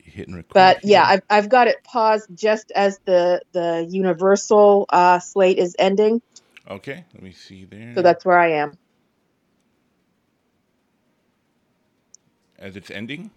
[0.00, 0.52] hitting record.
[0.54, 5.76] But yeah, I've I've got it paused just as the the Universal uh, slate is
[5.78, 6.22] ending,
[6.70, 7.94] Okay, let me see there.
[7.94, 8.76] so that's where I am.
[12.58, 13.30] as it's ending.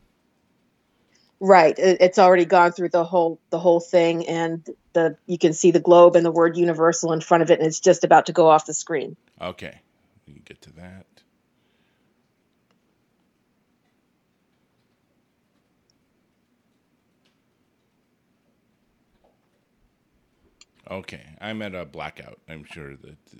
[1.40, 5.54] Right, it, it's already gone through the whole the whole thing, and the you can
[5.54, 8.28] see the globe and the word Universal in front of it, and it's just about
[8.28, 9.16] to go off the screen.
[9.42, 9.80] Okay,
[10.28, 11.06] we can get to that.
[20.92, 22.40] Okay, I'm at a blackout.
[22.50, 23.36] I'm sure that it's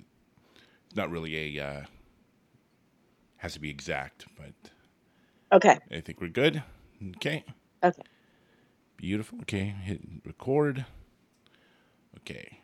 [0.96, 1.80] not really a uh,
[3.36, 4.54] has to be exact, but
[5.52, 6.62] Okay, I think we're good.
[7.16, 7.44] Okay,
[7.84, 8.02] okay.
[8.96, 9.38] beautiful.
[9.42, 10.86] Okay, hit record.
[12.20, 12.60] Okay.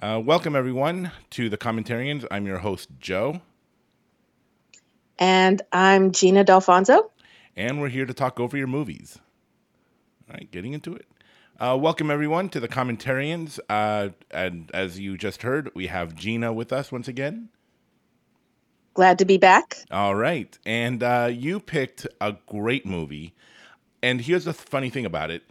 [0.00, 2.24] Uh, welcome everyone to the Commentarians.
[2.30, 3.40] I'm your host Joe.
[5.18, 7.10] And I'm Gina Dalfonzo.
[7.56, 9.18] and we're here to talk over your movies.
[10.28, 11.06] All right, getting into it.
[11.60, 13.58] Uh, welcome everyone to the commentarians.
[13.68, 17.48] Uh, and as you just heard, we have Gina with us once again.
[18.94, 19.76] Glad to be back.
[19.90, 23.34] All right, and uh, you picked a great movie.
[24.00, 25.42] And here's the funny thing about it: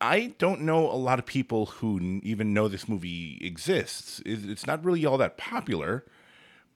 [0.00, 4.22] I don't know a lot of people who n- even know this movie exists.
[4.24, 6.04] It's it's not really all that popular,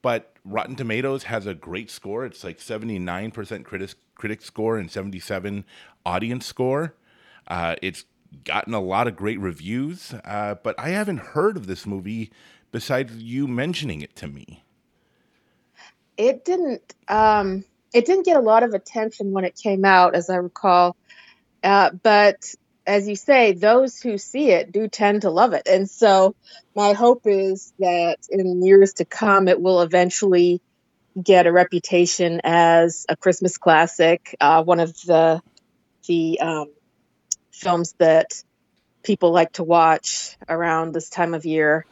[0.01, 2.25] but Rotten Tomatoes has a great score.
[2.25, 5.63] It's like 79% critic, critic score and 77
[6.05, 6.95] audience score.
[7.47, 8.03] Uh, it's
[8.43, 12.31] gotten a lot of great reviews, uh, but I haven't heard of this movie
[12.71, 14.63] besides you mentioning it to me.
[16.17, 17.63] It didn't um,
[17.93, 20.95] it didn't get a lot of attention when it came out, as I recall.
[21.63, 22.53] Uh, but
[22.85, 26.35] as you say, those who see it do tend to love it, and so
[26.75, 30.61] my hope is that in years to come, it will eventually
[31.21, 35.41] get a reputation as a Christmas classic, uh, one of the
[36.07, 36.67] the um,
[37.51, 38.43] films that
[39.03, 41.85] people like to watch around this time of year.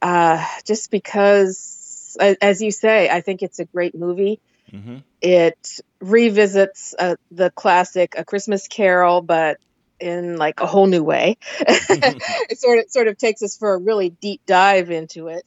[0.00, 4.40] Uh, just because, as you say, I think it's a great movie.
[4.70, 9.58] hmm It revisits uh, the classic A Christmas Carol, but
[10.00, 11.36] in like a whole new way.
[11.60, 15.44] it sort of sort of takes us for a really deep dive into it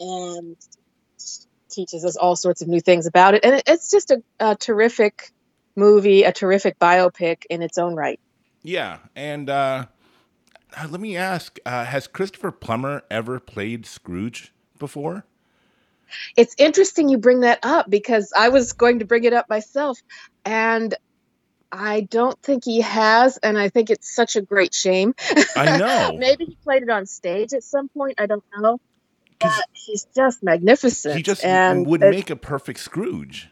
[0.00, 0.56] and
[1.70, 3.44] teaches us all sorts of new things about it.
[3.44, 5.30] And it, it's just a, a terrific
[5.76, 8.18] movie, a terrific biopic in its own right.
[8.62, 9.86] Yeah, and uh,
[10.76, 15.24] uh, let me ask: uh, Has Christopher Plummer ever played Scrooge before?
[16.36, 19.98] It's interesting you bring that up because I was going to bring it up myself,
[20.44, 20.94] and
[21.70, 25.14] I don't think he has, and I think it's such a great shame.
[25.54, 26.16] I know.
[26.18, 28.14] Maybe he played it on stage at some point.
[28.18, 28.78] I don't know.
[29.40, 31.16] But he's just magnificent.
[31.16, 33.50] he just and would make a perfect Scrooge.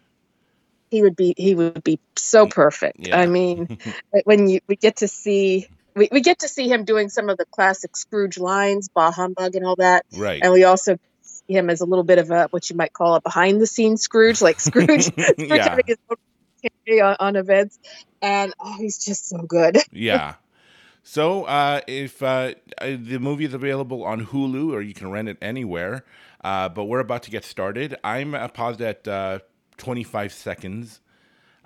[0.91, 3.07] He would be he would be so perfect.
[3.07, 3.19] Yeah.
[3.19, 3.79] I mean,
[4.25, 7.39] when you we get to see we, we get to see him doing some of
[7.39, 10.05] the classic Scrooge lines, bah humbug and all that.
[10.17, 10.41] Right.
[10.43, 13.15] And we also see him as a little bit of a what you might call
[13.15, 15.69] a behind the scenes Scrooge, like Scrooge, Scrooge yeah.
[15.71, 16.17] having his own
[17.03, 17.79] on, on events.
[18.23, 19.79] And oh, he's just so good.
[19.93, 20.35] Yeah.
[21.03, 25.29] So, uh, if uh, uh, the movie is available on Hulu or you can rent
[25.29, 26.05] it anywhere,
[26.43, 27.97] uh, but we're about to get started.
[28.03, 29.39] I'm uh, paused at uh,
[29.79, 31.01] 25 seconds.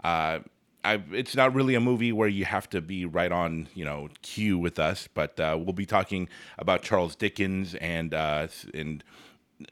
[0.03, 0.41] Uh,
[0.83, 4.09] I, it's not really a movie where you have to be right on, you know,
[4.23, 6.29] cue with us, but uh, we'll be talking
[6.59, 9.05] about Charles Dickens and uh, and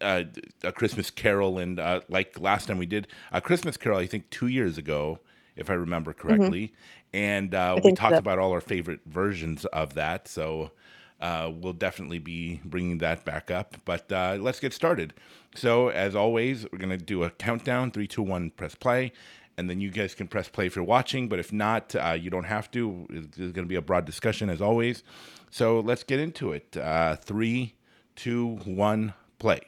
[0.01, 0.25] uh,
[0.63, 4.29] a Christmas Carol, and uh, like last time we did a Christmas Carol, I think
[4.29, 5.21] two years ago,
[5.57, 6.75] if I remember correctly,
[7.15, 8.19] and uh, we talked so.
[8.19, 10.29] about all our favorite versions of that.
[10.29, 10.73] So
[11.21, 13.77] uh, we'll definitely be bringing that back up.
[13.85, 15.15] But uh, let's get started.
[15.55, 19.13] So as always, we're gonna do a countdown: three, two, one, press play.
[19.57, 22.31] And then you guys can press play if you're watching, but if not, uh, you
[22.31, 23.09] don't have to.
[23.11, 25.03] There's going to be a broad discussion as always.
[25.51, 26.77] So let's get into it.
[26.77, 27.75] Uh, three,
[28.15, 29.59] two, one, play.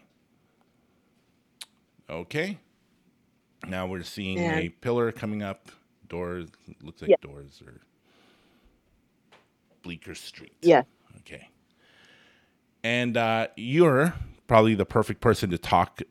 [2.09, 2.59] Okay.
[3.66, 5.72] Now we're seeing a pillar coming up.
[6.09, 6.49] Doors
[6.83, 7.16] looks like Yeah.
[7.21, 7.81] doors or
[9.83, 10.54] Bleecker Street.
[10.63, 10.83] Yeah.
[11.21, 11.49] Okay.
[12.83, 14.15] And uh, you're
[14.47, 16.03] probably the perfect person to talk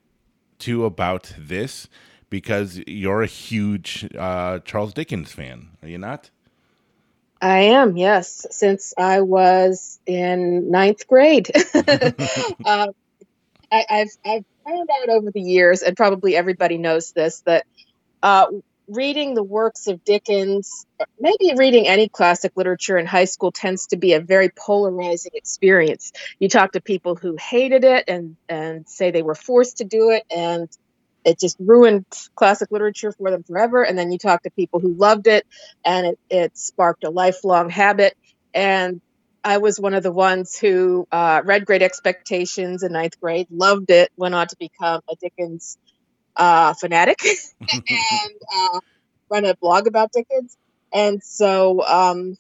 [0.60, 1.88] to about this
[2.30, 6.30] because you're a huge uh, Charles Dickens fan, are you not?
[7.42, 11.50] I am, yes, since I was in ninth grade.
[12.66, 12.90] um,
[13.72, 17.66] I, I've, I've found out over the years, and probably everybody knows this, that
[18.22, 18.48] uh,
[18.90, 20.86] reading the works of Dickens,
[21.20, 26.12] maybe reading any classic literature in high school, tends to be a very polarizing experience.
[26.40, 30.10] You talk to people who hated it and, and say they were forced to do
[30.10, 30.68] it, and
[31.24, 32.06] it just ruined
[32.36, 33.84] classic literature for them forever.
[33.84, 35.46] And then you talk to people who loved it,
[35.86, 38.18] and it, it sparked a lifelong habit.
[38.54, 39.02] And
[39.44, 43.92] I was one of the ones who uh, read Great Expectations in ninth grade, loved
[43.92, 45.78] it, went on to become a Dickens
[46.36, 47.20] uh, fanatic,
[47.72, 48.80] and uh,
[49.30, 50.58] run a blog about Dickens.
[50.94, 52.36] And so, um,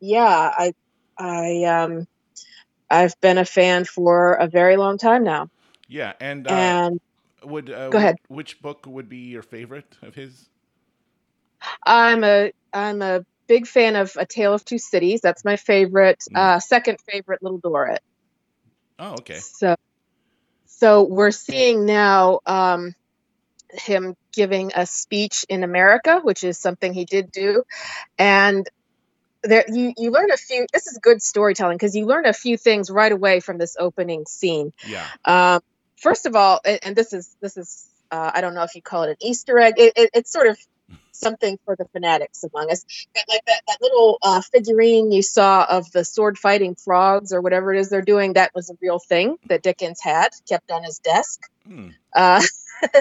[0.00, 0.72] yeah, I,
[1.18, 2.06] I, um,
[2.90, 5.48] I've been a fan for a very long time now.
[5.88, 7.00] Yeah, and uh, And
[7.44, 8.16] would uh, go ahead.
[8.28, 10.48] Which book would be your favorite of his?
[11.84, 15.20] I'm a I'm a big fan of A Tale of Two Cities.
[15.22, 16.18] That's my favorite.
[16.30, 16.36] Mm.
[16.38, 17.98] Uh, second favorite, Little Dorrit.
[18.98, 19.38] Oh, okay.
[19.38, 19.74] So,
[20.66, 22.92] so we're seeing now um,
[23.72, 27.64] him giving a speech in America, which is something he did do,
[28.18, 28.68] and
[29.42, 30.66] there you you learn a few.
[30.72, 34.26] This is good storytelling because you learn a few things right away from this opening
[34.26, 34.72] scene.
[34.86, 35.06] Yeah.
[35.24, 35.60] Um,
[35.96, 38.82] first of all, and, and this is this is uh, I don't know if you
[38.82, 39.74] call it an Easter egg.
[39.76, 40.58] It, it, it's sort of
[41.12, 42.84] something for the fanatics among us.
[43.14, 47.40] But like that, that little uh, figurine you saw of the sword fighting frogs or
[47.40, 50.84] whatever it is they're doing, that was a real thing that Dickens had kept on
[50.84, 51.40] his desk.
[51.66, 51.88] Hmm.
[52.14, 52.42] Uh,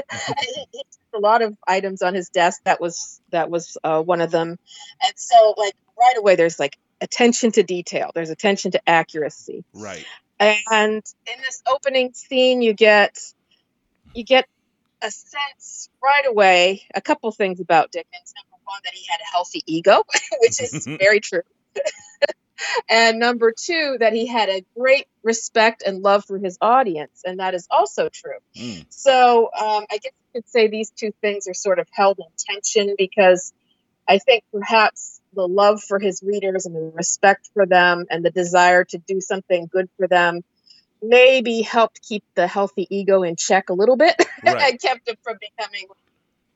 [0.73, 2.61] he, a lot of items on his desk.
[2.63, 4.49] That was that was uh, one of them.
[4.49, 8.11] And so, like right away, there's like attention to detail.
[8.13, 9.63] There's attention to accuracy.
[9.73, 10.05] Right.
[10.39, 13.17] And in this opening scene, you get
[14.13, 14.47] you get
[15.01, 16.83] a sense right away.
[16.93, 18.33] A couple things about Dickens.
[18.35, 20.03] Number one, that he had a healthy ego,
[20.41, 21.41] which is very true.
[22.89, 27.39] and number two, that he had a great respect and love for his audience, and
[27.39, 28.39] that is also true.
[28.55, 28.81] Hmm.
[28.89, 32.25] So um, I guess you could say these two things are sort of held in
[32.37, 33.53] tension because
[34.07, 38.31] I think perhaps the love for his readers and the respect for them and the
[38.31, 40.43] desire to do something good for them
[41.01, 44.15] maybe helped keep the healthy ego in check a little bit
[44.45, 44.71] Right.
[44.71, 45.87] and kept him from becoming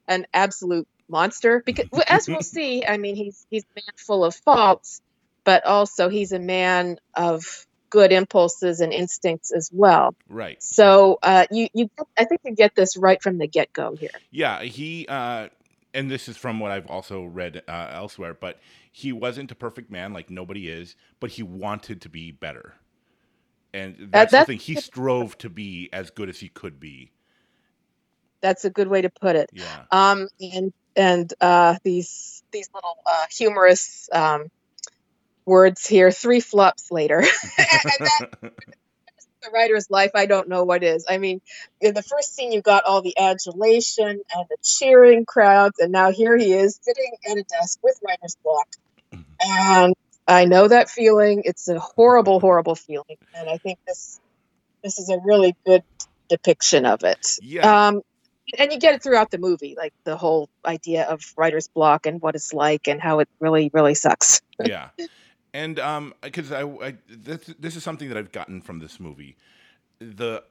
[0.07, 4.35] an absolute monster because as we'll see i mean he's he's a man full of
[4.35, 5.01] faults
[5.43, 7.43] but also he's a man of
[7.89, 10.61] good impulses and instincts as well Right.
[10.63, 14.61] so uh, you you i think you get this right from the get-go here Yeah,
[14.63, 15.49] he uh
[15.93, 18.61] and this is from what I've also read uh, elsewhere, but
[18.93, 22.75] he wasn't a perfect man like nobody is, but he wanted to be better.
[23.73, 24.59] And that's, that's- the thing.
[24.59, 27.12] He strove to be as good as he could be.
[28.41, 29.83] that's a good way to put it Yeah.
[29.91, 34.47] um and and uh these these little uh humorous um
[35.45, 37.21] words here three flops later
[39.44, 41.41] the writer's life i don't know what is i mean
[41.81, 46.12] in the first scene you got all the adulation and the cheering crowds and now
[46.12, 48.67] here he is sitting at a desk with writer's block
[49.41, 49.95] and
[50.31, 51.44] i know that feeling.
[51.45, 54.19] It's a horrible horrible feeling and i think this
[54.83, 55.83] this is a really good
[56.30, 57.28] depiction of it.
[57.42, 57.88] Yeah.
[57.89, 58.01] um
[58.57, 62.22] and you get it throughout the movie like the whole idea of writer's block and
[62.22, 64.42] what it's like and how it really really sucks.
[64.60, 64.89] Yeah.
[65.54, 69.38] And um because I, I this, this is something that i've gotten from this movie.
[70.00, 70.44] The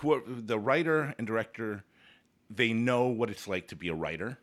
[0.00, 1.84] who the writer and director
[2.50, 4.38] they know what it's like to be a writer.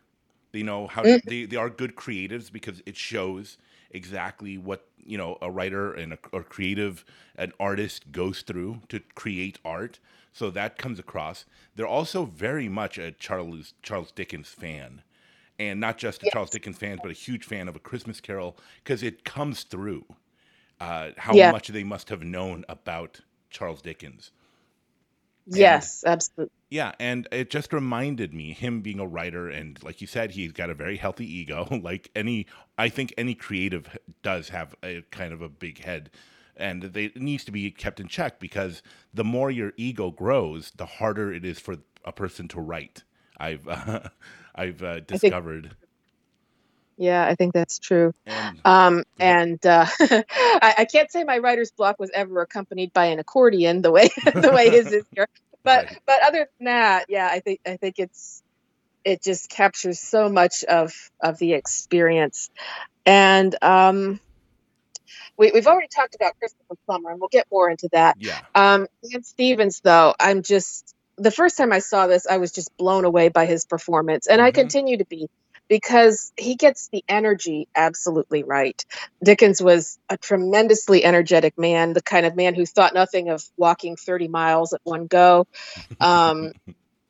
[0.51, 1.21] They know how Mm.
[1.25, 3.57] they, they are good creatives because it shows
[3.91, 7.05] exactly what you know a writer and a, a creative
[7.35, 9.99] an artist goes through to create art
[10.33, 11.45] so that comes across
[11.75, 15.01] they're also very much a charles charles dickens fan
[15.59, 16.33] and not just a Yes.
[16.33, 20.05] Charles Dickens fan, but a huge fan of A Christmas Carol because it comes through
[20.79, 21.51] uh, how Yeah.
[21.51, 24.31] much they must have known about Charles Dickens.
[25.49, 30.07] Yes absolutely Yeah, and it just reminded me him being a writer, and like you
[30.07, 31.67] said, he's got a very healthy ego.
[31.83, 32.45] Like any,
[32.77, 36.11] I think any creative does have a kind of a big head,
[36.55, 40.71] and they, it needs to be kept in check because the more your ego grows,
[40.75, 43.03] the harder it is for a person to write.
[43.37, 44.01] I've uh,
[44.55, 45.75] I've uh, discovered.
[46.99, 51.71] Yeah i think that's true and Um, and uh, I, I can't say my writer's
[51.71, 54.09] block was ever accompanied by an accordion the way
[54.41, 55.27] the way his is here.
[55.63, 55.99] But Right.
[56.07, 58.41] but other than that, yeah, I think I think it's
[59.05, 62.49] it just captures so much of of the experience.
[63.05, 64.19] And um,
[65.37, 68.17] we, we've already talked about Christopher Plummer, and we'll get more into that.
[68.19, 72.51] yeah, Um, Dan Stevens, though, I'm just the first time I saw this, I was
[72.51, 74.55] just blown away by his performance, and I Mhm.
[74.55, 75.27] continue to be
[75.69, 78.83] because he gets the energy absolutely right.
[79.23, 83.95] Dickens was a tremendously energetic man, the kind of man who thought nothing of walking
[83.95, 85.47] 30 miles at one go.
[86.01, 86.51] Um,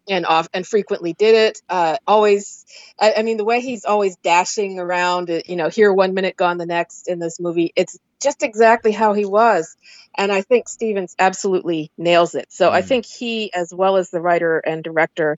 [0.09, 1.61] and off and frequently did it.
[1.69, 2.65] Uh, always,
[2.99, 6.35] I, I mean, the way he's always dashing around, uh, you know, here one minute,
[6.35, 7.71] gone the next in this movie.
[7.75, 9.77] It's just exactly how he was.
[10.17, 12.51] And I think Stevens absolutely nails it.
[12.51, 12.73] So mm.
[12.73, 15.37] I think he, as well as the writer and director,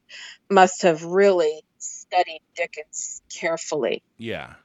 [0.49, 1.63] must have really
[2.11, 4.03] studied Dickens carefully.
[4.17, 4.55] Yeah.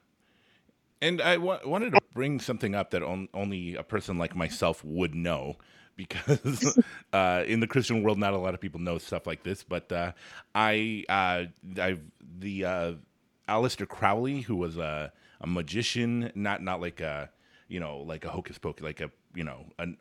[1.00, 4.84] And I w- wanted to bring something up that on- only a person like myself
[4.84, 5.56] would know
[5.96, 6.78] because
[7.12, 9.62] uh, in the Christian world, not a lot of people know stuff like this.
[9.62, 10.12] But uh,
[10.54, 11.44] I, uh,
[11.80, 11.98] I,
[12.38, 12.92] the uh,
[13.48, 17.30] Aleister Crowley, who was a, a magician, not not like a,
[17.68, 19.96] you know, like a hocus pocus, like a, you know, an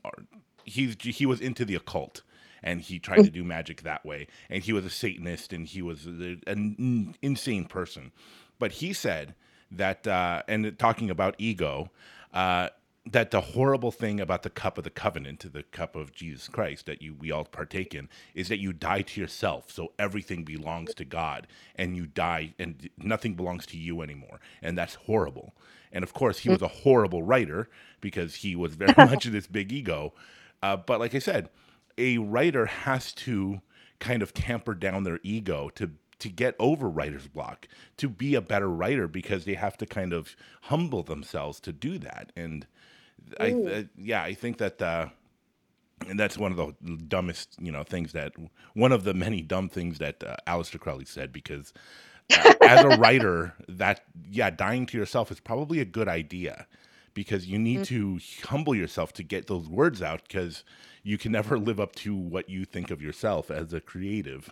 [0.65, 2.21] he's he was into the occult
[2.63, 4.27] and he tried to do magic that way.
[4.49, 8.11] And he was a Satanist and he was an insane person.
[8.57, 9.35] But he said
[9.71, 11.91] that, uh, and talking about ego,
[12.33, 12.69] uh,
[13.07, 16.87] that the horrible thing about the cup of the covenant, the cup of Jesus Christ
[16.87, 19.71] that you we all partake in, is that you die to yourself.
[19.71, 21.45] So everything belongs to God,
[21.75, 25.53] and you die, and nothing belongs to you anymore, and that's horrible.
[25.95, 27.69] And of course, he was a horrible writer
[28.01, 30.13] because he was very much of this big ego.
[30.61, 31.49] Uh, but like I said,
[31.97, 33.61] a writer has to
[33.99, 38.41] kind of tamper down their ego to to get over writer's block, to be a
[38.41, 42.31] better writer because they have to kind of humble themselves to do that.
[42.37, 42.65] And
[43.39, 45.07] I, uh, yeah, I think that, uh,
[46.07, 48.33] and that's one of the dumbest, you know, things that
[48.73, 51.73] one of the many dumb things that uh, Aleister Crowley said because
[52.29, 56.67] as a writer, that yeah, dying to yourself is probably a good idea
[57.13, 58.17] because you need mm-hmm.
[58.17, 60.63] to humble yourself to get those words out because
[61.01, 64.51] you can never live up to what you think of yourself as a creative.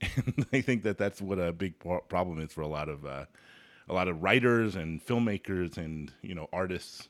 [0.16, 3.26] And I think that that's what a big problem is for a lot of uh,
[3.88, 7.08] a lot of writers and filmmakers and you know artists.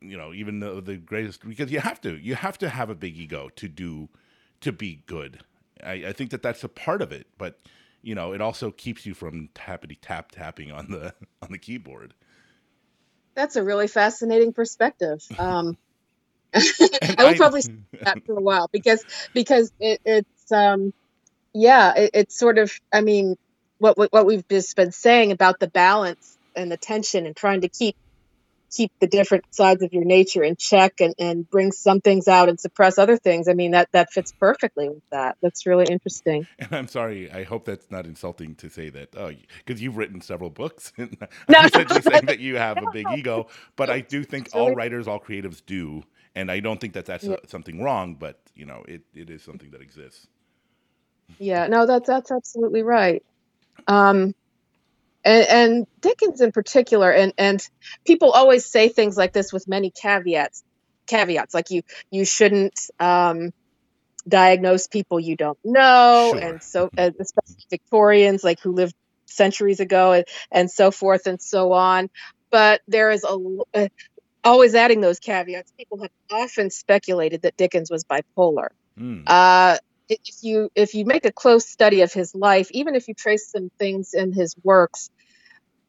[0.00, 2.94] You know, even the, the greatest because you have to you have to have a
[2.94, 4.08] big ego to do
[4.62, 5.40] to be good.
[5.84, 7.60] I, I think that that's a part of it, but
[8.02, 12.14] you know, it also keeps you from tappity tap tapping on the on the keyboard.
[13.34, 15.24] That's a really fascinating perspective.
[15.38, 15.76] Um,
[16.54, 17.62] I will probably
[18.02, 20.92] that for a while because because it, it's um
[21.54, 23.36] yeah it, it's sort of I mean
[23.78, 27.70] what what we've just been saying about the balance and the tension and trying to
[27.70, 27.96] keep
[28.72, 32.48] keep the different sides of your nature in check and, and bring some things out
[32.48, 33.48] and suppress other things.
[33.48, 35.36] I mean, that, that fits perfectly with that.
[35.42, 36.46] That's really interesting.
[36.58, 39.32] And I'm sorry, I hope that's not insulting to say that, oh,
[39.64, 40.92] because you've written several books.
[41.02, 41.16] And
[41.48, 42.88] no, I'm essentially saying that you have no.
[42.88, 44.68] a big ego, but I do think really...
[44.68, 47.36] all writers, all creatives do and I don't think that that's yeah.
[47.42, 50.28] a, something wrong, but you know, it, it is something that exists.
[51.38, 53.22] Yeah, no, that's that's absolutely right.
[53.86, 54.34] Um,
[55.24, 57.66] and, and Dickens in particular, and and
[58.04, 60.62] people always say things like this with many caveats.
[61.06, 63.52] Caveats like you you shouldn't um,
[64.26, 66.42] diagnose people you don't know, sure.
[66.42, 68.94] and so especially Victorians like who lived
[69.26, 72.10] centuries ago, and, and so forth and so on.
[72.50, 73.88] But there is a
[74.44, 78.68] always adding those caveats, people have often speculated that Dickens was bipolar.
[78.98, 79.24] Mm.
[79.26, 79.78] Uh,
[80.24, 83.50] if you if you make a close study of his life, even if you trace
[83.50, 85.10] some things in his works,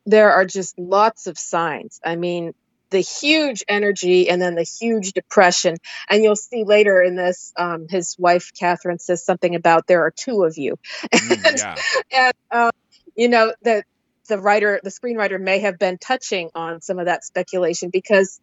[0.05, 1.99] there are just lots of signs.
[2.03, 2.53] I mean,
[2.93, 5.75] the huge energy and then the huge depression.
[6.09, 10.11] And you'll see later in this, um, his wife Catherine says something about there are
[10.11, 10.77] two of you,
[11.13, 11.75] mm, and, yeah.
[12.11, 12.71] and uh,
[13.15, 13.85] you know that
[14.29, 18.39] the writer, the screenwriter, may have been touching on some of that speculation because,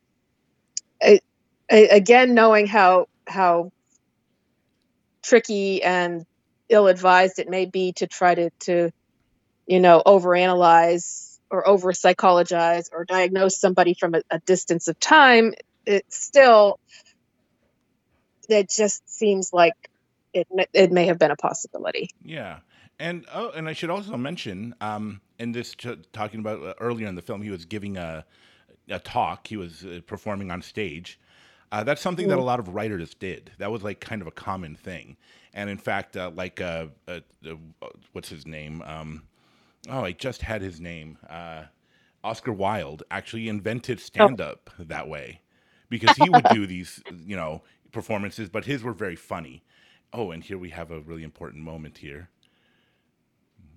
[1.01, 1.23] it,
[1.71, 3.73] again, knowing how how
[5.23, 6.25] tricky and
[6.69, 8.91] ill-advised it may be to try to to
[9.67, 15.53] you know overanalyze or over psychologize or diagnose somebody from a, a distance of time
[15.87, 16.79] it still
[18.49, 19.75] it just seems like
[20.33, 22.59] it it may have been a possibility yeah
[23.01, 27.09] and oh, and I should also mention, um, in this t- talking about uh, earlier
[27.09, 28.27] in the film, he was giving a
[28.91, 29.47] a talk.
[29.47, 31.19] He was uh, performing on stage.
[31.73, 33.53] Uh, that's something that a lot of writers did.
[33.59, 35.17] That was like kind of a common thing.
[35.55, 37.21] And in fact, uh, like uh, uh,
[38.13, 38.83] what's his name?
[38.83, 39.23] Um,
[39.89, 41.19] oh, I just had his name.
[42.23, 44.85] Oscar Wilde actually invented stand up oh.
[44.85, 45.41] that way
[45.89, 47.63] because he would do these, you know,
[47.93, 49.63] performances, but his were very funny.
[50.13, 52.29] Oh, and here we have a really important moment here.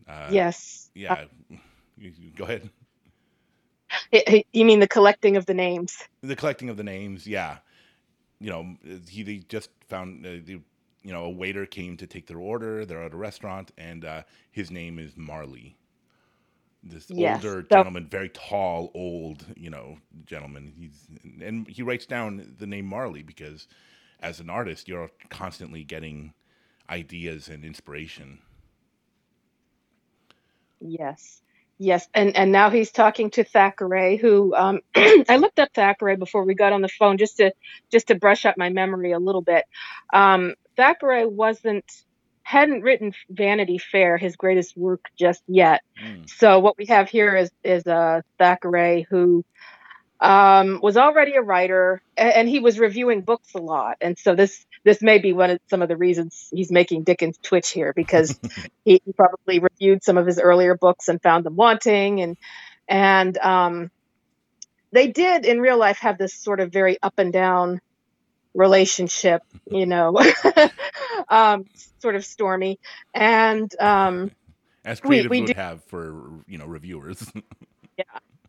[0.07, 0.89] Uh, yes.
[0.95, 1.25] Yeah.
[2.35, 2.69] Go ahead.
[4.51, 5.97] You mean the collecting of the names?
[6.21, 7.59] The collecting of the names, yeah.
[8.43, 8.77] You know,
[9.09, 10.59] he, he just found, uh, the,
[11.03, 12.85] you know, a waiter came to take their order.
[12.85, 15.77] They're at a restaurant, and uh, his name is Marley.
[16.83, 17.43] This yes.
[17.45, 20.73] older so, gentleman, very tall, old, you know, gentleman.
[20.77, 21.07] He's
[21.41, 23.67] and he writes down the name Marley because,
[24.19, 26.33] as an artist, you're constantly getting
[26.89, 28.39] ideas and inspiration.
[30.81, 31.42] Yes.
[31.83, 36.45] Yes, and and now he's talking to Thackeray, who um, I looked up Thackeray before
[36.45, 37.51] we got on the phone just to
[37.91, 39.65] just to brush up my memory a little bit.
[40.13, 41.83] Um, Thackeray wasn't
[42.43, 45.81] hadn't written Vanity Fair, his greatest work, just yet.
[46.01, 46.29] Mm.
[46.29, 49.43] So what we have here is is uh, Thackeray who
[50.21, 54.35] um, was already a writer, and, and he was reviewing books a lot, and so
[54.35, 57.93] this this may be one of some of the reasons he's making Dickens twitch here
[57.93, 58.39] because
[58.85, 62.37] he, he, probably reviewed some of his earlier books and found them wanting and
[62.87, 63.91] and um,
[64.91, 67.79] they did in real life have this sort of very up and down
[68.53, 70.15] relationship you know
[71.29, 71.65] um,
[71.99, 72.79] sort of stormy
[73.13, 74.31] and um,
[74.85, 77.31] as creative we, we would do, have for you know reviewers.
[77.95, 78.05] Yeah.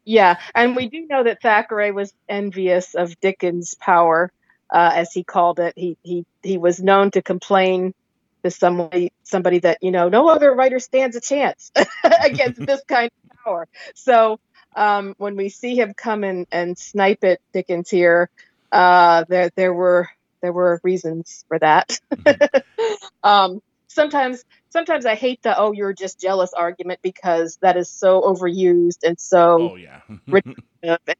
[0.06, 0.38] Yeah.
[0.54, 4.32] And we do know that thackeray was envious of dickens power
[4.74, 5.72] uh, as he called it.
[5.76, 7.94] He he he was known to complain
[8.42, 11.70] to somebody somebody that you know no other writer stands a chance
[12.24, 13.68] against this kind of power.
[13.94, 14.40] So
[14.76, 18.28] um, when we see him come in and snipe at Dickens here,
[18.72, 20.08] uh, there there were
[20.42, 21.98] there were reasons for that.
[22.26, 23.28] Mm-hmm.
[23.30, 28.20] um, sometimes sometimes I hate the oh you're just jealous argument because that is so
[28.20, 30.00] overused and so oh yeah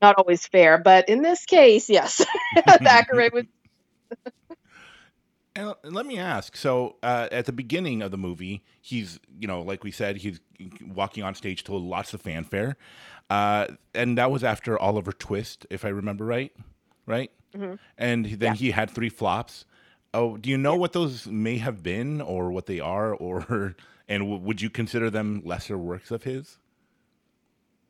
[0.02, 0.78] not always fair.
[0.78, 2.24] But in this case, yes,
[2.66, 3.44] Thackeray was.
[5.56, 6.56] And let me ask.
[6.56, 10.40] So, uh, at the beginning of the movie, he's, you know, like we said, he's
[10.84, 12.76] walking on stage to lots of fanfare,
[13.30, 16.52] uh, and that was after Oliver Twist, if I remember right,
[17.06, 17.30] right?
[17.56, 17.74] Mm-hmm.
[17.96, 18.54] And then yeah.
[18.54, 19.64] he had three flops.
[20.14, 20.78] Oh, do you know yeah.
[20.78, 23.74] what those may have been, or what they are, or
[24.08, 26.58] and w- would you consider them lesser works of his?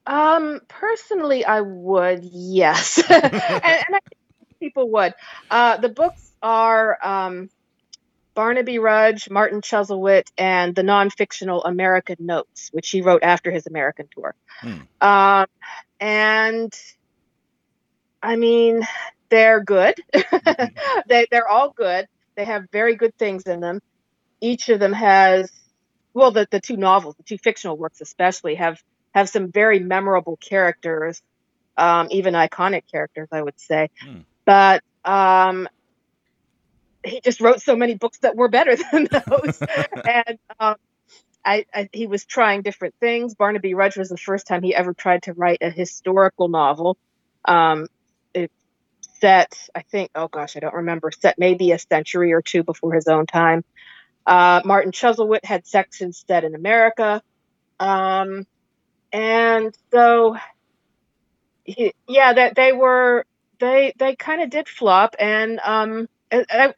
[0.07, 4.19] Um, personally, I would, yes, and, and I think
[4.59, 5.15] people would.
[5.51, 7.51] Uh, the books are um,
[8.35, 14.09] Barnaby Rudge, Martin Chuzzlewit, and the non-fictional American Notes, which he wrote after his American
[14.13, 14.35] tour.
[14.61, 14.81] Hmm.
[15.01, 15.47] Um,
[16.01, 16.75] and
[18.23, 18.87] I mean,
[19.29, 19.95] they're good.
[21.07, 22.09] they, they're all good.
[22.37, 23.81] They have very good things in them.
[24.41, 25.51] Each of them has,
[26.13, 28.83] well, the, the two novels, the two fictional works especially, have
[29.15, 31.23] have some very memorable characters,
[31.77, 33.91] um, even iconic characters, I would say.
[34.03, 34.21] Hmm.
[34.45, 35.69] But um,
[37.05, 39.63] he just wrote so many books that were better than those,
[40.05, 40.75] and um,
[41.45, 43.35] I, I, he was trying different things.
[43.35, 46.97] Barnaby Rudge was the first time he ever tried to write a historical novel.
[47.45, 47.87] Um,
[48.33, 48.51] it
[49.21, 52.93] set, I think, oh gosh, I don't remember, set maybe a century or two before
[52.93, 53.65] his own time.
[54.27, 57.23] Uh, Martin Chuzzlewit had sections set in America.
[57.79, 58.47] Um,
[59.13, 60.37] and so,
[61.65, 63.27] he, yeah, that they were,
[63.59, 65.15] they, they kind of did flop.
[65.19, 66.75] And, um, I,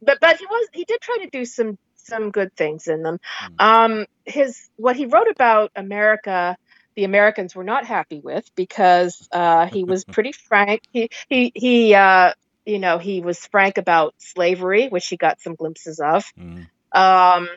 [0.00, 3.18] but, but he was, he did try to do some, some good things in them.
[3.58, 3.64] Mm.
[3.64, 6.56] Um, his, what he wrote about America,
[6.96, 10.82] the Americans were not happy with because uh, he was pretty frank.
[10.92, 12.32] He he he uh,
[12.64, 16.66] you know he was frank about slavery, which he got some glimpses of, mm.
[16.92, 17.48] um,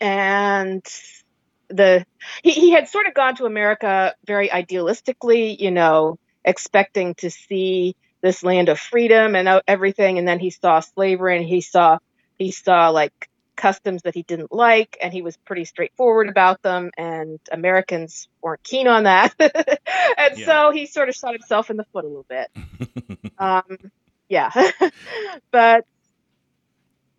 [0.00, 0.84] and
[1.68, 2.04] the
[2.42, 7.96] he, he had sort of gone to America very idealistically, you know, expecting to see
[8.20, 11.98] this land of freedom and everything, and then he saw slavery and he saw
[12.38, 16.90] he saw like customs that he didn't like, and he was pretty straightforward about them,
[16.96, 19.34] and Americans weren't keen on that.
[19.40, 20.46] and yeah.
[20.46, 22.50] so he sort of shot himself in the foot a little bit.
[23.38, 23.78] um,
[24.28, 24.50] yeah.
[25.50, 25.84] but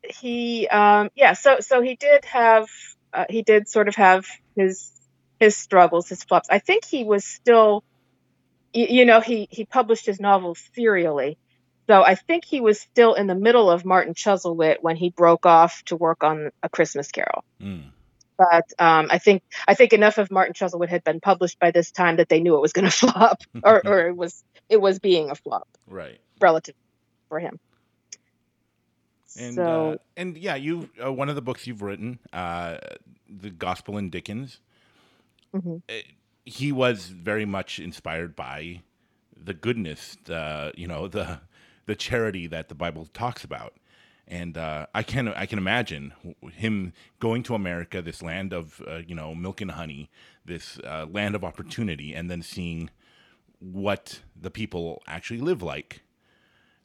[0.04, 2.68] he, um, yeah, so, so he did have,
[3.14, 4.92] uh, he did sort of have his,
[5.40, 6.50] his struggles, his flops.
[6.50, 7.84] I think he was still,
[8.74, 11.38] you, you know, he, he published his novels serially.
[11.94, 15.46] So I think he was still in the middle of Martin Chuzzlewit when he broke
[15.46, 17.44] off to work on A Christmas Carol.
[17.62, 17.84] Mm.
[18.36, 21.92] But um, I think I think enough of Martin Chuzzlewit had been published by this
[21.92, 24.98] time that they knew it was going to flop, or, or it was it was
[24.98, 26.20] being a flop, right?
[26.42, 26.74] Relative
[27.30, 27.60] for him.
[29.40, 32.78] And so, uh, and yeah, you uh, one of the books you've written, uh,
[33.30, 34.62] the Gospel in Dickens.
[35.54, 35.76] Mm-hmm.
[35.90, 36.02] Eh,
[36.44, 38.82] he was very much inspired by
[39.38, 41.42] the goodness, the you know the
[41.86, 43.74] the charity that the Bible talks about.
[44.28, 46.14] And uh, I can I can imagine
[46.54, 50.10] him going to America, this land of uh, you know milk and honey,
[50.46, 52.90] this uh, land of opportunity, and then seeing
[53.60, 56.04] what the people actually live like,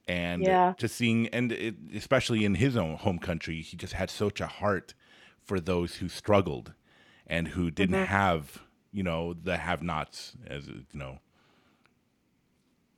[0.09, 0.75] and yeah.
[0.77, 4.47] just seeing and it, especially in his own home country, he just had such a
[4.47, 4.95] heart
[5.45, 6.73] for those who struggled
[7.27, 8.05] and who didn't mm-hmm.
[8.05, 11.19] have you know the have-nots as you know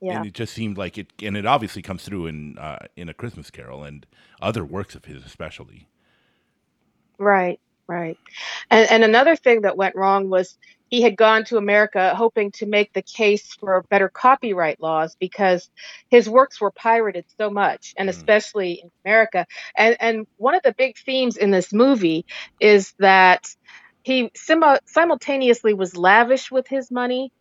[0.01, 0.17] yeah.
[0.17, 3.15] And it just seemed like it, and it obviously comes through in uh, in a
[3.15, 4.07] Christmas Carol and
[4.41, 5.89] other works of his, especially.
[7.19, 8.19] Right, Right.
[8.71, 10.59] And and another thing that went wrong was
[10.89, 15.71] he had gone to America hoping to make the case for better copyright laws because
[16.11, 18.11] his works were pirated so much, and Mm.
[18.11, 19.47] especially in America.
[19.77, 22.27] And and one of the big themes in this movie
[22.61, 23.47] is that
[24.03, 27.33] he simu- simultaneously was lavish with his money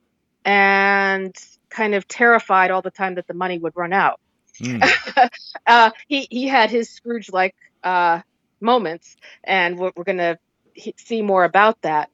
[0.46, 1.36] and
[1.70, 4.20] kind of terrified all the time that the money would run out.
[4.62, 5.30] Mm.
[5.68, 8.22] uh, he he had his Scrooge like uh,
[8.60, 10.38] moments, and we're, we're gonna
[10.74, 12.10] he- see more about that.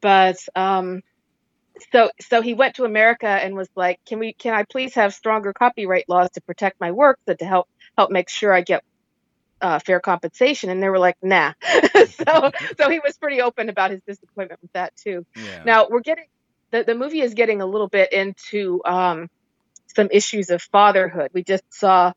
[0.00, 1.02] But um,
[1.92, 4.32] so so he went to America and was like, "Can we?
[4.32, 8.10] Can I please have stronger copyright laws to protect my work, that to help help
[8.10, 8.84] make sure I get
[9.60, 11.54] uh, fair compensation?" And they were like, "Nah."
[11.94, 15.24] so so he was pretty open about his disappointment with that too.
[15.34, 15.62] Yeah.
[15.64, 16.26] Now we're getting
[16.72, 19.28] the, the movie is getting a little bit into um,
[19.94, 21.30] some issues of fatherhood.
[21.32, 22.12] We just saw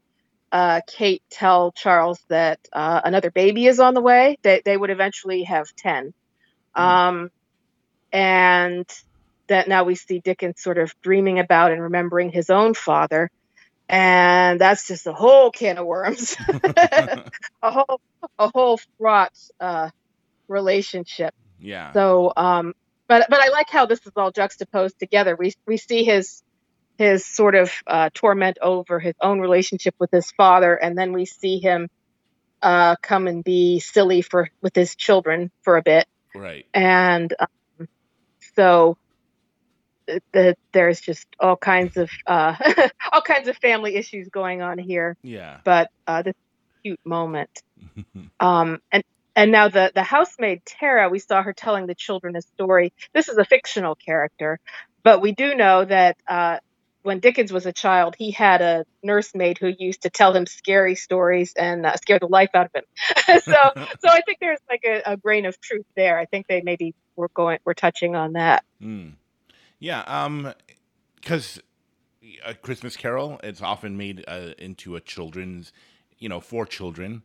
[0.52, 4.38] uh, Kate tell Charles that uh, another baby is on the way.
[4.44, 6.12] that they would eventually have ten,
[6.76, 6.82] Hmm.
[6.84, 7.30] um,
[8.12, 8.86] and
[9.48, 13.30] that now we see Dickens sort of dreaming about and remembering his own father.
[13.88, 16.36] And that's just a whole can of worms,
[16.78, 17.22] a
[17.64, 18.02] whole
[18.38, 19.90] a whole fraught uh,
[20.48, 21.34] relationship.
[21.60, 21.94] yeah.
[21.94, 22.74] So, um,
[23.10, 25.36] but but I like how this is all juxtaposed together.
[25.36, 26.42] We we see his
[26.98, 31.26] his sort of uh, torment over his own relationship with his father, and then we
[31.26, 31.90] see him
[32.62, 36.66] uh, come and be silly for with his children for a bit, right.
[36.74, 37.88] and um,
[38.56, 38.96] so
[40.08, 42.56] th- th- there's just all kinds of uh,
[43.12, 45.18] all kinds of family issues going on here.
[45.24, 45.58] Yeah.
[45.64, 46.36] But uh, this
[46.84, 47.50] cute moment.
[48.42, 49.04] Um, and
[49.40, 52.92] and now the the housemaid Tara, we saw her telling the children a story.
[53.14, 54.60] This is a fictional character,
[55.02, 56.58] but we do know that uh,
[57.04, 60.96] when Dickens was a child, he had a nursemaid who used to tell him scary
[60.96, 62.84] stories and uh, scare the life out of him.
[63.46, 66.20] so so I think there's like a, a grain of truth there.
[66.20, 68.66] I think they maybe were going we're touching on that.
[68.82, 69.14] Mm.
[69.80, 70.54] Yeah, um,
[71.16, 71.62] because
[72.46, 75.72] a Christmas Carol it's often made uh, into a children's,
[76.18, 77.24] you know, for children,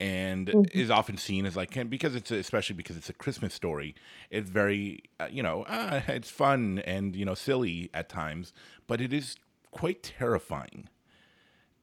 [0.00, 0.70] and Mhm.
[0.72, 3.94] is often seen as like because it's a, especially because it's a Christmas story.
[4.30, 8.52] It's very, uh, you know, uh, it's fun and you know silly at times,
[8.88, 9.36] but it is
[9.72, 10.88] quite terrifying.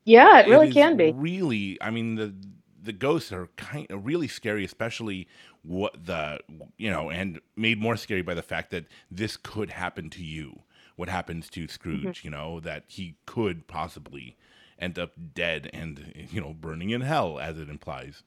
[0.05, 1.15] Yeah, it really is can be.
[1.15, 2.33] Really, I mean the
[2.81, 5.27] the ghosts are kind of really scary, especially
[5.63, 6.39] what the
[6.77, 10.61] you know, and made more scary by the fact that this could happen to you.
[10.95, 12.21] What happens to Scrooge?
[12.21, 12.27] Mm-hmm.
[12.27, 14.37] You know that he could possibly
[14.79, 18.23] end up dead and you know burning in hell, as it implies.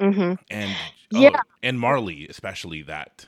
[0.00, 1.30] hmm And Yeah.
[1.36, 3.26] oh, and Marley, especially that,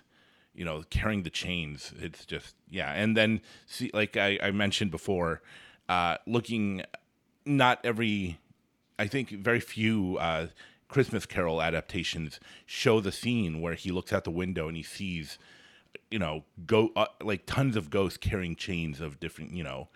[0.55, 1.93] you know, carrying the chains.
[2.01, 2.93] It's just yeah.
[2.93, 5.43] And then see, like I, I mentioned before,
[5.88, 6.83] uh, looking,
[7.45, 8.38] not every,
[8.99, 10.49] I think very few uh,
[10.88, 15.38] Christmas Carol adaptations show the scene where he looks out the window and he sees,
[16.11, 19.88] you know, go uh, like tons of ghosts carrying chains of different, you know,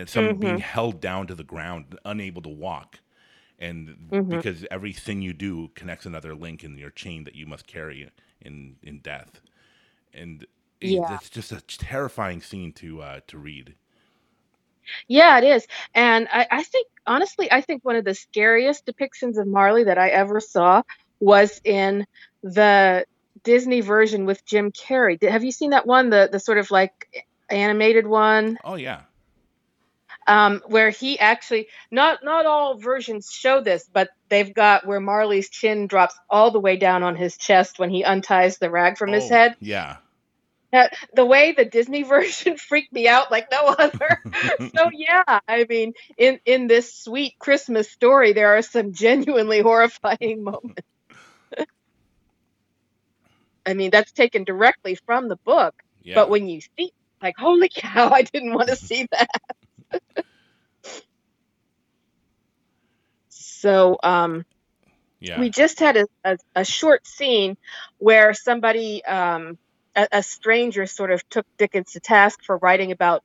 [0.00, 3.00] and some being held down to the ground, unable to walk
[3.58, 8.10] and because everything you do connects another link in your chain that you must carry
[8.42, 9.40] in in death
[10.14, 10.46] and
[10.82, 11.10] Yeah.
[11.10, 13.74] it's just a terrifying scene to uh to read
[15.08, 15.66] Yeah, it is.
[15.94, 19.98] And I, I think, honestly, I think one of the scariest depictions of Marley that
[19.98, 20.82] I ever saw
[21.20, 22.06] was in
[22.42, 23.04] the
[23.44, 25.22] Disney version with Jim Carrey.
[25.22, 26.10] Have you seen that one?
[26.10, 26.92] The the sort of like
[27.50, 29.02] animated one, oh yeah
[30.30, 35.50] um, where he actually not not all versions show this, but they've got where Marley's
[35.50, 39.12] chin drops all the way down on his chest when he unties the rag from
[39.12, 39.56] his Oh, head.
[39.60, 39.98] yeah
[40.72, 44.18] Uh, the way the Disney version freaked me out like no other.
[44.76, 50.44] so yeah, I mean, in in this sweet Christmas story, there are some genuinely horrifying
[50.44, 50.82] moments.
[53.66, 57.68] I mean, that's taken directly from the book, yeah but when you see, like, holy
[57.74, 59.28] cow, I didn't want to see that.
[63.60, 64.46] So, um,
[65.20, 65.38] yeah.
[65.38, 67.58] we just had a, a, a short scene
[67.98, 69.58] where somebody um,
[69.94, 73.22] a, a stranger sort of took dickens to task for writing about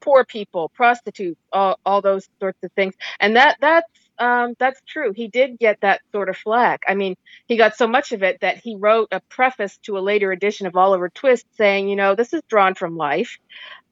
[0.00, 2.94] poor people prostitutes all, all those sorts of things.
[3.20, 5.12] And that that's um, that's true.
[5.12, 6.84] He did get that sort of flack.
[6.88, 7.16] I mean
[7.46, 10.66] he got so much of it that he wrote a preface to a later edition
[10.66, 13.38] of oliver twist saying you know this is drawn from life.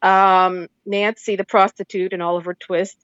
[0.00, 2.98] Um, nancy the prostitute and oliver twist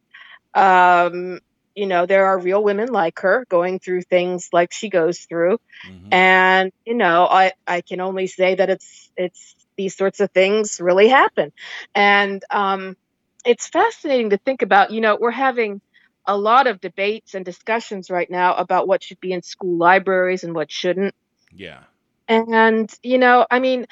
[0.55, 1.40] um,
[1.79, 5.59] you know there are real women like her going through things like she goes through.
[5.87, 6.12] Mhm.
[6.12, 9.43] and you know i i can only say that it's it's
[9.77, 11.53] these sorts of things really happen.
[11.95, 12.97] And um
[13.45, 15.81] it's fascinating to think about you know we're having
[16.27, 20.45] a lot of debates and discussions right now about what should be in school libraries
[20.45, 21.14] and what shouldn't.
[21.55, 21.83] Yeah.
[22.29, 23.87] And you know, I mean,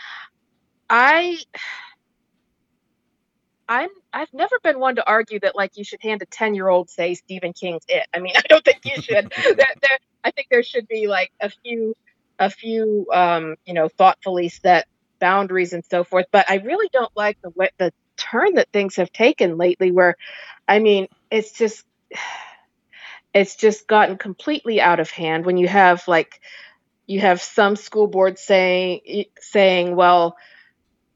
[0.90, 1.38] I
[3.68, 6.68] I'm I've never been one to argue that like you should hand a 10 year
[6.68, 8.07] old say Stephen King's it.
[8.14, 9.33] I mean, I don't think you should.
[9.44, 11.94] there, there, I think there should be like a few
[12.38, 14.87] a few um, you know thoughtfully set
[15.18, 16.26] boundaries and so forth.
[16.31, 19.90] But I really don't like the way the turn that things have taken lately.
[19.90, 20.16] Where,
[20.68, 21.85] I mean, it's just
[23.35, 26.40] it's just gotten completely out of hand when you have like
[27.07, 30.37] you have some school boards saying saying well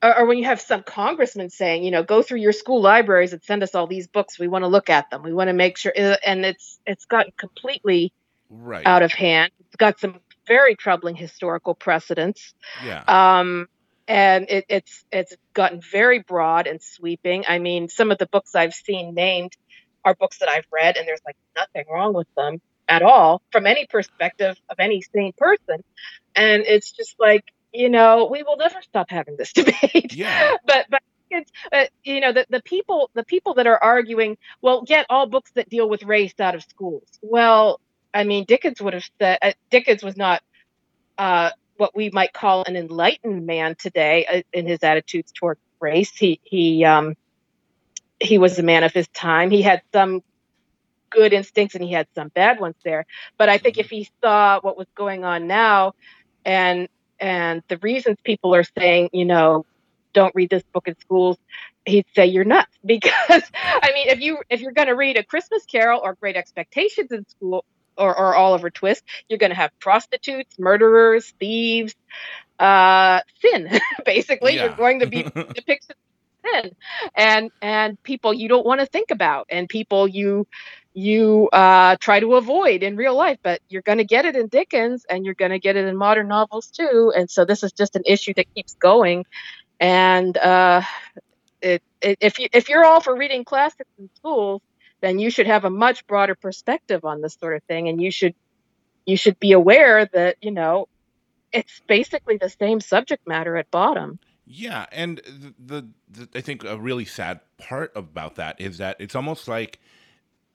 [0.02, 3.32] or, or, when you have some congressman saying, you know, go through your school libraries
[3.32, 4.38] and send us all these books.
[4.38, 5.22] We want to look at them.
[5.22, 8.12] We want to make sure, uh, and it's it's gotten completely
[8.48, 8.86] right.
[8.86, 9.52] out of hand.
[9.66, 12.54] It's got some very troubling historical precedents.
[12.84, 13.02] Yeah.
[13.06, 13.68] Um,
[14.08, 17.44] and it, it's it's gotten very broad and sweeping.
[17.48, 19.56] I mean, some of the books I've seen named
[20.04, 23.66] are books that I've read, and there's like nothing wrong with them at all from
[23.66, 25.84] any perspective of any sane person.
[26.34, 30.14] And it's just like you know, we will never stop having this debate.
[30.14, 30.56] Yeah.
[30.64, 34.83] but but it's uh, you know the, the people the people that are arguing, well,
[34.83, 37.06] get all books that deal with race out of schools.
[37.22, 37.80] Well,
[38.12, 40.42] I mean, Dickens would have said uh, Dickens was not
[41.18, 46.11] uh, what we might call an enlightened man today uh, in his attitudes toward race.
[46.16, 47.16] He he um,
[48.18, 49.50] he was a man of his time.
[49.50, 50.22] He had some
[51.11, 53.04] good instincts and he had some bad ones there.
[53.37, 55.94] But I think if he saw what was going on now
[56.44, 56.88] and
[57.20, 59.66] and the reasons people are saying, you know,
[60.12, 61.37] don't read this book in schools,
[61.85, 65.22] he'd say you're nuts because I mean, if you if you're going to read a
[65.22, 67.64] Christmas Carol or Great Expectations in school
[67.96, 71.94] or, or Oliver Twist, you're going to have prostitutes, murderers, thieves,
[72.59, 73.68] uh, sin.
[74.04, 74.64] Basically, yeah.
[74.66, 75.22] you're going to be
[75.54, 75.96] depicted
[76.44, 76.74] sin
[77.14, 80.46] and and people you don't want to think about and people you
[80.92, 84.48] you uh, try to avoid in real life, but you're going to get it in
[84.48, 87.12] Dickens and you're going to get it in modern novels too.
[87.16, 89.24] And so this is just an issue that keeps going.
[89.79, 90.83] And uh,
[91.62, 94.62] it, it, if you if you're all for reading classics in schools,
[95.00, 98.11] then you should have a much broader perspective on this sort of thing, and you
[98.11, 98.35] should
[99.07, 100.88] you should be aware that you know
[101.53, 104.18] it's basically the same subject matter at bottom.
[104.46, 108.96] Yeah, and the, the, the I think a really sad part about that is that
[108.98, 109.79] it's almost like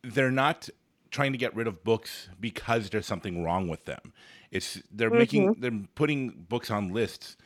[0.06, 0.70] they're not
[1.12, 4.14] trying to get rid of books because there's something wrong with them.
[4.52, 5.18] It's they're mm-hmm.
[5.18, 7.38] making they're putting books on lists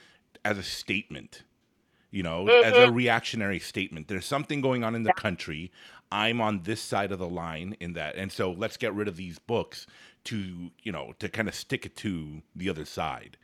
[0.43, 1.43] as a statement,
[2.11, 2.65] you know, mm-hmm.
[2.65, 2.95] as a mm-hmm.
[2.95, 4.07] reactionary statement.
[4.07, 5.71] There's something going on in the country.
[6.11, 9.15] I'm on this side of the line in that, and so let's get rid of
[9.15, 9.85] these books
[10.25, 13.37] to you know to kind of stick it to the other side,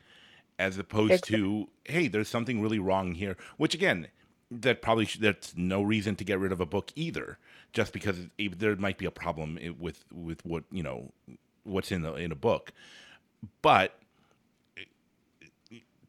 [0.58, 1.38] as opposed exactly.
[1.38, 3.38] to hey, there's something really wrong here.
[3.58, 4.08] Which again,
[4.52, 7.38] that probably sh- that's no reason to get rid of a book either
[7.74, 11.12] just because it, there might be a problem with with what you know
[11.64, 12.72] what's in the in a book.
[13.62, 14.00] But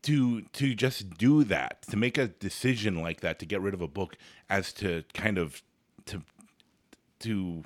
[0.03, 3.81] to to just do that to make a decision like that to get rid of
[3.81, 4.17] a book
[4.49, 5.63] as to kind of
[6.05, 6.23] to
[7.19, 7.65] to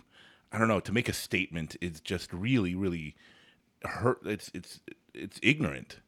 [0.53, 3.15] I don't know to make a statement is just really really
[3.85, 4.81] hurt it's it's
[5.13, 5.99] it's ignorant.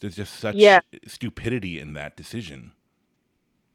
[0.00, 0.80] There's just such yeah.
[1.06, 2.72] stupidity in that decision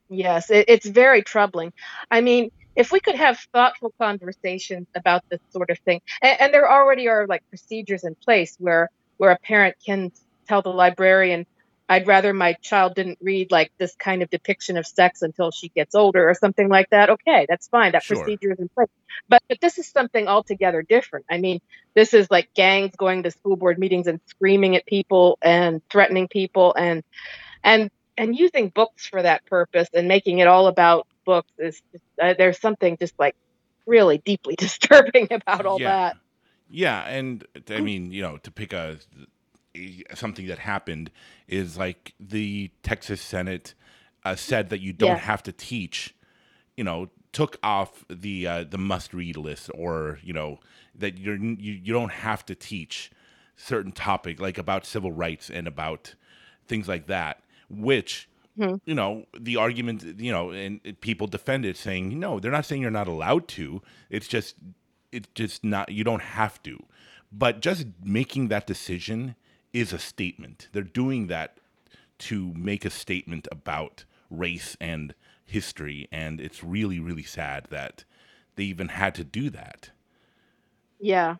[0.09, 1.71] Yes, it, it's very troubling.
[2.09, 6.53] I mean, if we could have thoughtful conversations about this sort of thing, and, and,
[6.53, 10.11] there already are like procedures in place where where a parent can
[10.47, 11.45] tell the librarian,
[11.87, 15.69] "I'd rather my child didn't read like this kind of depiction of sex until she
[15.69, 17.09] gets older," or something like that.
[17.11, 17.91] Okay, that's fine.
[17.91, 18.17] That sure.
[18.17, 18.89] procedure is in place.
[19.27, 21.25] But but this is something altogether different.
[21.29, 21.59] I mean,
[21.93, 26.27] this is like gangs going to school board meetings and screaming at people and threatening
[26.27, 27.03] people and
[27.63, 32.03] and and using books for that purpose and making it all about books is just,
[32.21, 33.33] uh, there's something just like
[33.87, 35.87] really deeply disturbing about all yeah.
[35.87, 36.17] that.
[36.69, 38.97] Yeah, and I mean, you know, to pick a,
[39.75, 41.09] a something that happened
[41.47, 43.73] is like the Texas Senate
[44.23, 45.17] uh, said that you don't yeah.
[45.17, 46.13] have to teach,
[46.77, 50.59] you know, took off the uh, the must read list, or you know
[50.93, 53.09] that you're you, you don't have to teach
[53.55, 56.13] certain topic like about civil rights and about
[56.67, 58.75] things like that which mm-hmm.
[58.85, 62.81] you know the argument you know and people defend it saying no they're not saying
[62.81, 63.81] you're not allowed to.
[64.09, 64.55] It's just
[65.11, 66.83] it's just not you don't have to.
[67.31, 69.35] But just making that decision
[69.71, 70.67] is a statement.
[70.71, 71.57] They're doing that
[72.19, 75.13] to make a statement about race and
[75.45, 78.03] history and it's really really sad that
[78.55, 79.89] they even had to do that.
[80.99, 81.37] Yeah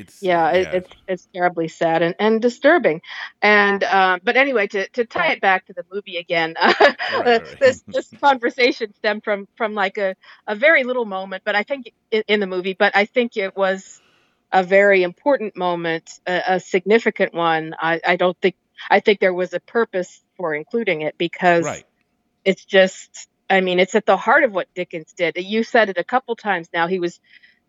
[0.00, 0.58] it's yeah, yeah.
[0.58, 3.00] It, it's it's terribly sad and, and disturbing
[3.42, 7.26] and um, but anyway to, to tie it back to the movie again uh, right,
[7.26, 7.60] right.
[7.60, 11.92] this this conversation stemmed from from like a, a very little moment but i think
[12.10, 14.00] in, in the movie but i think it was
[14.52, 18.56] a very important moment a, a significant one I, I don't think
[18.88, 21.84] I think there was a purpose for including it because Right.
[22.44, 25.36] it's just I mean, it's at the heart of what Dickens did.
[25.36, 26.86] You said it a couple times now.
[26.86, 27.18] He was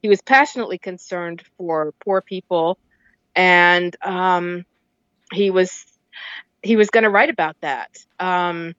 [0.02, 2.78] he was passionately concerned for poor people
[3.36, 4.66] and um,
[5.32, 5.86] he was
[6.62, 7.90] he was going to write about that.
[8.20, 8.74] Um,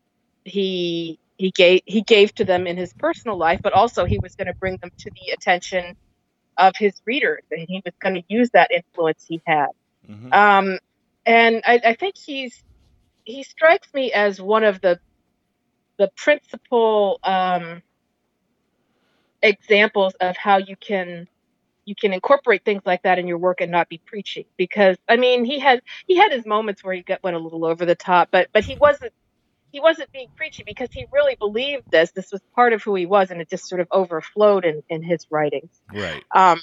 [0.44, 4.35] he he gave he gave to them in his personal life, but also he was
[4.37, 5.96] going to bring them to the attention
[6.56, 9.68] of his readers, and he was going to use that influence he had.
[10.08, 10.32] Mhm.
[10.32, 10.78] Um,
[11.24, 12.62] and I, I think he's
[13.24, 15.00] he strikes me as one of the
[15.98, 17.82] the principal um,
[19.42, 21.28] examples of how you can
[21.85, 24.46] you can incorporate things like that in your work and not be preachy.
[24.57, 27.64] Because i mean he had he had his moments where he got went a little
[27.64, 29.12] over the top but but he wasn't
[29.72, 32.11] he wasn't being preachy because he really believed this.
[32.12, 35.02] This was part of who he was and it just sort of overflowed in in
[35.02, 35.70] his writings.
[35.92, 36.22] Right.
[36.35, 36.61] um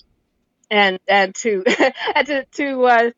[0.72, 1.64] and and to
[2.16, 3.12] and to to uh,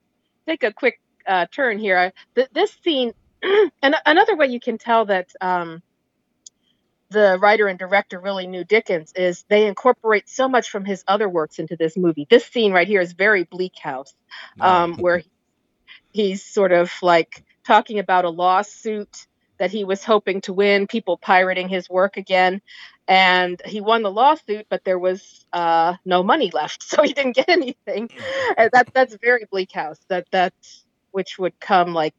[0.48, 4.78] take a quick uh, turn here I, th- this scene and another way you can
[4.78, 5.82] tell that um
[7.12, 11.28] the writer and director really knew Dickens is they incorporate so much from his other
[11.28, 12.26] works into this movie.
[12.30, 14.16] This scene right here is very Bleak House,
[14.60, 15.22] um, where
[16.14, 21.18] he's sort of like talking about a lawsuit that he was hoping to win, people
[21.18, 22.62] pirating his work again.
[23.08, 27.36] And he won the lawsuit, but there was uh, no money left, so he didn't
[27.36, 28.10] get anything.
[28.58, 30.00] And that that's very Bleak House.
[30.08, 32.16] That that's which would come like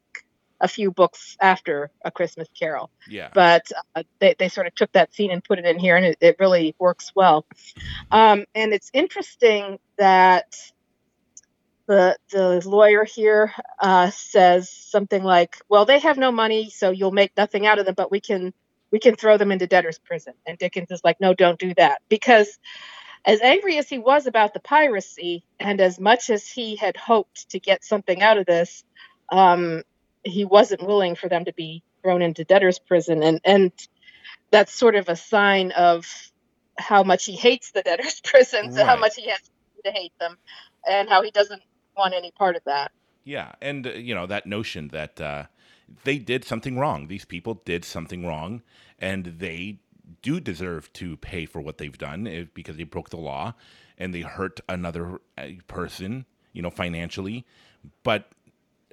[0.63, 2.89] a few books after A Christmas Carol.
[3.07, 3.29] Yeah.
[3.33, 6.05] but uh, they, they sort of took that scene and put it in here and
[6.05, 7.45] it, it really works well.
[8.11, 10.55] Um, and it's interesting that
[11.85, 17.11] the the lawyer here uh, says something like well they have no money so you'll
[17.11, 18.53] make nothing out of them but we can
[18.93, 20.35] we can throw them into debtor's prison.
[20.45, 22.01] And dickens is like no don't do that.
[22.07, 22.59] Because
[23.25, 27.49] as angry as he was about the piracy and as much as he had hoped
[27.49, 28.83] to get something out of this
[29.31, 29.81] um,
[30.23, 33.71] he wasn't willing for them to be thrown into debtor's prison and and
[34.51, 36.05] that's sort of a sign of
[36.77, 39.39] how much he hates the debtor's prisons and how much he has
[39.83, 40.37] to hate them
[40.87, 41.61] and how he doesn't
[41.97, 42.91] want any part of that
[43.23, 45.45] Yeah, and uh, you know that notion that uh,
[46.03, 47.07] they did something wrong.
[47.07, 48.61] These people did something wrong,
[48.99, 49.79] and they
[50.21, 53.53] do deserve to pay for what they've done because they broke the law
[53.97, 57.45] and they hurt another uh, person, you know, financially.
[58.03, 58.29] But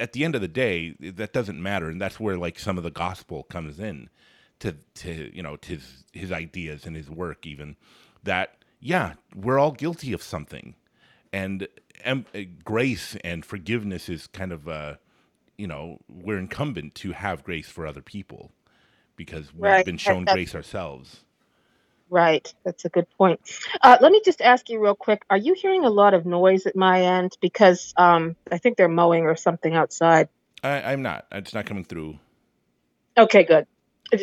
[0.01, 2.85] at the end of the day, that doesn't matter, and that's where like some of
[2.85, 4.11] the gospel comes in
[4.61, 7.77] to to you know to his his ideas and his work even
[8.25, 10.77] that yeah we're all guilty of something
[11.33, 11.69] and
[12.35, 14.97] uh, grace and forgiveness is kind of uh
[15.59, 18.53] you know we're incumbent to have grace for other people
[19.17, 19.85] because we've Right.
[19.85, 21.25] been shown grace ourselves
[22.11, 22.53] right.
[22.65, 23.41] That's a good point.
[23.81, 26.67] Uh, let me just ask you real quick are you hearing a lot of noise
[26.67, 27.37] at my end?
[27.41, 30.29] Because um, i think they're mowing or something outside.
[30.63, 31.27] I, i'm not.
[31.33, 32.19] It's not coming through.
[33.17, 33.67] Okay good.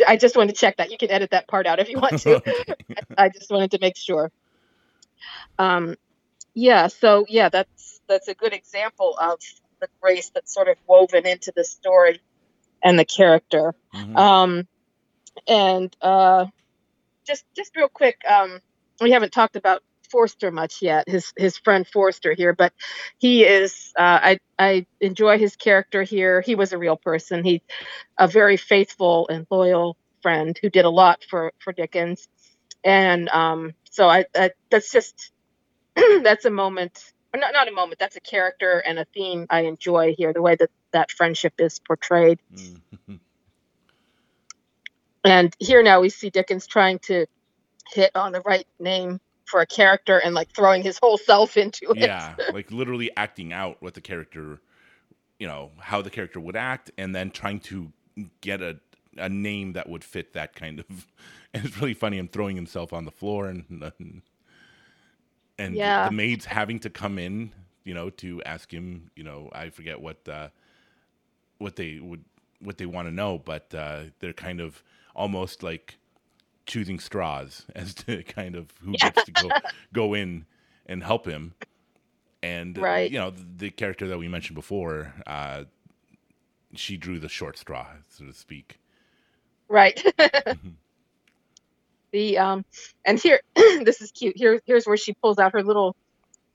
[0.06, 0.92] I just wanted to check that.
[0.92, 2.42] You can edit that part out if you want to.
[3.18, 4.32] I just wanted to make sure.
[5.58, 5.96] Um,
[6.54, 9.40] yeah, so yeah, that's that's a good example of
[9.80, 12.20] the grace that's sort of woven into the story
[12.84, 13.76] and the character.
[13.94, 14.18] Mhm.
[14.18, 14.68] Um,
[15.48, 16.48] and uh,
[17.28, 18.60] just just real quick, um,
[19.02, 21.08] we haven't talked about Forster much yet.
[21.08, 22.74] His his friend Forster here, but
[23.18, 23.92] he is.
[23.98, 26.42] Uh, I I enjoy his character here.
[26.42, 27.44] He was a real person.
[27.44, 27.62] He's
[28.18, 32.28] a very faithful and loyal friend who did a lot for for Dickens,
[32.84, 35.32] and um, so I, I that's just
[35.96, 37.14] that's a moment.
[37.36, 38.00] Not, not a moment.
[38.00, 40.34] That's a character and a theme I enjoy here.
[40.34, 42.40] The way that that friendship is portrayed.
[45.28, 47.28] And here now we see Dickens trying to
[47.94, 51.96] hit on the right name for a character and like throwing his whole self into
[52.02, 52.16] it.
[52.16, 54.62] yeah like literally acting out what the character
[55.40, 57.92] you know how the character would act and then trying to
[58.42, 58.80] get a
[59.18, 61.08] a name that would fit that kind of
[61.54, 63.66] and it's really funny him throwing himself on the floor and
[64.00, 64.24] and,
[65.60, 66.04] and Yeah.
[66.04, 67.52] the maids having to come in
[67.86, 70.50] you know to ask him you know i forget what uh
[71.60, 72.26] what they would
[72.62, 74.84] what they want to know but uh they're kind of
[75.18, 75.98] almost like
[76.68, 79.54] choosing straws as to kind of who gets to go
[79.94, 80.46] go in
[80.88, 81.56] and help him
[82.44, 83.12] and Right.
[83.12, 85.66] you know the, the character that we mentioned before uh
[86.76, 88.80] she drew the short straw so to speak
[89.70, 90.04] Right.
[92.14, 92.66] the um
[93.06, 94.38] and here this is cute.
[94.38, 95.96] Here here's where she pulls out her little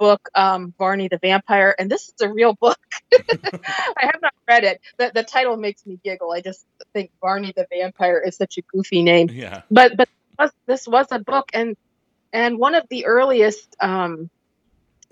[0.02, 2.80] book, um, Varney the Vampire, and this is a real book.
[3.12, 4.80] I have not read it.
[4.98, 6.32] The the title makes me giggle.
[6.32, 9.30] I just think Varney the Vampire is such a goofy name.
[9.30, 10.08] yeah but but
[10.66, 11.76] this was a book and
[12.32, 14.28] and one of the earliest um,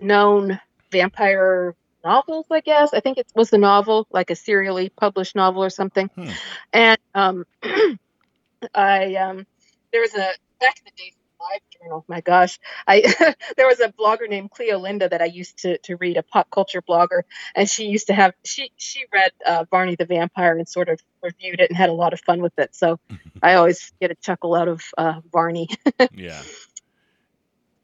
[0.01, 0.59] known
[0.91, 2.93] vampire novels, I guess.
[2.93, 6.09] I think it was a novel, like a serially published novel or something.
[6.17, 6.31] Hmm.
[6.73, 7.47] And um,
[8.75, 9.47] I um,
[9.93, 10.27] there was a
[10.59, 12.05] back in the days live journal.
[12.09, 13.01] My gosh, I
[13.57, 16.83] there was a blogger named Cleolinda that I used to to read, a pop culture
[16.83, 17.23] blogger,
[17.55, 21.01] and she used to have she she read uh, Varney the Vampire and sort of
[21.23, 22.75] reviewed it and had a lot of fun with it.
[22.75, 22.99] So
[23.43, 25.69] I always get a chuckle out of uh, Varney.
[26.13, 26.43] yeah.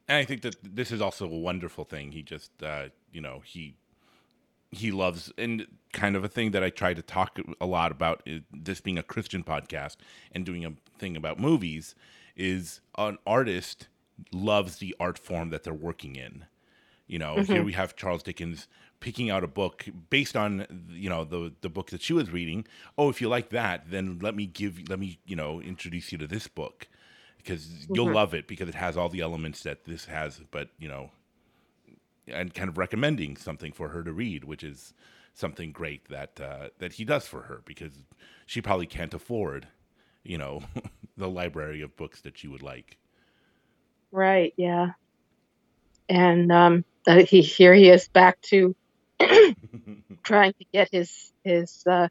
[0.09, 2.13] And I think that this is also a wonderful thing.
[2.13, 3.77] He just, uh, you know, he
[4.71, 8.29] he loves and kind of a thing that I try to talk a lot about.
[8.53, 9.97] This being a Christian podcast
[10.33, 11.95] and doing a thing about movies
[12.37, 13.89] is an artist
[14.33, 16.47] loves the art form that they're working in.
[17.07, 17.53] You know, mm-hmm.
[17.53, 18.67] here we have Charles Dickens
[18.99, 22.67] picking out a book based on you know the the book that she was reading.
[22.99, 26.19] Oh, if you like that, then let me give let me you know introduce you
[26.19, 26.89] to this book
[27.39, 27.95] because mm-hmm.
[27.95, 30.41] you'll love it because it has all the elements that this has.
[30.51, 31.11] But you know,
[32.27, 34.93] and kind of recommending something for her to read, which is
[35.33, 37.93] something great that uh, that he does for her because
[38.47, 39.69] she probably can't afford,
[40.29, 40.63] you know,
[41.17, 42.99] the library of books that you would like.
[44.13, 44.55] Right.
[44.57, 44.91] Yeah.
[46.09, 46.85] And um,
[47.27, 48.75] he here he is back to
[50.23, 52.09] trying to get his his uh,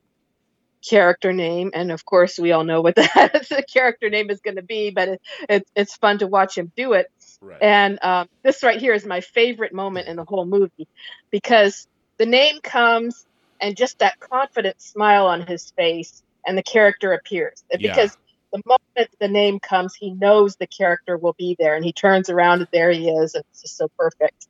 [0.88, 4.56] character name, and of course we all know what that the character name is going
[4.56, 7.08] to be, but it, it, it's fun to watch him do it.
[7.42, 7.62] Right.
[7.62, 10.88] And um, this right here is my favorite moment in the whole movie
[11.32, 11.88] because
[12.18, 13.26] the name comes
[13.60, 17.64] and just that confident smile on his face, and the character appears.
[17.72, 17.94] Yeah.
[17.94, 18.18] Because
[18.52, 22.30] the moment the name comes, he knows the character will be there, and he turns
[22.30, 24.48] around and there he is, and it's just so perfect.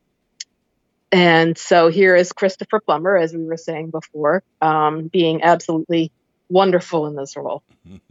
[1.12, 6.12] And so here is Christopher Plummer, as we were saying before, um, being absolutely
[6.48, 7.62] wonderful in this role.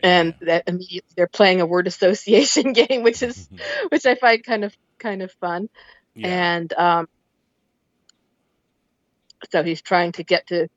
[0.00, 3.48] and that immediately they're playing a word association game, which is
[3.88, 5.68] which I find kind of kind of fun.
[6.14, 6.28] Yeah.
[6.28, 7.08] And um,
[9.50, 10.68] so he's trying to get to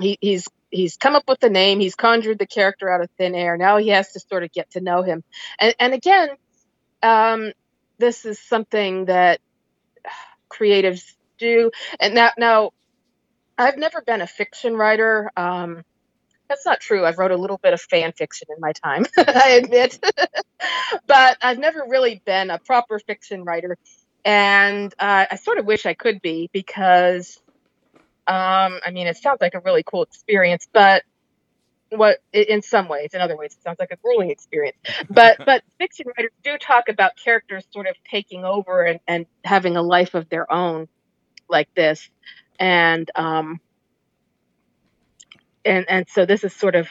[0.00, 3.34] he, he's he's come up with the name, he's conjured the character out of thin
[3.34, 3.56] air.
[3.56, 5.22] Now he has to sort of get to know him.
[5.58, 6.30] And and again,
[7.02, 7.52] um,
[7.98, 9.40] this is something that
[10.50, 11.70] creatives do.
[12.00, 12.70] And now now
[13.56, 15.30] I've never been a fiction writer.
[15.36, 15.84] Um,
[16.48, 17.06] that's not true.
[17.06, 19.98] I've wrote a little bit of fan fiction in my time, I admit.
[21.06, 23.78] but I've never really been a proper fiction writer.
[24.24, 27.40] And uh, I sort of wish I could be because,
[28.26, 31.02] um, I mean, it sounds like a really cool experience, but
[31.96, 34.76] what in some ways in other ways it sounds like a grueling experience.
[35.08, 39.76] But but fiction writers do talk about characters sort of taking over and, and having
[39.76, 40.88] a life of their own
[41.48, 42.08] like this.
[42.58, 43.60] And um
[45.64, 46.88] and and so this is sort of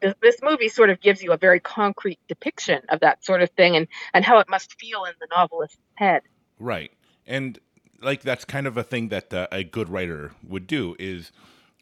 [0.00, 3.76] this movie sort of gives you a very concrete depiction of that sort of thing
[3.76, 6.22] and and how it must feel in the novelist's head.
[6.58, 6.92] Right.
[7.26, 7.58] And
[8.00, 11.32] like that's kind of a thing that uh, a good writer would do is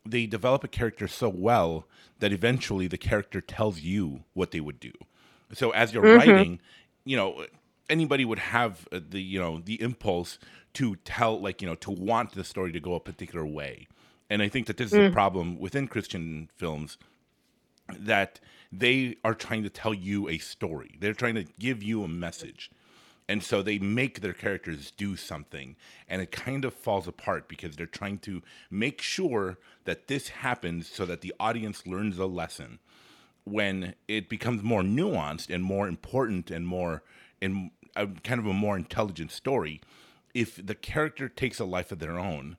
[0.06, 1.86] they develop a character so well
[2.20, 4.92] that eventually the character tells you what they would do
[5.52, 6.28] so as you're mm-hmm.
[6.28, 6.60] writing
[7.04, 7.46] you know
[7.88, 10.38] anybody would have uh, the you know the impulse
[10.72, 13.86] to tell like you know to want the story to go a particular way
[14.30, 15.08] and I think that this is mm.
[15.08, 16.98] a problem within Christian films
[17.98, 18.40] that
[18.72, 20.96] they are trying to tell you a story.
[21.00, 22.70] They're trying to give you a message.
[23.28, 25.76] And so they make their characters do something,
[26.08, 30.88] and it kind of falls apart because they're trying to make sure that this happens
[30.88, 32.80] so that the audience learns a lesson.
[33.44, 37.02] When it becomes more nuanced and more important and more
[37.40, 39.80] in a, kind of a more intelligent story,
[40.34, 42.56] if the character takes a life of their own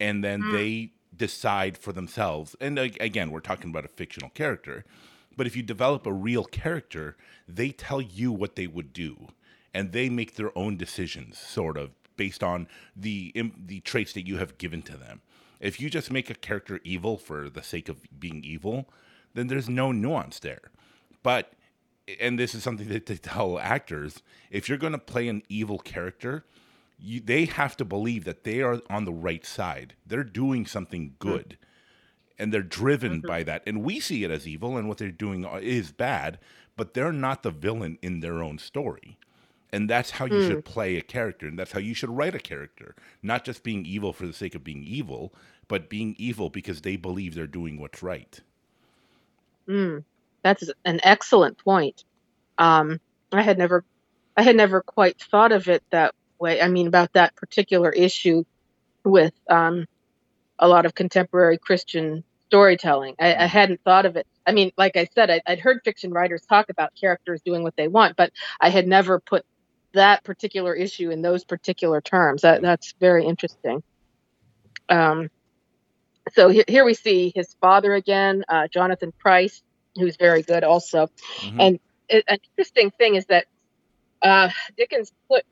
[0.00, 0.52] and then mm.
[0.52, 2.54] they decide for themselves.
[2.60, 4.84] And again, we're talking about a fictional character,
[5.36, 7.16] but if you develop a real character,
[7.48, 9.28] they tell you what they would do,
[9.76, 12.66] and they make their own decisions, sort of based on
[12.96, 13.30] the
[13.66, 15.20] the traits that you have given to them.
[15.60, 18.88] If you just make a character evil for the sake of being evil,
[19.34, 20.70] then there's no nuance there.
[21.22, 21.52] But
[22.20, 25.78] and this is something that they tell actors, if you're going to play an evil
[25.78, 26.46] character,
[26.98, 29.92] you, they have to believe that they are on the right side.
[30.06, 31.28] They're doing something hmm.
[31.30, 31.58] good.
[32.38, 33.26] And they're driven mm-hmm.
[33.26, 33.62] by that.
[33.66, 36.38] And we see it as evil, and what they're doing is bad,
[36.76, 39.18] but they're not the villain in their own story.
[39.72, 40.48] And that's how you mm.
[40.48, 42.94] should play a character, and that's how you should write a character.
[43.22, 45.34] Not just being evil for the sake of being evil,
[45.68, 48.40] but being evil because they believe they're doing what's right.
[49.68, 50.04] Mm.
[50.42, 52.04] That's an excellent point.
[52.58, 53.00] Um,
[53.32, 53.84] I had never,
[54.36, 56.62] I had never quite thought of it that way.
[56.62, 58.44] I mean, about that particular issue
[59.04, 59.86] with um,
[60.58, 63.14] a lot of contemporary Christian storytelling.
[63.18, 63.46] I, I, mm-hmm.
[63.46, 64.26] hadn't thought of it.
[64.46, 67.76] I mean, like I said, I, would heard fiction writers talk about characters doing what
[67.76, 69.44] they want, but I had never put
[69.96, 72.42] that particular issue in those particular terms.
[72.42, 73.82] That that's very interesting.
[74.88, 75.30] Um,
[76.32, 79.62] so here, here we see his father again, uh, Jonathan Pryce,
[79.96, 81.08] who's very good also.
[81.40, 81.60] Mm-hmm.
[81.60, 83.46] And it, an interesting thing is that
[84.22, 85.44] uh, Dickens put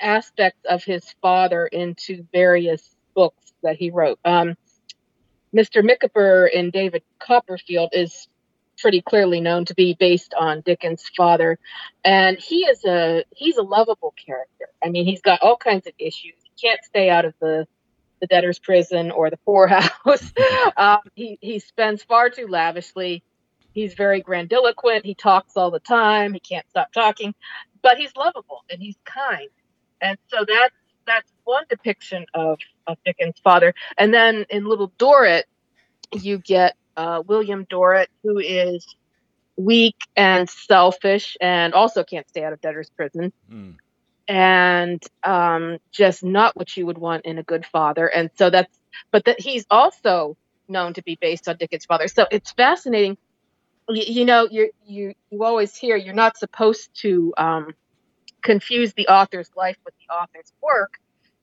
[0.00, 4.18] aspects of his father into various books that he wrote.
[4.24, 4.56] Um,
[5.54, 5.82] Mr.
[5.82, 8.28] Micawber in David Copperfield is
[8.80, 11.58] pretty clearly known to be based on Dickens' father,
[12.04, 14.68] and he is a he's a lovable character.
[14.84, 16.34] I mean, he's got all kinds of issues.
[16.42, 17.66] He can't stay out of the
[18.20, 20.32] the debtor's prison or the poorhouse.
[20.76, 23.22] um, he he spends far too lavishly.
[23.72, 25.04] He's very grandiloquent.
[25.04, 26.32] He talks all the time.
[26.32, 27.34] He can't stop talking,
[27.82, 29.50] but he's lovable and he's kind.
[30.00, 30.74] And so that's
[31.06, 33.74] that's one depiction of, of Dickens' father.
[33.96, 35.44] And then in Little Dorrit,
[36.12, 38.86] you get uh, William Dorrit, who is
[39.56, 43.32] weak and selfish and also can't stay out of debtor's prison.
[43.50, 43.76] Mm.
[44.28, 48.06] And um, just not what you would want in a good father.
[48.06, 48.76] And so that's,
[49.12, 50.36] but that he's also
[50.68, 52.08] known to be based on Dickens' father.
[52.08, 53.16] So it's fascinating.
[53.88, 57.74] You, you know, you you you always hear you're not supposed to um,
[58.42, 60.94] confuse the author's life with the author's work,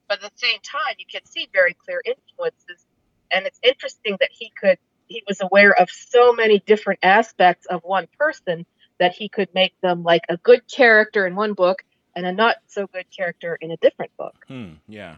[0.10, 2.86] but at the same time, you can see very clear influences.
[3.32, 4.78] And it's interesting that he could
[5.14, 8.66] he was aware of so many different aspects of one person
[9.00, 11.84] that he could make them like a good character in one book
[12.16, 14.36] and a not so good character in a different book.
[14.48, 15.18] Hmm, yeah.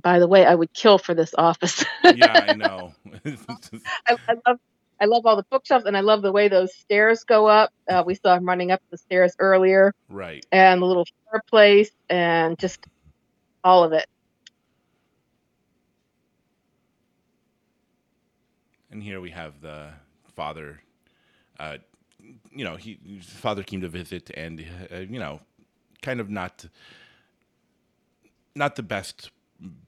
[0.00, 1.84] By the way, I would kill for this office.
[2.04, 2.94] yeah, I know.
[4.06, 4.58] I, I, love
[5.00, 7.70] I love all the bookshelves, and I love the way those stairs go up.
[7.90, 10.44] Uh, we saw him running up the stairs earlier, right?
[10.52, 12.86] And the little fireplace, and just
[13.64, 14.06] all of it.
[18.96, 19.90] And here we have the
[20.34, 20.80] father.
[21.60, 21.76] Uh,
[22.50, 25.40] you know, he father came to visit, and uh, you know,
[26.00, 26.64] kind of not
[28.54, 29.30] not the best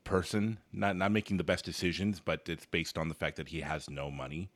[0.04, 3.62] person, not not making the best decisions, but it's based on the fact that he
[3.62, 4.50] has no money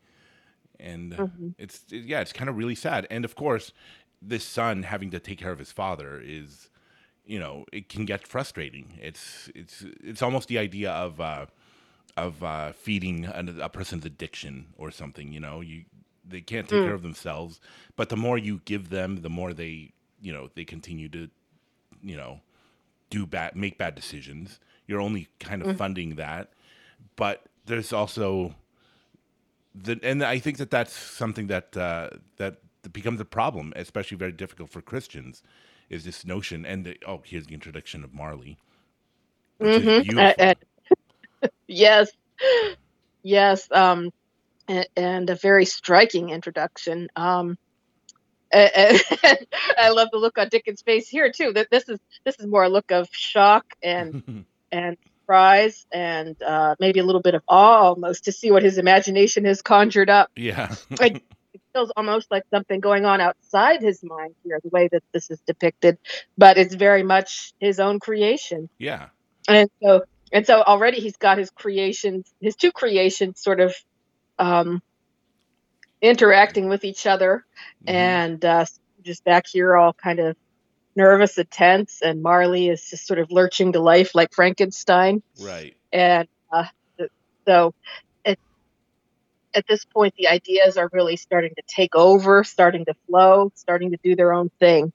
[0.79, 1.49] and mm-hmm.
[1.57, 3.07] it's yeah, it's kind of really sad.
[3.11, 3.73] And of course,
[4.21, 6.69] this son having to take care of his father is,
[7.25, 8.99] you know, it can get frustrating.
[9.01, 11.47] It's it's it's almost the idea of uh,
[12.17, 15.33] of uh, feeding a, a, person's addiction or something.
[15.33, 15.85] You know, you
[16.27, 16.85] they can't take mm.
[16.85, 17.61] care of themselves,
[17.97, 21.29] but the more you give them, the more they you know they continue to
[22.03, 22.41] you know
[23.11, 24.61] do bad make bad decisions.
[24.87, 25.79] You're only kind of mm.
[25.79, 26.53] funding that,
[27.17, 28.55] but there's also
[29.75, 32.59] the, and I think that that's something that uh, that
[32.93, 35.43] becomes a problem, especially very difficult for Christians,
[35.89, 36.67] is this notion.
[36.67, 38.59] And the, oh, here's the introduction of Marley.
[39.61, 40.19] Mm-hmm.
[40.19, 40.55] Uh, uh,
[41.73, 42.11] yes,
[43.23, 44.11] yes, um,
[44.69, 47.09] and, and, a very striking introduction.
[47.17, 47.59] Um,
[48.55, 51.53] I love the look on Dickens' face here too.
[51.55, 54.97] That this is this is more a look of shock and and
[55.33, 59.45] surprise and uh, maybe a little bit of awe almost to see what his imagination
[59.45, 60.31] has conjured up.
[60.37, 60.75] Yeah.
[60.91, 61.23] it
[61.73, 65.41] feels almost like something going on outside his mind here, the way that this is
[65.47, 65.97] depicted,
[66.37, 68.69] but it's very much his own creation.
[68.79, 69.09] Yeah.
[69.49, 70.03] And so,
[70.33, 73.75] and so already he's got his creations, his two creations sort of
[74.39, 74.83] um,
[76.01, 77.45] interacting with each other.
[77.85, 77.95] Mm-hmm.
[77.95, 78.65] And uh,
[79.03, 80.37] just back here, all kind of
[80.97, 85.23] nervous and tense, and Marley is just sort of lurching to life like Frankenstein.
[85.41, 85.77] Right.
[85.93, 86.65] And uh,
[87.47, 87.75] so
[88.25, 88.39] at,
[89.55, 93.91] at this point, the ideas are really starting to take over, starting to flow, starting
[93.91, 94.93] to do their own thing.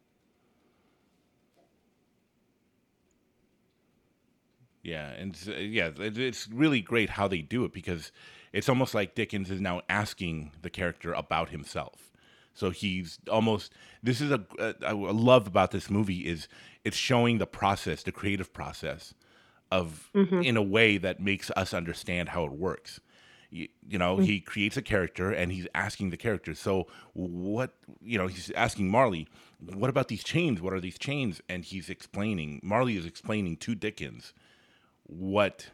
[4.88, 8.14] Yeah, and yeah, it's really great how they do it because
[8.54, 12.14] it's almost like Dickens is now asking the character about himself.
[12.54, 13.74] So he's almost.
[14.02, 16.48] This is a, a I love about this movie is
[16.86, 19.14] it's showing the process, the creative process
[19.74, 20.42] of mm-hmm.
[20.42, 23.02] in a way that makes us understand how it works.
[23.50, 24.24] You, you know, mm-hmm.
[24.24, 26.56] he creates a character and he's asking the character.
[26.56, 27.74] So what?
[28.02, 29.28] You know, he's asking Marley,
[29.60, 30.62] "What about these chains?
[30.62, 32.62] What are these chains?" And he's explaining.
[32.64, 34.34] Marley is explaining to Dickens
[35.08, 35.68] what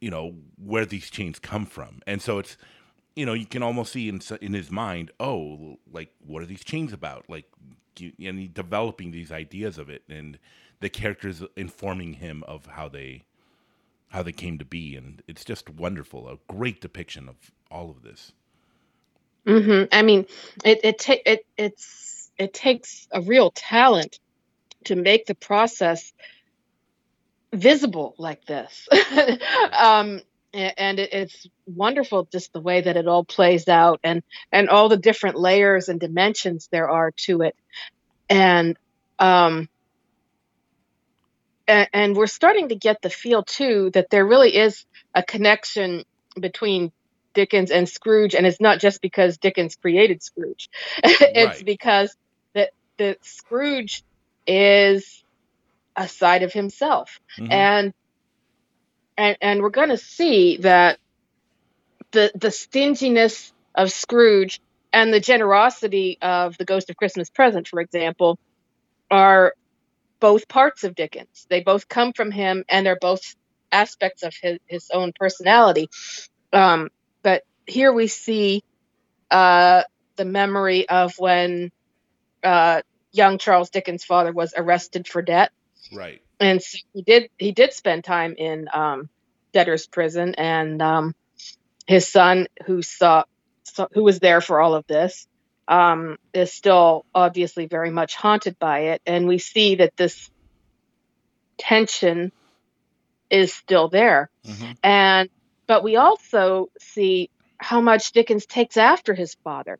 [0.00, 2.56] you know where these chains come from and so it's
[3.16, 6.64] you know, you can almost see in in his mind, oh, like what are these
[6.64, 7.24] chains about?
[7.28, 7.46] Like,
[8.18, 10.38] and developing these ideas of it, and
[10.80, 13.24] the characters informing him of how they
[14.08, 16.28] how they came to be, and it's just wonderful.
[16.28, 17.36] A great depiction of
[17.70, 18.32] all of this.
[19.46, 19.84] Mm-hmm.
[19.92, 20.26] I mean,
[20.64, 24.18] it it ta- it it's it takes a real talent
[24.84, 26.12] to make the process
[27.54, 28.88] visible like this.
[29.78, 30.20] um,
[30.52, 34.96] and it's wonderful just the way that it all plays out and and all the
[34.96, 37.56] different layers and dimensions there are to it
[38.30, 38.76] and
[39.18, 39.68] um
[41.66, 44.84] and, and we're starting to get the feel too that there really is
[45.14, 46.04] a connection
[46.38, 46.92] between
[47.34, 50.68] Dickens and Scrooge, and it's not just because Dickens created Scrooge.
[51.02, 51.64] it's right.
[51.64, 52.14] because
[52.54, 54.04] that that Scrooge
[54.46, 55.23] is
[55.96, 57.52] a side of himself, mm-hmm.
[57.52, 57.94] and
[59.16, 60.98] and and we're going to see that
[62.10, 64.60] the the stinginess of Scrooge
[64.92, 68.38] and the generosity of the Ghost of Christmas Present, for example,
[69.10, 69.54] are
[70.20, 71.46] both parts of Dickens.
[71.50, 73.34] They both come from him, and they're both
[73.72, 75.90] aspects of his, his own personality.
[76.52, 76.90] Um,
[77.22, 78.62] but here we see
[79.30, 79.82] uh,
[80.16, 81.72] the memory of when
[82.42, 85.50] uh, young Charles Dickens' father was arrested for debt.
[85.92, 86.22] Right.
[86.40, 89.08] And so he did he did spend time in um,
[89.52, 91.14] debtor's prison, and um,
[91.86, 93.24] his son, who saw
[93.92, 95.26] who was there for all of this,
[95.68, 100.30] um, is still obviously very much haunted by it, and we see that this
[101.58, 102.32] tension
[103.30, 104.72] is still there, mm-hmm.
[104.82, 105.30] and
[105.66, 109.78] but we also see how much Dickens takes after his father.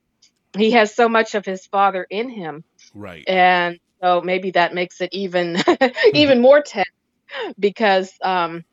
[0.57, 3.25] He has so much of his father in him, right?
[3.27, 5.57] And so maybe that makes it even
[6.15, 6.87] even more tense
[7.59, 8.65] because um,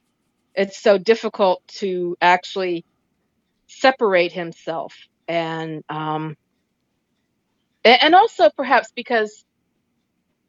[0.55, 2.85] it's so difficult to actually
[3.67, 4.93] separate himself
[5.27, 6.35] and um,
[7.83, 9.43] and also perhaps because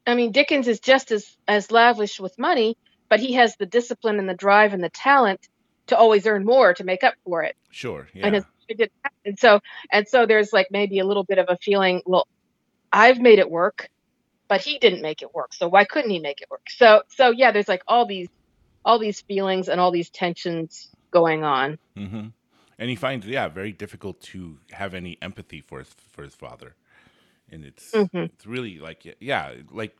[0.06, 2.76] I mean Dickens is just as as lavish with money,
[3.08, 5.40] but he has the discipline and the drive and the talent
[5.86, 7.56] to always earn more to make up for it.
[7.70, 8.08] Sure.
[8.14, 8.26] Yeah.
[8.26, 8.44] And,
[9.24, 9.60] and so
[9.90, 12.26] and so there's like maybe a little bit of a feeling, well,
[12.92, 13.88] I've made it work,
[14.52, 15.54] but he didn't make it work.
[15.54, 16.68] So why couldn't he make it work?
[16.68, 18.28] So so yeah, there's like all these
[18.84, 21.78] all these feelings and all these tensions going on.
[21.96, 22.26] Mm-hmm.
[22.78, 26.74] And he finds yeah very difficult to have any empathy for his for his father,
[27.50, 28.24] and it's mm-hmm.
[28.24, 29.96] it's really like yeah like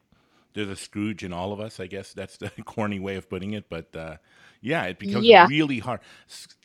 [0.53, 1.81] there's a Scrooge in all of us.
[1.81, 4.17] I guess that's the corny way of putting it, but uh,
[4.61, 5.47] yeah, it becomes yeah.
[5.49, 6.01] really hard.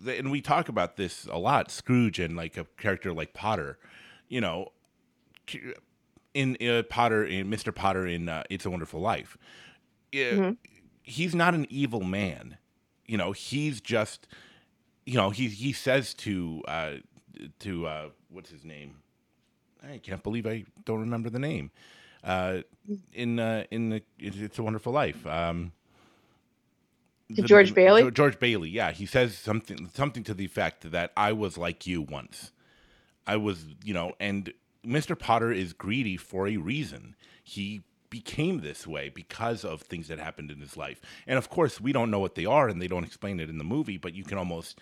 [0.05, 1.71] And we talk about this a lot.
[1.71, 3.77] Scrooge and like a character like Potter,
[4.27, 4.73] you know,
[6.37, 7.73] in uh, Potter in Mr.
[7.73, 9.37] Potter in uh, It's a Wonderful Life.
[10.13, 10.51] Mm-hmm.
[11.01, 12.57] He's not an evil man.
[13.05, 14.27] You know, he's just
[15.05, 16.91] you know, he he says to uh,
[17.59, 18.97] to uh, what's his name?
[19.83, 21.71] I can't believe I don't remember the name.
[22.23, 22.59] Uh,
[23.13, 25.25] in uh, in the It's a Wonderful Life.
[25.25, 25.71] Um,
[27.31, 28.09] George Bailey.
[28.11, 28.69] George Bailey.
[28.69, 32.51] Yeah, he says something something to the effect that I was like you once.
[33.25, 34.53] I was, you know, and
[34.87, 35.17] Mr.
[35.17, 37.15] Potter is greedy for a reason.
[37.43, 41.01] He became this way because of things that happened in his life.
[41.25, 43.57] And of course, we don't know what they are and they don't explain it in
[43.57, 44.79] the movie, but you can almost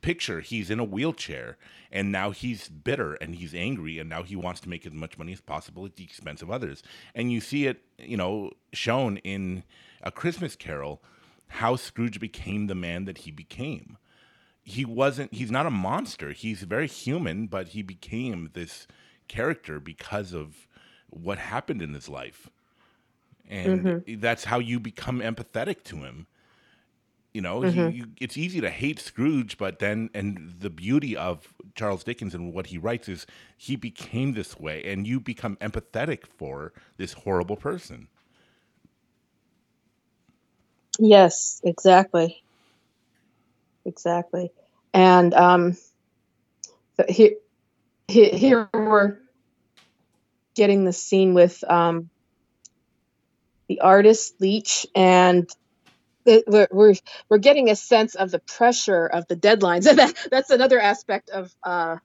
[0.00, 1.56] picture he's in a wheelchair
[1.90, 5.18] and now he's bitter and he's angry and now he wants to make as much
[5.18, 6.82] money as possible at the expense of others.
[7.14, 9.64] And you see it, you know, shown in
[10.02, 11.02] A Christmas Carol
[11.48, 13.98] how Scrooge became the man that he became.
[14.62, 16.32] He wasn't he's not a monster.
[16.32, 18.86] He's very human, but he became this
[19.28, 20.66] character because of
[21.10, 22.50] what happened in his life.
[23.48, 24.20] And mm-hmm.
[24.20, 26.26] that's how you become empathetic to him.
[27.32, 27.88] You know, mm-hmm.
[27.90, 32.34] he, you, it's easy to hate Scrooge, but then, and the beauty of Charles Dickens
[32.34, 33.26] and what he writes is
[33.56, 38.08] he became this way, and you become empathetic for this horrible person.
[40.98, 42.42] Yes, exactly.
[43.84, 44.50] Exactly.
[44.92, 45.76] And um,
[47.08, 47.32] here,
[48.08, 49.18] here we're
[50.54, 52.10] getting the scene with um,
[53.68, 55.48] the artist Leech, and
[56.24, 56.94] we're, we're
[57.28, 61.30] we're getting a sense of the pressure of the deadlines, and that, that's another aspect
[61.30, 61.96] of uh,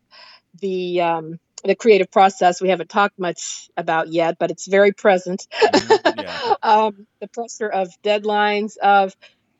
[0.60, 5.48] the um, the creative process we haven't talked much about yet, but it's very present.
[5.52, 5.94] Mm-hmm.
[6.24, 6.54] Yeah.
[6.62, 9.16] um, the pressure of deadlines of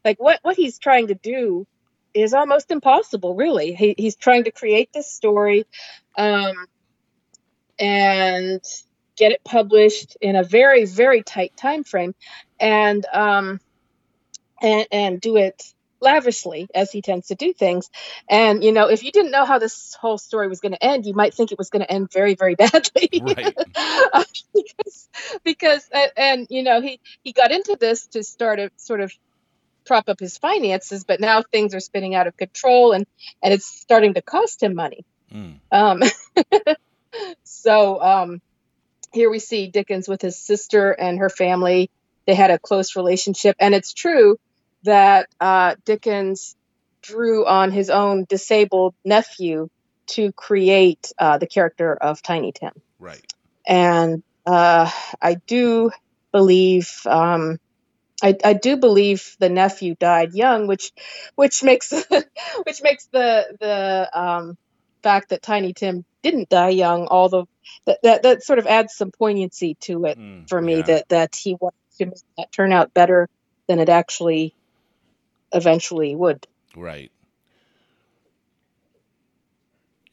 [0.06, 1.66] like what what he's trying to do
[2.14, 3.74] is almost impossible, really.
[3.74, 5.66] He, he's trying to create this story.
[6.18, 6.68] Um,
[7.80, 8.62] and
[9.16, 12.16] get it published in a very very tight time frame
[12.60, 13.60] and um
[14.62, 17.90] and and do it lavishly as he tends to do things
[18.30, 21.06] and you know if you didn't know how this whole story was going to end
[21.06, 23.56] you might think it was going to end very very badly right.
[24.54, 25.10] because
[25.44, 29.14] because and you know he he got into this to start a sort of
[29.86, 33.06] prop up his finances but now things are spinning out of control and
[33.42, 35.60] and it's starting to cost him money mm.
[35.72, 36.02] um
[37.44, 38.42] so um,
[39.12, 41.90] here we see Dickens with his sister and her family.
[42.26, 44.38] They had a close relationship, and it's true
[44.84, 46.56] that uh, Dickens
[47.02, 49.70] drew on his own disabled nephew
[50.06, 52.74] to create uh, the character of Tiny Tim.
[53.00, 53.26] Right.
[53.68, 54.90] And uh,
[55.22, 55.92] I do
[56.32, 57.60] believe um,
[58.24, 60.92] I, I do believe the nephew died young, which
[61.36, 61.92] which makes
[62.64, 64.58] which makes the the um,
[65.04, 67.46] fact that Tiny Tim didn't die young all the
[67.86, 70.84] that, that, that sort of adds some poignancy to it Mm, for me yeah.
[70.84, 73.30] that that he wanted to make that turn out better
[73.68, 74.56] than it actually
[75.54, 76.48] eventually would.
[76.76, 77.12] Right.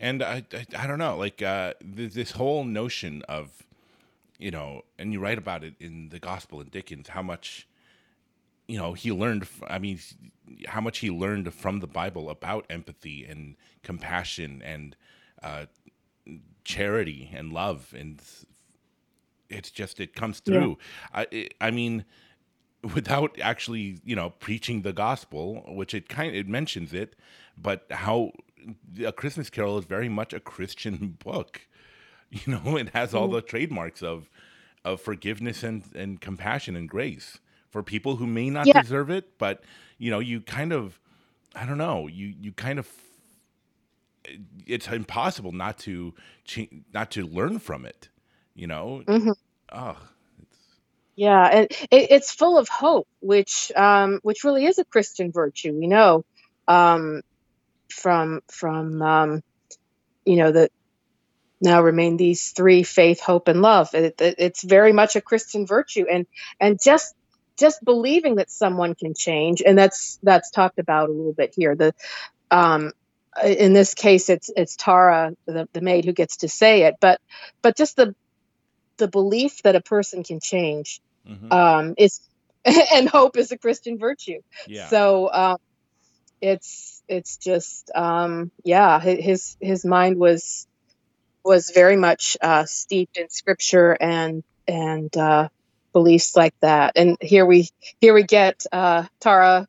[0.00, 3.50] And I, I, I don't know, like uh, th- this whole notion of,
[4.38, 7.66] you know, and you write about it in the Gospel in Dickens, how much,
[8.70, 9.46] you know, he learned.
[9.68, 9.98] i mean,
[10.68, 14.96] how much he learned from the Bible about empathy and compassion and
[15.42, 15.66] uh,
[16.64, 18.20] charity and love, and
[19.48, 20.68] it's just it comes Yeah.
[20.68, 20.78] through.
[21.12, 22.04] I, it, I mean,
[22.94, 27.16] without actually you know preaching the gospel which it kind it mentions it
[27.58, 28.32] but how
[29.04, 31.62] a christmas carol is very much a christian book
[32.30, 34.30] you know it has all the trademarks of
[34.84, 37.38] of forgiveness and and compassion and grace
[37.70, 38.72] for people who may not Yeah.
[38.72, 39.62] deserve it but
[39.98, 41.00] you know you kind of
[41.56, 42.88] i don't know you you kind of
[44.66, 46.14] it's impossible not to
[46.94, 48.08] not to learn from it
[48.54, 49.34] you know Mhm.
[49.72, 49.96] oh
[51.16, 55.74] Yeah, and it, it's full of hope, which um, which really is a Christian virtue.
[55.78, 56.24] We know
[56.68, 57.20] um,
[57.90, 59.42] from from um,
[60.26, 60.70] you know that
[61.62, 63.94] now remain these three: faith, hope, and love.
[63.94, 66.26] It, it, it's very much a Christian virtue, and
[66.60, 67.14] and just
[67.60, 71.76] just believing that someone can change, and that's that's talked about a little bit here.
[71.76, 71.94] The
[72.50, 72.92] um,
[73.44, 77.20] in this case, it's it's Tara, the, the maid, who gets to say it, but
[77.62, 78.14] but just the
[78.96, 81.52] the belief that a person can change mhm.
[81.52, 82.20] um, is
[82.64, 84.40] and hope is a Christian virtue.
[84.66, 85.56] yeah So um,
[86.40, 90.66] it's it's just um, yeah, his his mind was
[91.44, 95.48] was very much uh, steeped in scripture and and uh,
[95.92, 96.92] beliefs like that.
[96.96, 97.68] And here we
[98.00, 99.66] here we get uh, Tara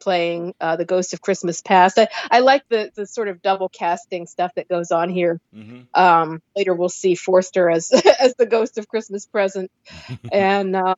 [0.00, 1.98] playing uh, the Ghost of Christmas Past.
[1.98, 5.40] I, I like the the sort of double casting stuff that goes on here.
[5.52, 7.90] hmm Um, later we'll see Forster as
[8.20, 9.70] as the Ghost of Christmas Present
[10.32, 10.94] and uh,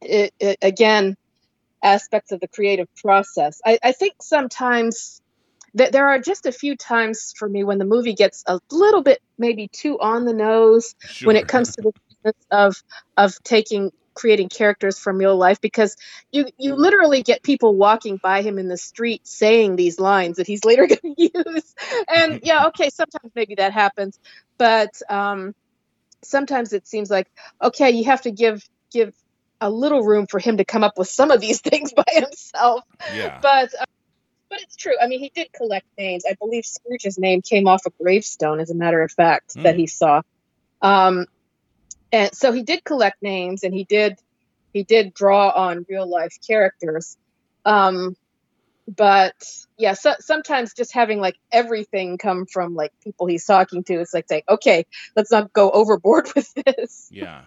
[0.00, 1.16] it, it, again
[1.82, 5.20] aspects of the creative process i, I think sometimes
[5.74, 9.02] that there are just a few times for me when the movie gets a little
[9.02, 10.94] bit maybe too on the nose
[11.24, 11.92] when it comes to the
[12.24, 12.76] business of
[13.16, 15.96] of taking creating characters from real life because
[16.32, 20.46] you you literally get people walking by him in the street saying these lines that
[20.46, 21.74] he's later going to use.
[22.08, 24.18] And yeah okay sometimes maybe that happens
[24.58, 25.52] but um
[26.24, 27.28] sometimes it seems like
[27.62, 28.62] okay you have to give
[28.92, 29.14] give
[29.60, 32.82] a little room for him to come up with some of these things by himself.
[33.14, 33.38] Yeah.
[33.42, 33.84] But uh,
[34.50, 34.94] but it's true.
[35.02, 36.24] I mean he did collect names.
[36.28, 39.78] I believe scrooge's name came off a gravestone as a matter of fact that Hmm.
[39.80, 40.22] he saw.
[40.82, 41.26] Um
[42.14, 44.18] and so he did collect names and he did
[44.72, 47.16] he did draw on real life characters
[47.64, 48.16] um
[48.86, 49.34] but
[49.78, 54.14] yeah so, sometimes just having like everything come from like people he's talking to it's
[54.14, 54.86] like saying okay
[55.16, 57.42] let's not go overboard with this Yeah.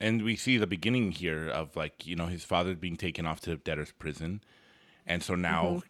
[0.00, 3.40] And we see the beginning here of like, you know, his father being taken off
[3.42, 4.42] to debtor's prison.
[5.06, 5.82] And so now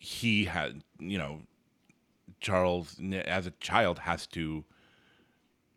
[0.00, 1.42] he had, you know,
[2.40, 4.64] Charles, as a child, has to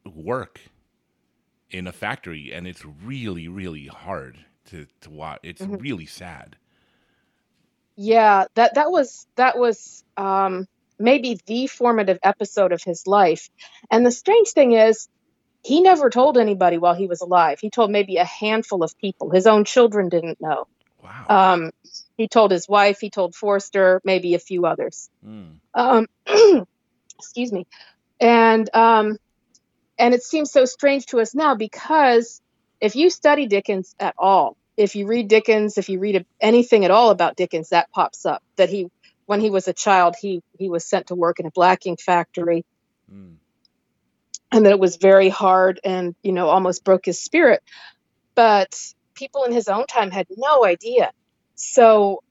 [0.05, 0.59] work
[1.69, 2.53] in a factory.
[2.53, 4.37] And it's really, really hard
[4.69, 5.39] to, to watch.
[5.43, 5.81] It's Mhm.
[5.81, 6.55] really sad.
[7.97, 10.67] Yeah, that that was that was um,
[10.99, 13.49] maybe the formative episode of his life.
[13.89, 15.07] And the strange thing is,
[15.63, 17.59] he never told anybody while he was alive.
[17.59, 19.29] He told maybe a handful of people.
[19.31, 20.67] His own children didn't know.
[21.01, 21.25] Wow.
[21.29, 21.71] Um,
[22.17, 22.99] he told his wife.
[22.99, 25.09] He told Forster, maybe a few others.
[25.25, 25.59] Mm.
[25.73, 26.07] Um,
[27.17, 27.65] excuse me.
[28.19, 29.17] And um,
[29.97, 32.41] and it seems so strange to us now because
[32.81, 36.91] if you study Dickens at all, if you read Dickens, if you read anything at
[36.91, 38.89] all about Dickens, that pops up that he,
[39.25, 42.65] when he was a child, he he was sent to work in a blacking factory,
[43.11, 43.35] Mm.
[44.51, 47.61] and that it was very hard and you know almost broke his spirit.
[48.35, 48.77] But
[49.13, 51.11] people in his own time had no idea.
[51.55, 52.21] So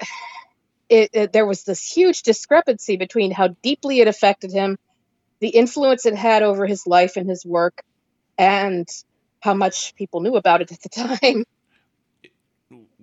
[0.88, 4.78] it, it there was this huge discrepancy between how deeply it affected him,
[5.44, 7.82] the influence it had over his life and his work,
[8.38, 8.88] and
[9.40, 10.88] how much people knew about it at the
[11.20, 11.44] time.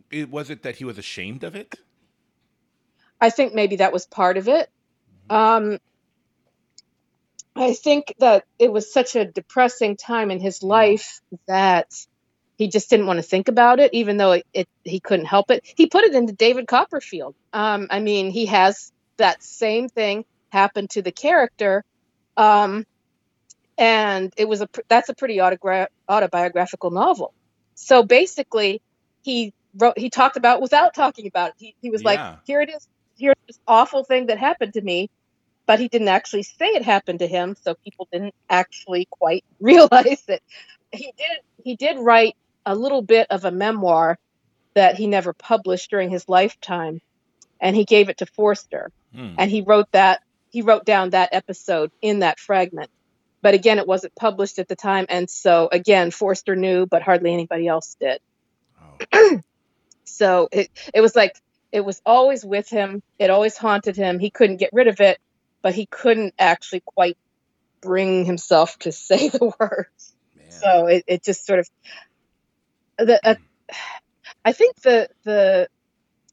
[0.10, 1.76] It, was it that he was ashamed of it?
[3.22, 4.72] I think maybe that was part of it.
[5.30, 5.78] Um,
[7.56, 11.94] I think that it was such a depressing time in his life that
[12.58, 15.52] he just didn't want to think about it, even though it, it he couldn't help
[15.52, 15.64] it.
[15.64, 17.36] He put it into David Copperfield.
[17.54, 21.84] Um, I mean, he has that same thing happen to the character,
[22.42, 22.86] um,
[23.78, 27.34] and it was a that's a pretty autogra- autobiographical novel.
[27.76, 28.82] So basically,
[29.22, 31.56] he wrote he talked about without talking about it.
[31.60, 32.08] He, he was yeah.
[32.08, 32.88] like, here it is,
[33.18, 35.10] here's this awful thing that happened to me,
[35.68, 40.24] but he didn't actually say it happened to him, so people didn't actually quite realize
[40.28, 40.42] it.
[40.92, 42.36] He did he did write
[42.66, 44.18] a little bit of a memoir
[44.74, 47.02] that he never published during his lifetime,
[47.60, 49.36] and he gave it to Forster, hmm.
[49.38, 50.22] and he wrote that
[50.52, 52.90] he wrote down that episode in that fragment.
[53.42, 57.34] But again, it wasn't published at the time, and so again, Forster knew, but hardly
[57.34, 58.20] anybody else did.
[59.12, 59.42] Oh.
[60.04, 61.36] so it it was like
[61.72, 63.02] it was always with him.
[63.18, 64.20] It always haunted him.
[64.20, 65.20] He couldn't get rid of it,
[65.64, 67.18] but he couldn't actually quite
[67.82, 70.14] bring himself to say the words.
[70.36, 70.52] Man.
[70.52, 71.70] So it, it just sort of
[72.98, 73.36] the uh,
[74.46, 75.68] I think the the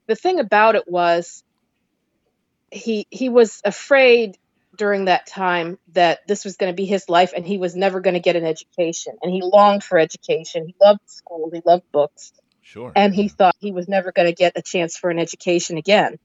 [0.06, 1.42] the thing about it was
[2.70, 4.36] he he was afraid
[4.76, 8.00] during that time that this was going to be his life and he was never
[8.00, 9.14] going to get an education.
[9.22, 10.66] And he longed for education.
[10.66, 11.50] He loved school.
[11.52, 12.32] He loved books.
[12.62, 12.92] Sure.
[12.94, 16.18] And he thought he was never going to get a chance for an education again.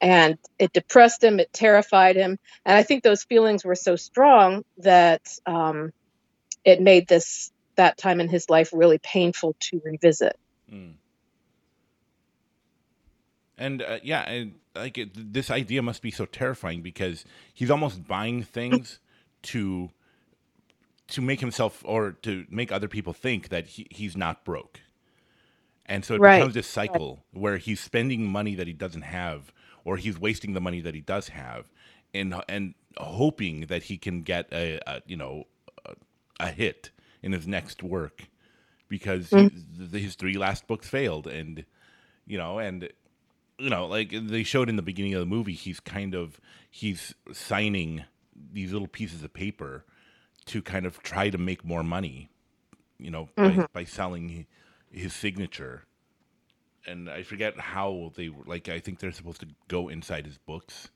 [0.00, 1.40] And it depressed him.
[1.40, 2.38] It terrified him.
[2.64, 5.92] And i think those feelings were so strong that um,
[6.64, 10.38] it made this that time in his life really painful to revisit.
[10.72, 10.94] Mm.
[13.60, 18.08] And uh, yeah and like it, this idea must be so terrifying because he's almost
[18.08, 18.98] buying things
[19.42, 19.90] to
[21.06, 24.80] to make himself or to make other people think that he, he's not broke
[25.86, 26.38] and so it right.
[26.38, 27.42] becomes this cycle right.
[27.42, 29.52] where he's spending money that he doesn't have
[29.84, 31.66] or he's wasting the money that he does have
[32.14, 35.44] and and hoping that he can get a, a you know
[35.84, 35.94] a,
[36.40, 36.90] a, hit
[37.22, 38.28] in his next work
[38.88, 39.52] because mm.
[39.78, 41.64] his, his three last books failed and
[42.26, 42.88] you know and
[43.60, 46.40] you know like they showed in the beginning of the movie he's kind of
[46.70, 48.04] he's signing
[48.52, 49.84] these little pieces of paper
[50.46, 52.30] to kind of try to make more money
[52.98, 53.60] you know mm-hmm.
[53.60, 54.46] by, by selling
[54.90, 55.84] his signature
[56.86, 58.68] and I forget how they like.
[58.68, 60.90] I think they're supposed to go inside his books.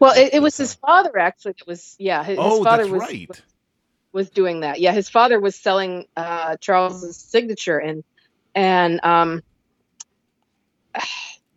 [0.00, 1.52] well, it, it was his father actually.
[1.52, 2.24] It was yeah.
[2.24, 3.28] His, oh, his father that's was, right.
[3.28, 3.42] Was,
[4.12, 4.80] was doing that.
[4.80, 8.04] Yeah, his father was selling uh, Charles's signature, and
[8.54, 9.42] and um,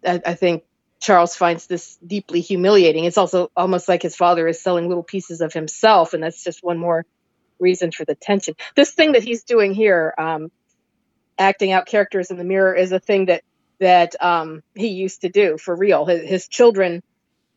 [0.06, 0.64] I, I think
[1.00, 3.06] Charles finds this deeply humiliating.
[3.06, 6.64] It's also almost like his father is selling little pieces of himself, and that's just
[6.64, 7.06] one more
[7.60, 8.56] reason for the tension.
[8.76, 10.52] This thing that he's doing here, um,
[11.38, 13.44] acting out characters in the mirror is a thing that
[13.80, 16.06] that um, he used to do for real.
[16.06, 17.02] His, his, children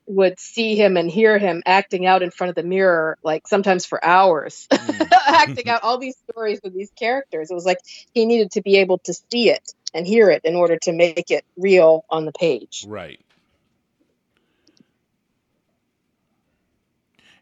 [0.06, 3.84] would see him and hear him acting out in front of the mirror, like sometimes
[3.84, 5.08] for hours, mm.
[5.26, 7.50] acting out all these stories with these characters.
[7.50, 7.78] It was like
[8.14, 11.30] he needed to be able to see it and hear it in order to make
[11.30, 12.84] it real on the page.
[12.86, 13.20] Right.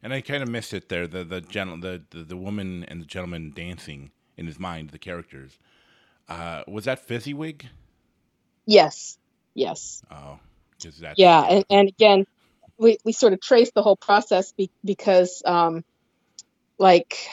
[0.02, 1.06] And I kind of missed it there.
[1.06, 4.98] The the, gen- the the the woman and the gentleman dancing in his mind, the
[4.98, 5.58] characters.
[6.28, 7.68] Uh, was that Fezziwig?
[8.66, 9.18] Yes.
[9.54, 10.02] Yes.
[10.10, 10.38] Oh,
[10.84, 11.18] is that?
[11.18, 12.26] Yeah, and, and again,
[12.78, 15.84] we, we sort of trace the whole process be, because, um,
[16.78, 17.28] like,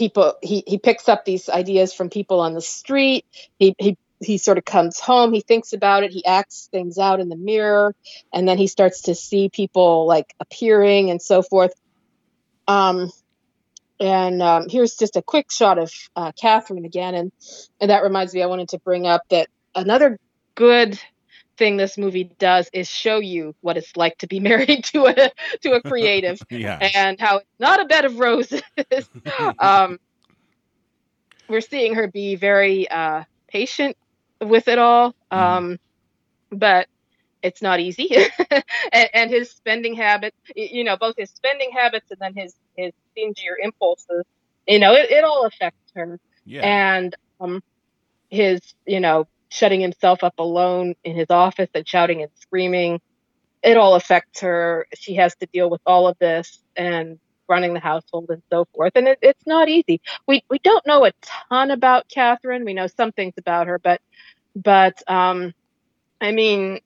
[0.00, 3.24] people he, he picks up these ideas from people on the street.
[3.58, 5.32] He he he sort of comes home.
[5.32, 6.10] He thinks about it.
[6.10, 7.94] He acts things out in the mirror,
[8.34, 11.72] and then he starts to see people like appearing and so forth.
[12.66, 13.10] Um,
[14.00, 17.32] and um, here's just a quick shot of uh, Catherine again, and
[17.78, 20.18] and that reminds me, I wanted to bring up that another
[20.54, 20.98] good
[21.60, 25.30] thing this movie does is show you what it's like to be married to a
[25.60, 28.62] to a creative, and how it's not a bed of roses.
[29.60, 30.00] um,
[31.48, 33.96] we're seeing her be very uh, patient
[34.40, 35.38] with it all, mm-hmm.
[35.38, 35.78] um, mm.
[36.58, 36.88] but
[37.42, 38.14] it's not easy
[38.92, 42.92] and, and, his spending habits you know both his spending habits and then his his
[43.10, 44.26] stingier impulses
[44.66, 46.60] you know it, it all affects her yeah.
[46.60, 47.62] and um
[48.28, 53.00] his you know shutting himself up alone in his office and shouting and screaming
[53.62, 57.80] it all affects her she has to deal with all of this and running the
[57.80, 61.70] household and so forth and it, it's not easy we we don't know a ton
[61.70, 64.00] about catherine we know some things about her but
[64.56, 65.52] but um
[66.20, 66.80] i mean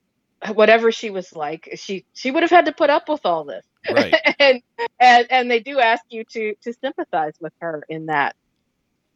[0.52, 3.64] whatever she was like, she she would have had to put up with all this.
[3.90, 4.14] Right.
[4.38, 4.62] and
[5.00, 8.36] and and they do ask you to to sympathize with her in that.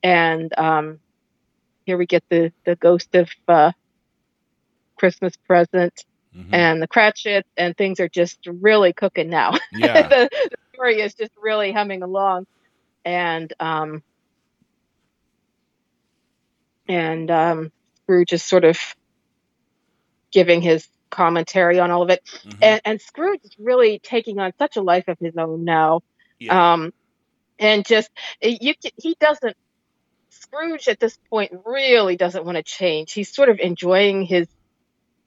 [0.03, 1.01] And um
[1.89, 3.73] here we get the the ghost of uh
[4.97, 6.05] Christmas present
[6.37, 6.53] mm-hmm.
[6.55, 9.55] and the Cratchit and things are just really cooking now.
[9.73, 10.07] Yeah.
[10.07, 12.47] the, the story is just really humming along.
[13.07, 14.03] And um
[16.89, 17.73] and um,
[18.03, 18.79] Scrooge is sort of
[20.31, 22.23] giving his commentary on all of it.
[22.45, 22.59] Mhm.
[22.61, 26.03] And, and Scrooge is really taking on such a life of his own now.
[26.39, 26.73] yeah.
[26.75, 26.93] Um,
[27.59, 28.11] and just
[28.43, 29.57] you, he doesn't.
[30.31, 33.13] Scrooge at this point really doesn't want to change.
[33.13, 34.47] He's sort of enjoying his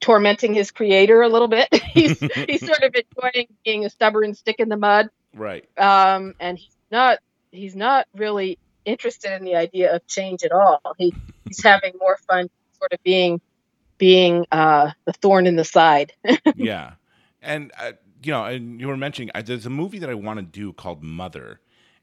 [0.00, 1.68] tormenting his creator a little bit.
[1.92, 5.08] he's he's sort of enjoying being a stubborn stick in the mud.
[5.34, 5.66] right.
[5.78, 7.18] Um, and he's not
[7.50, 10.80] he's not really interested in the idea of change at all.
[10.98, 11.14] He
[11.46, 13.40] he's having more fun sort of being
[13.98, 16.12] being uh, the thorn in the side.
[16.56, 16.94] yeah,
[17.40, 17.92] and uh,
[18.22, 20.72] you know, and you were mentioning uh, there's a movie that I want to do
[20.72, 21.60] called Mother,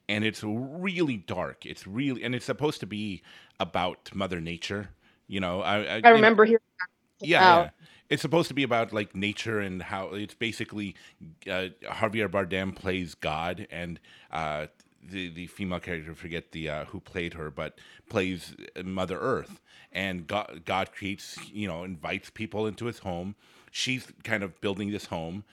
[0.10, 1.66] and it's really dark.
[1.66, 3.24] It's really, and it's supposed to be
[3.62, 4.92] about Mother Nature.
[5.28, 6.62] You know, I I, I you know- remember hearing
[7.22, 7.70] yeah, yeah.
[8.10, 10.96] It's supposed to be about like nature and how it's basically
[11.48, 14.00] uh, Javier Bardem plays God and
[14.32, 14.68] uh,
[15.04, 17.80] the the female character I forget the uh, who played her but
[18.10, 23.36] plays Mother Earth and God God creates you know invites people into his home.
[23.72, 25.44] She's kind of building this home,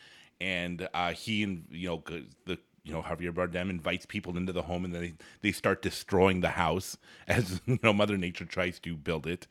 [0.41, 2.05] and uh, he and you know
[2.47, 5.83] the you know Javier Bardem invites people into the home and then they, they start
[5.83, 6.97] destroying the house
[7.29, 9.47] as you know Mother Nature tries to build it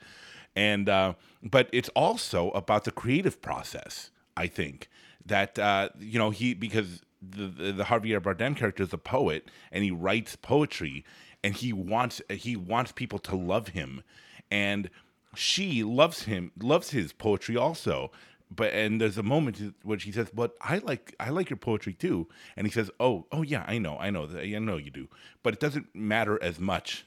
[0.55, 1.13] and uh,
[1.43, 4.09] but it's also about the creative process.
[4.37, 4.89] I think
[5.25, 9.49] that uh, you know he because the, the the Javier Bardem character is a poet
[9.71, 11.03] and he writes poetry
[11.43, 14.03] and he wants he wants people to love him
[14.49, 14.89] and
[15.35, 18.11] she loves him loves his poetry also
[18.49, 21.93] but and there's a moment where she says but i like i like your poetry
[21.93, 22.27] too.
[22.55, 25.07] And he says oh oh yeah i know i know i know you do.
[25.43, 27.05] But it doesn't matter as much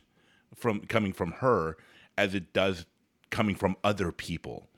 [0.55, 1.77] from coming from her
[2.17, 2.87] as it does
[3.31, 4.69] coming from other people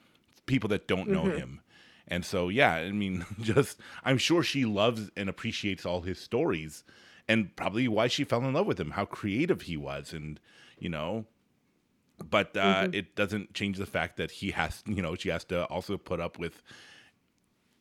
[0.47, 1.39] people that don't know mm-hmm.
[1.39, 1.61] him.
[2.09, 6.85] And so yeah i mean just i'm sure she loves and appreciates all his stories
[7.29, 10.41] and probably why she fell in love with him how creative he was and
[10.79, 11.27] you know
[12.29, 15.65] but uh, it doesn't change the fact that he has you know she has to
[15.67, 16.63] also put up with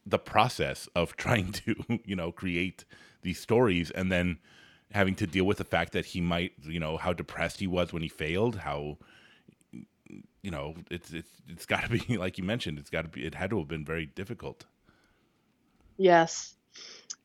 [0.06, 1.76] the process of trying to
[2.06, 2.86] you know create
[3.22, 4.38] these stories and then
[4.92, 7.94] having to deal with the fact that he might you know how depressed he was
[7.94, 8.98] when he failed how
[10.42, 13.26] you know it's it's it's got to be like you mentioned it's got to be
[13.26, 14.66] it had to have been very difficult
[16.00, 16.56] Yes.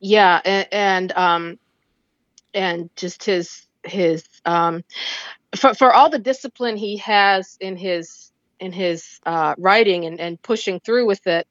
[0.01, 1.59] Yeah, and, and um
[2.53, 4.83] and just his his um
[5.55, 10.41] for for all the discipline he has in his in his uh writing and and
[10.41, 11.47] pushing through with it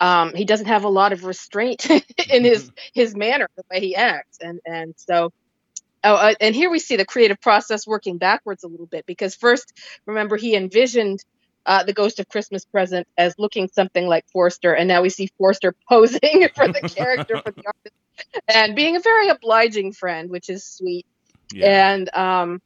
[0.00, 1.88] um he doesn't have a lot of restraint
[2.30, 4.38] in his his manner the way he acts.
[4.40, 5.32] And and so
[6.04, 9.34] oh uh, and here we see the creative process working backwards a little bit because
[9.34, 9.72] first
[10.06, 11.24] remember he envisioned
[11.66, 15.28] uh, the Ghost of Christmas Present as looking something like Forster, and now we see
[15.36, 17.94] Forster posing for the character for the artist
[18.48, 21.04] and being a very obliging friend, which is sweet.
[21.52, 21.90] yeah.
[21.90, 22.62] And um,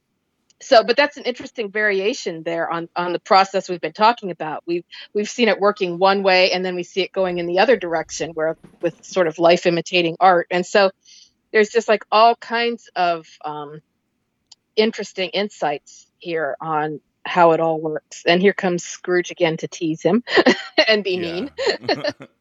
[0.61, 4.63] so, but that's an interesting variation there on on the process we've been talking about.
[4.65, 7.59] We've we've seen it working one way, and then we see it going in the
[7.59, 10.47] other direction, where with sort of life imitating art.
[10.51, 10.91] And so,
[11.51, 13.81] there's just like all kinds of um,
[14.75, 18.23] interesting insights here on how it all works.
[18.25, 20.23] And here comes Scrooge again to tease him
[20.87, 21.51] and be mean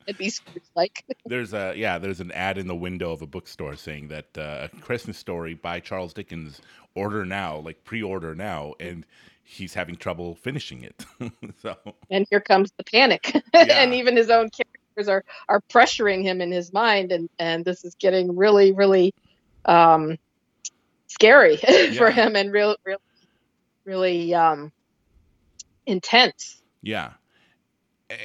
[0.07, 1.05] and be Scrooge like.
[1.26, 4.68] there's a yeah there's an ad in the window of a bookstore saying that uh,
[4.72, 6.61] a christmas story by charles dickens
[6.95, 9.05] order now like pre-order now and
[9.45, 11.05] he's having trouble finishing it
[11.62, 11.76] so
[12.11, 13.83] and here comes the panic Yeah.
[13.83, 17.85] and even his own characters are are pressuring him in his mind and and this
[17.85, 19.12] is getting really really
[19.66, 20.16] um
[21.09, 21.57] scary
[21.97, 22.99] for him and real really
[23.91, 24.72] really um
[25.86, 26.62] intense.
[26.82, 27.12] Yeah.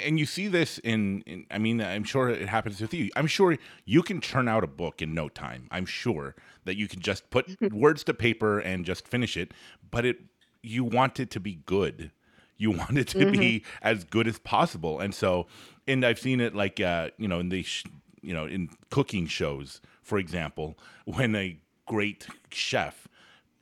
[0.04, 3.10] And you see this in, in i mean i'm sure it happens with you.
[3.16, 5.68] I'm sure you can churn out a book in no time.
[5.72, 6.36] I'm sure
[6.66, 9.54] that you can just put words to paper and just finish it
[9.92, 10.18] but it
[10.64, 12.12] you want it to be good.
[12.58, 15.00] You want it to be as good as possible.
[15.00, 15.48] And so
[15.88, 17.86] and i've seen it like uh you know in the sh-
[18.22, 23.08] you know in cooking shows for example when a great chef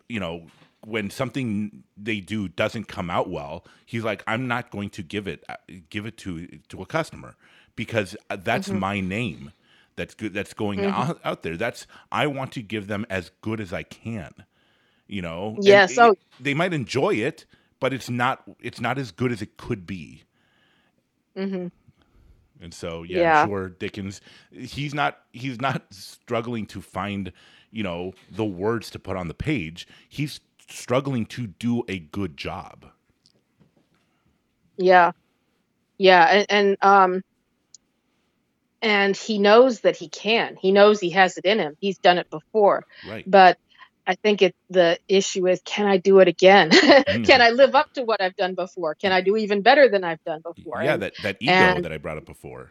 [0.08, 0.46] you know
[0.86, 5.28] when something they do doesn't come out well he's like i'm not going to give
[5.28, 5.56] it uh,
[5.90, 7.36] give it to to a customer
[7.76, 9.52] because uh, that's my name
[9.96, 11.56] that's good that's going out, out there.
[11.58, 14.34] That's i want to give them as good as i can
[15.08, 15.56] you know?
[15.58, 17.46] And Yes, it- they might enjoy it
[17.80, 20.24] but it's not it's not as good as it could be.
[21.36, 21.68] Hmm
[22.62, 23.42] and so yeah, Yeah.
[23.44, 24.22] I'm sure Dickens
[24.52, 27.32] he's not he's not struggling to find,
[27.72, 29.88] you know, the words to put on the page.
[30.08, 30.40] He's
[30.70, 32.86] struggling to do a good job.
[34.78, 35.12] yeah
[35.98, 37.22] yeah and, and um
[38.82, 42.18] and he knows that he can he knows he has it in him he's done
[42.18, 43.24] it before Right.
[43.30, 43.58] but
[44.06, 46.72] I think it the issue is can I do it again?
[46.72, 47.26] Mm.
[47.30, 48.96] can I live up to what I've done before?
[48.96, 50.84] Can I do even better than I've done before?
[50.84, 52.70] Yeah, And- that that ego and- that I brought up before.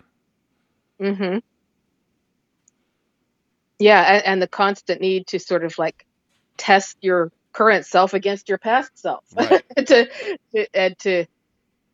[1.00, 1.38] Mm-hmm.
[3.78, 6.04] Yeah, and, and the constant need to sort of like
[6.58, 9.62] test your current self against your past self, Right.
[9.76, 10.08] to,
[10.54, 11.26] to and to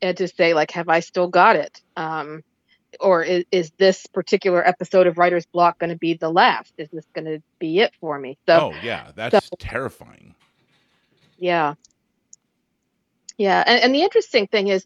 [0.01, 1.81] and to say like, have I still got it?
[1.97, 2.43] Um,
[3.01, 6.73] or is, is this particular episode of Writer's Block going to be the last?
[6.79, 8.39] Is this going to be it for me?
[8.47, 10.35] So oh yeah, that's so- terrifying.
[11.39, 11.75] yeah,
[13.37, 14.85] yeah, and, and the interesting thing is,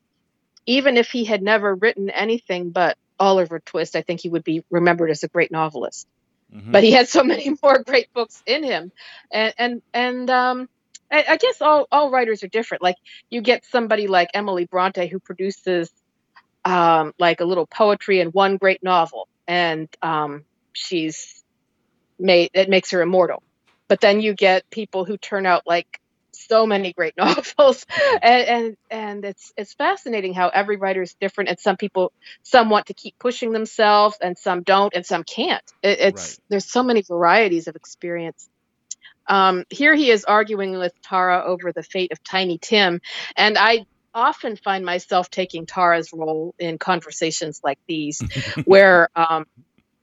[0.66, 4.64] even if he had never written anything but Oliver Twist, I think he would be
[4.70, 6.06] remembered as a great novelist.
[6.52, 6.72] Mhm.
[6.72, 8.92] but he had so many more great books in him.
[9.32, 10.68] And and and um
[11.12, 12.82] I, I guess all all writers are different.
[12.82, 12.96] Like
[13.30, 15.90] you get somebody like emily bronte who produces
[16.64, 20.44] um like a little poetry and one great novel and um
[20.74, 21.44] she's
[22.18, 23.42] made it makes her immortal.
[23.88, 25.86] But then you get people who turn out like
[26.48, 27.86] so many great novels.
[28.22, 32.12] And and and it's it's fascinating how every writer is different and some people
[32.42, 35.62] some want to keep pushing themselves and some don't and some can't.
[35.82, 36.38] It, it's Right.
[36.48, 38.48] there's so many varieties of experience.
[39.28, 43.00] Um, here he is arguing with tara over the fate of tiny tim
[43.36, 43.84] and i
[44.14, 48.20] often find myself taking tara's role in conversations like these
[48.64, 49.46] where um,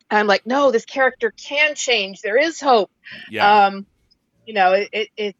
[0.09, 2.21] i'm like no this character can change.
[2.21, 2.89] There is hope.
[3.29, 3.85] Yeah, um
[4.45, 5.35] you know it it, it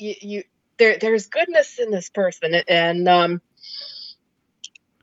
[0.00, 0.42] you, you
[0.78, 3.40] there there's goodness in this person and um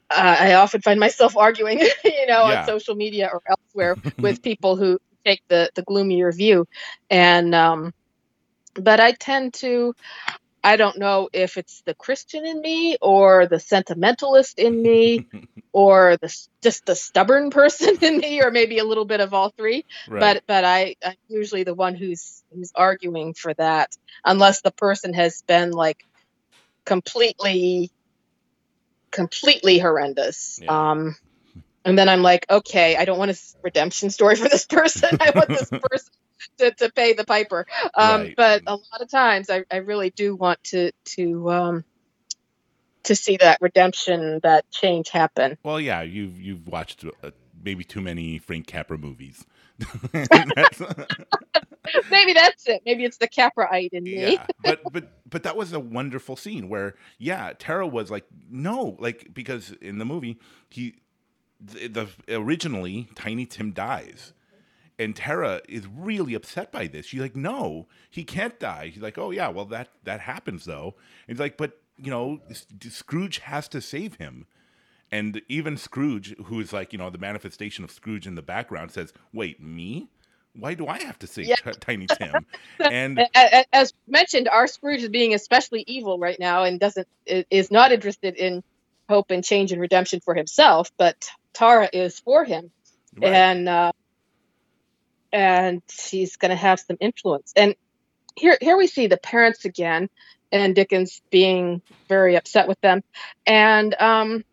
[0.10, 2.45] uh, I often find myself arguing, you know, Yeah.
[2.45, 6.66] on social media or elsewhere with people who take the the gloomier view,
[7.10, 7.91] and um,
[8.76, 9.93] but I tend to,
[10.64, 15.28] I don't know if it's the Christian in me or the sentimentalist in me,
[15.72, 19.49] or the just the stubborn person in me, or maybe a little bit of all
[19.51, 20.20] three right.
[20.20, 23.95] but but I, I'm usually the one who's who's arguing for that,
[24.26, 26.03] unless the person has been like
[26.86, 27.91] completely,
[29.12, 30.60] completely horrendous.
[30.62, 30.91] Yeah.
[30.91, 31.16] Um,
[31.86, 35.18] and then I'm like, okay, I don't want a redemption story for this person.
[35.22, 36.14] I want this person
[36.60, 37.66] to, to pay the piper.
[37.96, 38.36] Um, Right.
[38.36, 41.84] But a lot of times, I, I really do want to to um,
[43.04, 45.58] to see that redemption, that change happen.
[45.64, 47.32] Well, yeah, you've you've watched uh,
[47.64, 49.46] maybe too many Frank Capra movies.
[50.14, 50.82] That's-
[52.12, 52.82] Maybe that's it.
[52.86, 54.34] Maybe it's the Capraite in me.
[54.34, 58.98] yeah, but but but that was a wonderful scene where yeah, Tara was like no,
[59.00, 60.38] like because in the movie
[60.70, 60.96] he
[61.62, 64.34] the, the originally Tiny Tim dies.
[65.00, 67.06] And Tara is really upset by this.
[67.06, 70.95] She's like, "No, he can't die." He's like, "Oh yeah, well that that happens though."
[71.28, 72.41] And he's like, "But you know,
[72.89, 74.48] Scrooge has to save him."
[75.12, 78.91] And even Scrooge, who is like, you know, the manifestation of Scrooge in the background,
[78.91, 80.10] says, "Wait, me?
[80.54, 81.56] Why do I have to save Yeah.
[81.56, 82.45] T- Tiny Tim?"
[82.80, 83.22] And
[83.72, 88.36] as mentioned, our Scrooge is being especially evil right now and doesn't is not interested
[88.36, 88.64] in
[89.08, 92.72] hope and change and redemption for himself, but Tara is for him,
[93.16, 93.91] right, and uh,
[95.32, 97.52] and she's going to have some influence.
[97.56, 97.76] And
[98.36, 100.10] here here we see the parents again,
[100.52, 103.02] and Dickens being very upset with them,
[103.46, 104.44] and um,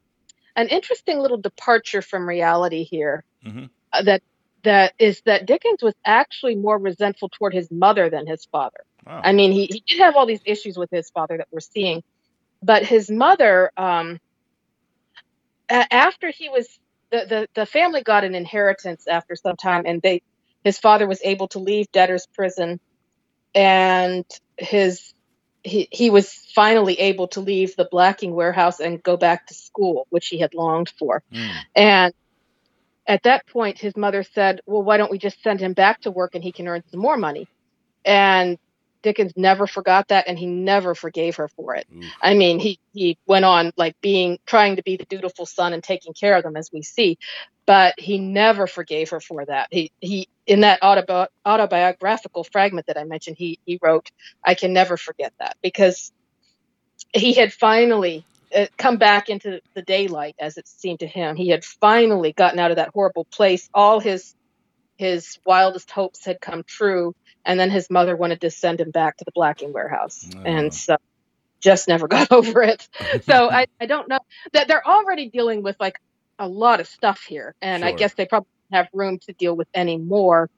[0.57, 3.71] an interesting little departure from reality here Mhm.
[3.93, 4.23] uh, that
[4.65, 8.81] that is that Dickens was actually more resentful toward his mother than his father.
[9.07, 9.21] wow.
[9.25, 12.03] I mean, he, he did have all these issues with his father that we're seeing,
[12.63, 14.19] but his mother, um,
[15.71, 16.67] a- after he was
[17.11, 20.23] the, the the family got an inheritance after some time, and they
[20.65, 22.81] his father was able to leave debtor's prison,
[23.55, 24.25] and
[24.59, 25.13] his
[25.63, 30.07] he he was finally able to leave the blacking warehouse and go back to school,
[30.11, 31.23] which he had longed for.
[31.33, 31.57] Mm.
[31.77, 32.15] And
[33.07, 36.11] at that point, his mother said, Well, why don't we just send him back to
[36.11, 37.47] work and he can earn some more money?
[38.05, 38.59] And
[39.05, 41.87] Dickens never forgot that and he never forgave her for it.
[41.95, 42.05] Oof.
[42.21, 45.85] I mean, he, he went on like being, trying to be the dutiful son and
[45.85, 47.19] taking care of them as we see,
[47.67, 49.69] but he never forgave her for that.
[49.71, 54.11] He, he, in that autobi- autobiographical fragment that I mentioned, he, he wrote,
[54.43, 56.11] I can never forget that because
[57.13, 58.25] he had finally
[58.55, 62.59] uh, come back into the daylight as it seemed to him he had finally gotten
[62.59, 64.35] out of that horrible place all his
[64.97, 67.13] his wildest hopes had come true
[67.45, 70.25] and then his mother wanted to send him back to the blacking warehouse.
[70.35, 70.43] Oh.
[70.45, 70.97] and so
[71.63, 72.87] just never got over it.
[73.23, 74.19] So I, I don't know.
[74.53, 75.97] That they're already dealing with like
[76.39, 79.69] a lot of stuff here and i guess they probably have room to deal with
[79.75, 80.49] any more.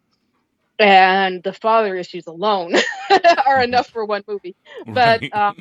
[0.78, 2.74] And the father issues alone
[3.46, 4.54] are enough for one movie.
[4.86, 5.34] But Right.
[5.34, 5.56] um,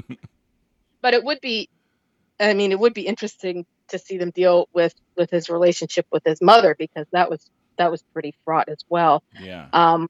[1.01, 1.69] but it would be
[2.39, 6.23] i mean it would be interesting to see them deal with with his relationship with
[6.25, 7.39] his mother because that was
[7.77, 10.07] that was pretty fraught as well yeah, um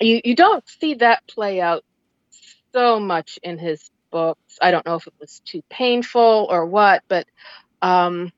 [0.00, 1.84] you you don't see that play out
[2.72, 4.58] so much in his books.
[4.60, 7.26] I don't know if it was too painful or what, but
[7.82, 8.32] um,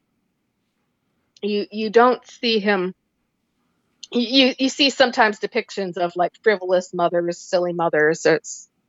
[1.42, 2.94] you you don't see him.
[4.12, 8.40] You you see sometimes depictions of like frivolous mothers, silly mothers, or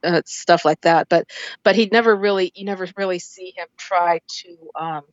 [0.04, 1.10] uh, stuff like that.
[1.10, 1.28] But
[1.64, 5.04] but he never really you never really see him try to um,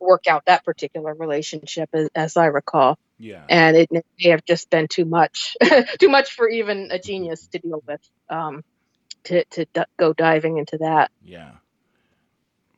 [0.00, 2.98] work out that particular relationship, as, as I recall.
[3.22, 3.44] Yeah.
[3.48, 5.56] And it may have just been too much,
[6.00, 8.00] too much for even a genius to deal with.
[8.28, 8.64] Um,
[9.24, 11.12] to to d- go diving into that.
[11.22, 11.52] Yeah.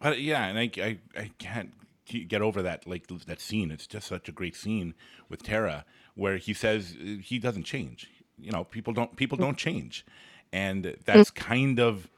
[0.01, 1.73] But yeah, and I, I I can't
[2.29, 3.71] get over that like that scene.
[3.71, 4.95] It's just such a great scene
[5.31, 8.11] with Tara where he says uh, he doesn't change.
[8.39, 10.05] You know, people don't people don't change,
[10.53, 12.11] and that's kind of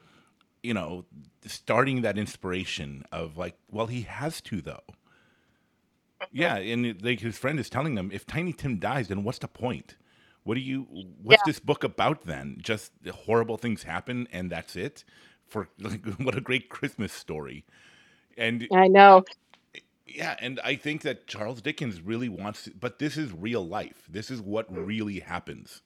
[0.61, 1.05] you know
[1.45, 4.83] starting that inspiration of like, well, he has to though.
[6.31, 9.47] Yeah, and like his friend is telling them, if Tiny Tim dies, then what's the
[9.47, 9.95] point?
[10.43, 10.83] What do you?
[11.21, 11.43] What's Yeah.
[11.43, 12.57] this book about then?
[12.61, 15.03] Just horrible things happen, and that's it.
[15.45, 17.65] For like, what a great Christmas story,
[18.37, 19.23] and I know.
[20.05, 24.07] yeah, and I think that Charles Dickens really wants, to, but this is real life.
[24.09, 25.81] This is what really happens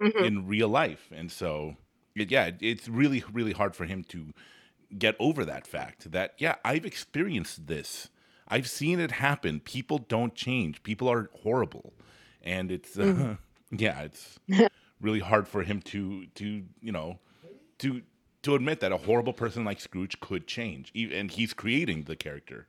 [0.00, 0.28] Mhm.
[0.28, 1.76] in real life, and so
[2.14, 4.32] yeah, it's really really hard for him to
[4.98, 8.10] get over that fact that yeah, I've experienced this.
[8.52, 9.60] I've seen it happen.
[9.60, 10.82] People don't change.
[10.82, 11.94] People are horrible,
[12.42, 13.36] and it's uh,
[13.70, 14.38] yeah, it's
[15.00, 17.18] really hard for him to to you know
[17.78, 18.02] to
[18.42, 22.66] to admit that a horrible person like Scrooge could change, and he's creating the character.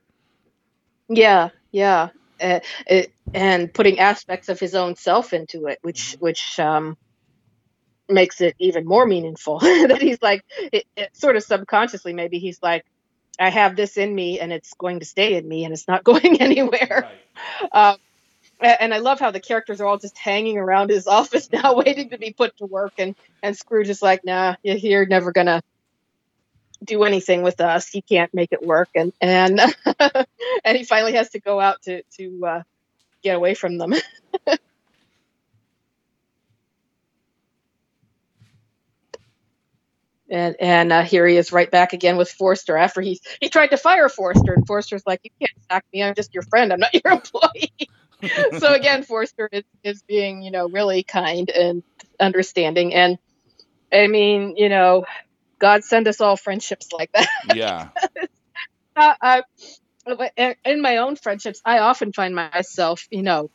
[1.10, 2.08] Yeah, yeah.
[2.40, 6.96] Uh, it, and putting aspects of his own self into it, which which um,
[8.08, 9.58] makes it even more meaningful.
[9.60, 12.86] that he's like, it, it sort of subconsciously, maybe he's like,
[13.40, 16.04] I have this in me, and it's going to stay in me, and it's not
[16.10, 17.10] going anywhere.
[17.72, 17.96] Um,
[18.62, 21.76] a- and I love how the characters are all just hanging around his office now,
[21.76, 22.94] waiting to be put to work.
[22.98, 25.62] And and Scrooge is like, Nah, you- you're never gonna
[26.84, 27.88] do anything with us.
[27.88, 28.90] He can't make it work.
[28.94, 29.60] And and
[30.64, 32.62] and he finally has to go out to to uh,
[33.22, 33.94] get away from them.
[40.34, 43.68] And and uh, here he is right back again with Forster after he he tried
[43.68, 46.02] to fire Forster and Forster's like you can't sack me.
[46.02, 46.72] I'm just your friend.
[46.72, 47.72] I'm not your employee.
[48.58, 51.82] So again Forster is, is being you know really kind and
[52.18, 52.94] understanding.
[52.94, 53.18] And
[53.92, 55.04] I mean you know
[55.60, 57.28] God send us all friendships like that.
[57.54, 57.90] Yeah,
[58.96, 59.42] uh, uh,
[60.36, 63.50] in in my own friendships, I often find myself, you know,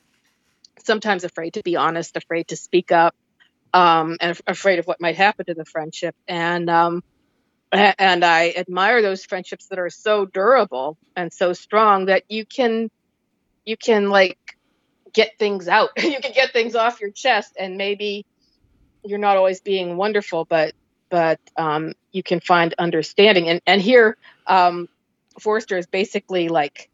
[0.85, 3.15] sometimes afraid to be honest, afraid to speak up,
[3.73, 6.15] um, and af- afraid of what might happen to the friendship.
[6.27, 7.03] And um,
[7.71, 12.89] and I admire those friendships that are so durable and so strong that you can
[13.65, 14.39] you can like
[15.13, 15.89] get things out.
[15.97, 18.25] you can get things off your chest, and maybe
[19.03, 20.73] you're not always being wonderful, but
[21.09, 23.49] but um, you can find understanding.
[23.49, 24.17] And and here.
[24.47, 24.87] Um,
[25.39, 26.89] Forster is basically like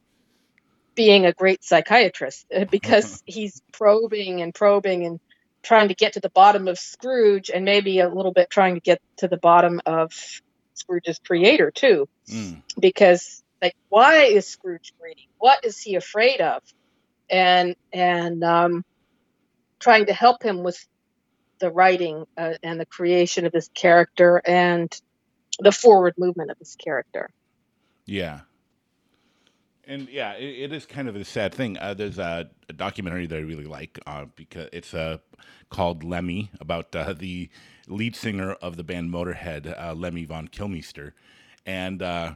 [0.95, 5.19] being a great psychiatrist uh, because he's probing and probing and
[5.65, 8.79] trying to get to the bottom of Scrooge and maybe a little bit trying to
[8.81, 10.13] get to the bottom of
[10.75, 12.61] Scrooge's creator too Mm.
[12.79, 15.27] because like why is Scrooge greedy?
[15.37, 16.61] What is he afraid of?
[17.29, 18.83] And and um,
[19.79, 20.77] trying to help him with
[21.59, 24.91] the writing uh, and the creation of his character and
[25.59, 27.29] the forward movement of his character.
[28.05, 28.41] yeah.
[29.87, 31.77] And yeah, it, it is kind of a sad thing.
[31.77, 35.17] Uh, there's a, a documentary that I really like uh, because it's uh,
[35.69, 37.49] called Lemmy about uh, the
[37.87, 41.11] lead singer of the band Motorhead, uh, Lemmy von Kilmister,
[41.65, 42.35] and uh,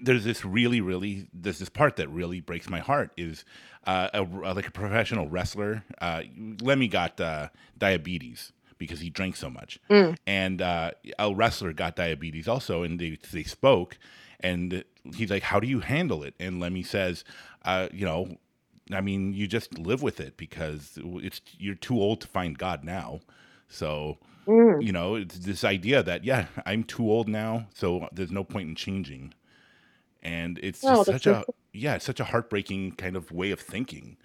[0.00, 3.44] there's this really, really there's this part that really breaks my heart is
[3.86, 5.84] uh, a, like a professional wrestler.
[6.00, 6.22] Uh,
[6.60, 7.48] Lemmy got uh,
[7.78, 9.78] diabetes because he drank so much,
[10.26, 13.96] and uh, a wrestler got diabetes also, and they they spoke,
[14.42, 17.24] and he's like, "How do you handle it?" And Lemmy says,
[17.64, 18.36] uh, "You know."
[18.92, 22.84] I mean, you just live with it because it's you're too old to find God
[22.84, 23.20] now.
[23.68, 24.82] So, Mm.
[24.82, 28.68] you know, it's this idea that yeah, I'm too old now, so there's no point
[28.68, 29.34] in changing.
[30.22, 34.16] And it's just that's such a yeah, such a heartbreaking kind of way of thinking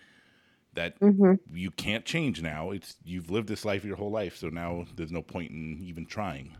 [0.73, 2.71] that hmm you can't change now.
[2.71, 6.05] It's you've lived this life your whole life, so now there's no point in even
[6.05, 6.57] trying.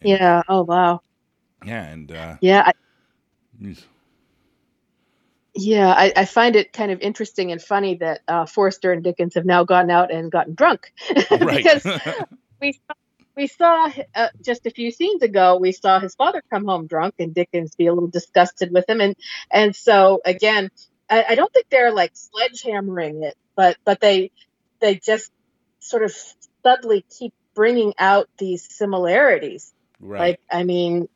[0.00, 0.42] And Yeah.
[0.48, 1.00] Oh wow.
[1.64, 2.62] Yeah, and uh Yeah.
[2.66, 3.74] I,
[5.54, 5.92] yeah.
[5.92, 9.44] I, I find it kind of interesting and funny that uh, Forster and Dickens have
[9.44, 10.92] now gone out and gotten drunk
[11.30, 11.84] because
[12.60, 12.94] we saw-
[13.36, 17.14] we saw uh, just a few scenes ago we saw his father come home drunk
[17.20, 19.14] and Dickens be a little disgusted with him and
[19.52, 20.70] and so again
[21.08, 24.32] I, I don't think they're like sledgehammering it but but they
[24.80, 25.30] they just
[25.78, 26.12] sort of
[26.62, 29.72] subtly keep bringing out these similarities.
[30.00, 30.20] Right.
[30.20, 31.08] Like, I mean,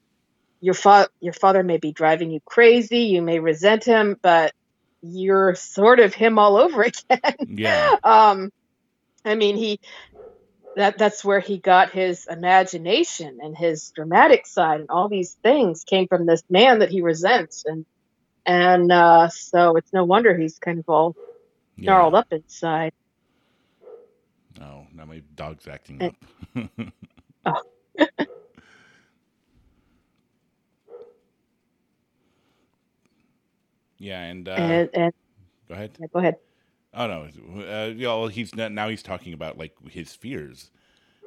[0.62, 4.54] your fa- your father may be driving you crazy, you may resent him, but
[5.02, 7.34] you're sort of him all over again.
[7.48, 7.96] Yeah.
[8.04, 8.50] um,
[9.24, 9.80] I mean, he
[10.76, 15.84] that that's where he got his imagination and his dramatic side and all these things
[15.84, 17.84] came from this man that he resents and
[18.46, 21.14] and uh, so it's no wonder he's kind of all
[21.76, 21.90] yeah.
[21.90, 22.92] gnarled up inside.
[24.60, 26.14] Oh, now my dog's acting
[26.54, 26.92] And- up.
[27.44, 27.60] Oh.
[34.02, 35.12] yeah, and, uh, and, and
[35.68, 35.98] go ahead.
[35.98, 36.36] yeah, go ahead.
[36.94, 37.28] Oh no,
[37.62, 40.70] uh, yeah, well, he's not, now he's talking about like his fears.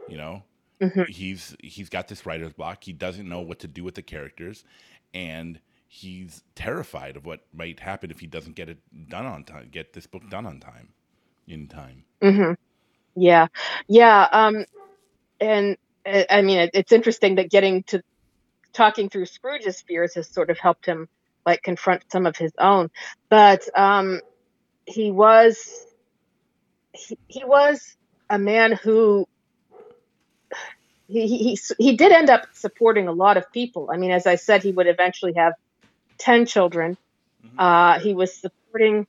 [0.08, 0.44] You know,
[0.82, 1.06] Mhm.
[1.06, 2.84] he's he's got this writer's block.
[2.86, 4.66] He doesn't know what to do with the characters,
[5.14, 8.80] and he's terrified of what might happen if he doesn't get it
[9.10, 9.70] done on time.
[9.72, 10.90] Get this book done on time,
[11.48, 12.06] in time.
[12.22, 12.54] hmm
[13.16, 13.48] Yeah,
[13.88, 14.28] yeah.
[14.32, 14.66] Um,
[15.40, 15.78] and
[16.08, 18.02] I mean, it, it's interesting that getting to
[18.74, 21.08] talking through Scrooge's fears has sort of helped him
[21.46, 22.90] like confront some of his own.
[23.30, 24.22] But um,
[24.86, 25.58] he was
[26.94, 27.96] he, he was
[28.30, 29.28] a man who
[31.08, 33.90] he, he he did end up supporting a lot of people.
[33.94, 35.54] I mean, as I said, he would eventually have
[36.18, 36.98] ten children.
[37.46, 37.50] Mhm.
[37.58, 39.06] Uh, he was supporting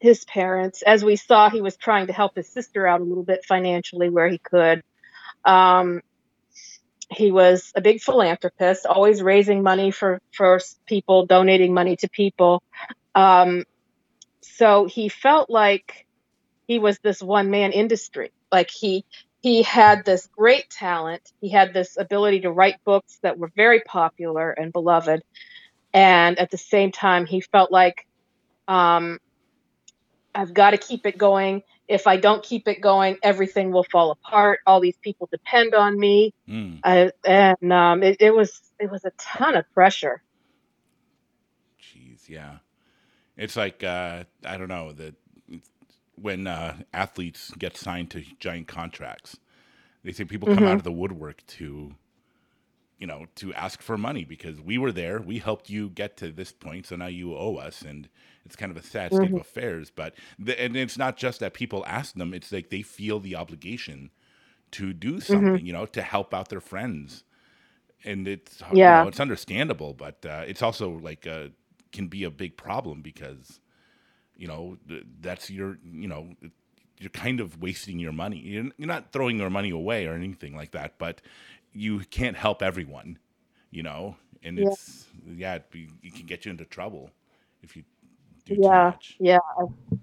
[0.00, 0.82] his parents.
[0.82, 4.08] As we saw, he was trying to help his sister out a little bit financially
[4.08, 4.82] where he could.
[5.44, 6.00] Um,
[7.10, 12.62] he was a big philanthropist, always raising money for for people, donating money to people.
[13.14, 13.64] Um,
[14.42, 16.06] so he felt like
[16.66, 18.30] he was this one man industry.
[18.52, 19.04] Like he
[19.40, 21.32] he had this great talent.
[21.40, 25.22] He had this ability to write books that were very popular and beloved.
[25.94, 28.06] And at the same time, he felt like
[28.66, 29.18] um,
[30.34, 31.62] I've got to keep it going.
[31.88, 34.60] If I don't keep it going, everything will fall apart.
[34.66, 39.04] All these people depend on me, Mm, I, and um, it, it was it was
[39.04, 40.22] a ton of pressure.
[41.82, 42.58] Jeez, yeah.
[43.36, 45.14] It's like uh, I don't know that
[46.16, 49.38] when uh, athletes get signed to giant contracts,
[50.04, 50.68] they say people come Mhm.
[50.68, 51.94] out of the woodwork to,
[52.98, 56.32] you know, to ask for money because we were there, we helped you get to
[56.32, 58.08] this point, so now you owe us, and
[58.48, 59.42] it's kind of a sad state of mm-hmm.
[59.42, 59.92] affairs.
[59.94, 63.36] But the, and it's not just that people ask them; it's like they feel the
[63.36, 64.10] obligation
[64.72, 65.58] to do mm-hmm.
[65.58, 67.24] something, you know, to help out their friends,
[68.04, 68.94] and it's you Yeah.
[68.94, 71.52] know, it's understandable, but uh, it's also like a
[71.92, 73.60] can be a big problem because
[74.36, 74.78] you know
[75.20, 76.34] that's your you know
[77.00, 80.56] you're kind of wasting your money you're, you're not throwing your money away or anything
[80.56, 81.22] like that but
[81.72, 83.18] you can't help everyone
[83.70, 84.68] you know and Yeah.
[84.68, 87.10] it's yeah it, be, it can get you into trouble
[87.62, 87.84] if you
[88.48, 89.38] do Yeah, yeah,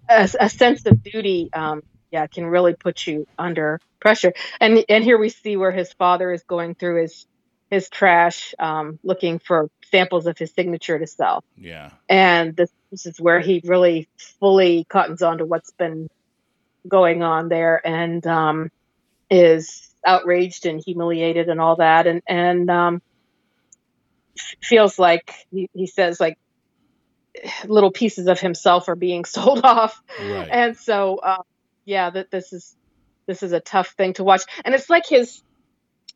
[0.10, 4.34] a, a sense of duty, um, yeah, can really put you under pressure.
[4.60, 7.26] And and here we see where his father is going through his
[7.70, 11.44] his trash, um, looking for samples of his signature to sell.
[11.58, 14.08] yeah And this, this is where he really
[14.40, 16.08] fully cottons on to what's been
[16.88, 18.70] going on there, and um,
[19.30, 23.02] is outraged and humiliated and all that, and and um,
[24.62, 26.38] feels like he, he says like
[27.68, 30.02] little pieces of himself are being sold off.
[30.20, 30.48] Right.
[30.50, 31.44] And so uh,
[31.86, 32.76] yeah that this is
[33.28, 34.44] this is a tough thing to watch.
[34.64, 35.42] And it's like his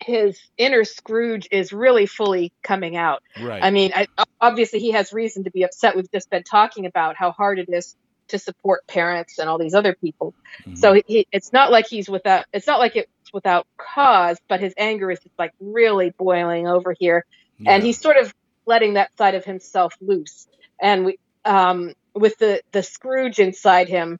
[0.02, 3.22] his inner scrooge is really fully coming out.
[3.42, 3.64] Right.
[3.64, 4.08] I mean I,
[4.40, 5.96] obviously he has reason to be upset.
[5.96, 7.96] We've just been talking about how hard it is
[8.30, 10.36] to support parents and all these other people.
[10.66, 10.78] Mhm.
[10.78, 14.74] so he, it's not like he's without it's not like it's without cause but his
[14.78, 17.26] anger is just like really boiling over here.
[17.66, 18.34] And he's sort of
[18.66, 20.48] letting that side of himself loose
[20.82, 24.18] and we um with the the scrooge inside him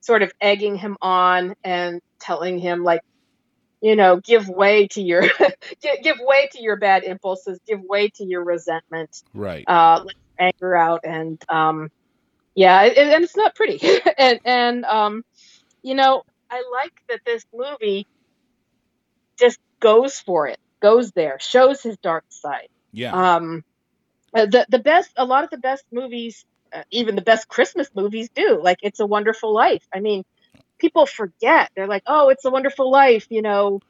[0.00, 3.00] sort of egging him on and telling him like
[3.80, 5.22] you know give way to your
[5.82, 9.64] give, give way to your bad impulses give way to your resentment right.
[9.66, 11.00] uh let your anger out.
[11.04, 11.90] And um
[12.54, 13.80] yeah it, and it's not pretty.
[14.18, 15.22] And and um
[15.82, 18.06] you know i like that this movie
[19.38, 22.68] just goes for it goes there shows his dark side.
[22.92, 23.36] Yeah.
[23.36, 23.62] Um
[24.34, 27.88] uh, the the best a lot of the best movies uh, even the best christmas
[27.94, 28.60] movies do.
[28.62, 29.86] Like it's a wonderful life.
[29.94, 30.24] I mean
[30.78, 31.70] people forget.
[31.74, 33.80] They're like oh it's a wonderful life you know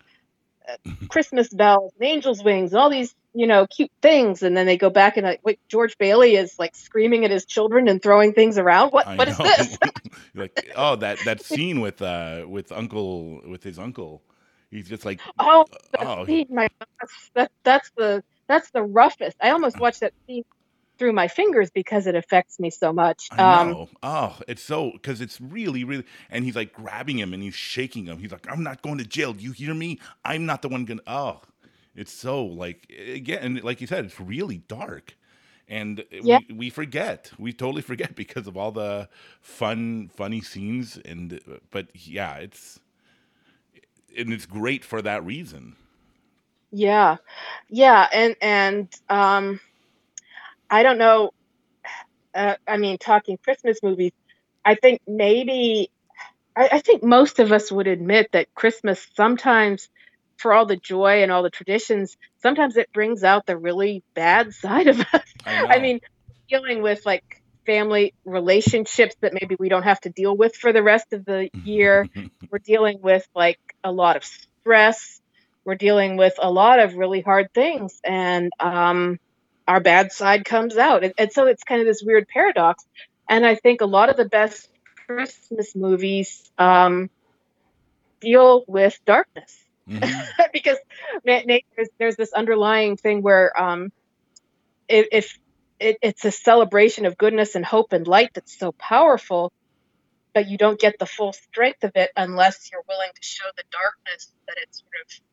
[0.68, 0.76] uh,
[1.08, 4.42] christmas bells and angels wings and all these you know cute things.
[4.42, 7.44] And then they go back and like wait george bailey is like screaming at his
[7.44, 8.90] children and throwing things around?
[8.90, 9.44] What I what is know.
[9.44, 9.78] this?
[10.34, 14.22] Like oh that that scene with uh with uncle with his uncle.
[14.70, 15.64] He's just like oh
[15.98, 20.42] oh scene, my gosh, that, that's the that's the roughest i almost watched that scene
[20.98, 23.30] through my fingers because it affects me so much.
[23.30, 23.90] I Um, know.
[24.02, 28.06] Oh, it's so because it's really, really, and he's like grabbing him and he's shaking
[28.06, 28.18] him.
[28.18, 29.34] He's like, "I'm not going to jail.
[29.34, 30.00] Do you hear me?
[30.24, 31.42] I'm not the one gonna." Oh,
[31.96, 35.16] it's so like again, like you said, it's really dark,
[35.68, 37.32] and yeah, we we forget.
[37.38, 39.10] We totally forget because of all the
[39.42, 41.40] fun, funny scenes, and
[41.70, 42.80] but yeah, it's
[44.18, 45.76] and it's great for that reason.
[46.70, 47.16] Yeah,
[47.68, 49.60] yeah, and and um,
[50.68, 51.30] I don't know.
[52.34, 54.12] Uh, I mean, talking Christmas movies,
[54.64, 55.90] I think maybe
[56.56, 59.88] I, I think most of us would admit that Christmas sometimes,
[60.36, 64.52] for all the joy and all the traditions, sometimes it brings out the really bad
[64.54, 65.24] side of us.
[65.46, 66.00] I I mean,
[66.48, 67.24] dealing with like
[67.66, 71.50] family relationships that maybe we don't have to deal with for the rest of the
[71.64, 72.06] year.
[72.50, 75.19] We're dealing with like a lot of stress.
[75.64, 79.18] We're dealing with a lot of really hard things, and um,
[79.68, 81.04] our bad side comes out.
[81.04, 82.84] And, and so it's kind of this weird paradox.
[83.28, 84.68] And I think a lot of the best
[85.06, 87.08] Christmas movies um,
[88.20, 89.56] deal with darkness
[89.86, 90.00] hmm
[90.52, 90.78] because
[91.26, 93.90] ma- ma- there's, there's this underlying thing where um,
[94.88, 95.38] if, if
[95.78, 99.52] it, it's a celebration of goodness and hope and light that's so powerful,
[100.34, 103.64] but you don't get the full strength of it unless you're willing to show the
[103.70, 105.29] darkness that it's sort of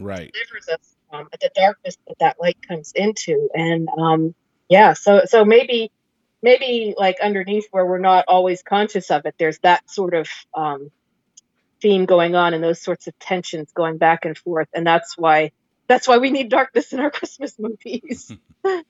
[0.00, 0.32] Right.
[0.32, 3.48] delivers us from, the darkness that that light comes into.
[3.54, 4.34] And um,
[4.68, 5.90] yeah, so so maybe
[6.42, 10.90] maybe like underneath where we're not always conscious of it, there's that sort of um,
[11.80, 15.52] theme going on and those sorts of tensions going back and forth, and that's why
[15.86, 18.32] that's why we need darkness in our Christmas movies.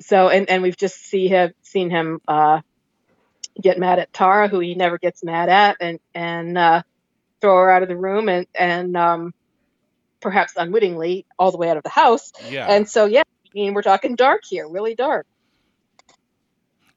[0.00, 2.60] so and and we've just see him seen him uh,
[3.60, 6.82] get mad at Tara, who he never gets mad at, and and uh,
[7.70, 9.34] out of the room, and and um,
[10.20, 12.32] perhaps unwittingly all the way out of the house.
[12.40, 12.68] Yeah.
[12.68, 15.26] And so yeah, I mean we're talking dark here, really dark.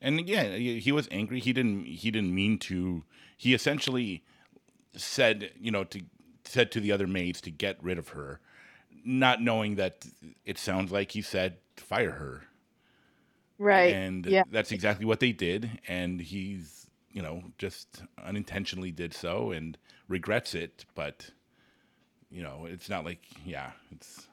[0.01, 1.39] And yeah, he he was angry.
[1.39, 1.85] He didn't.
[1.85, 3.03] He didn't mean to.
[3.37, 4.23] He essentially
[4.95, 6.01] said, you know, to
[6.45, 8.39] said to the other maids to get rid of her,
[9.05, 10.05] not knowing that
[10.45, 12.43] it sounds like he said fire her,
[13.59, 13.99] Right.
[13.99, 14.43] and Yeah.
[14.51, 15.79] that's exactly what they did.
[15.87, 19.77] And he's, you know, just unintentionally did so and
[20.09, 20.85] regrets it.
[20.95, 21.31] But
[22.31, 24.27] you know, it's not like, yeah, it's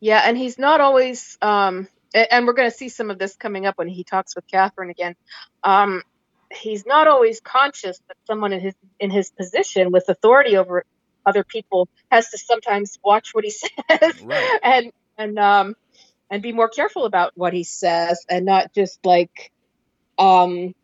[0.00, 3.66] Yeah, and he's not always um and we're going to see some of this coming
[3.66, 5.16] up when he talks with Catherine again.
[5.64, 6.02] Um
[6.50, 10.84] he's not always conscious that someone in his in his position with authority over
[11.26, 14.60] other people has to sometimes watch what he says right.
[14.62, 15.76] and and um
[16.30, 19.52] and be more careful about what he says and not just like
[20.18, 20.74] um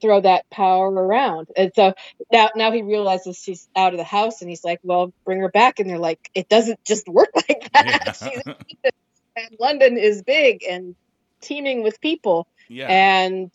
[0.00, 1.48] throw that power around.
[1.56, 1.94] And so
[2.32, 5.50] now now he realizes she's out of the house and he's like, Well, bring her
[5.50, 5.78] back.
[5.80, 8.16] And they're like, It doesn't just work like that.
[8.16, 8.90] She's Yeah.
[9.36, 10.94] and London is big and
[11.42, 12.46] teeming with people.
[12.68, 12.88] yeah.
[12.88, 13.50] And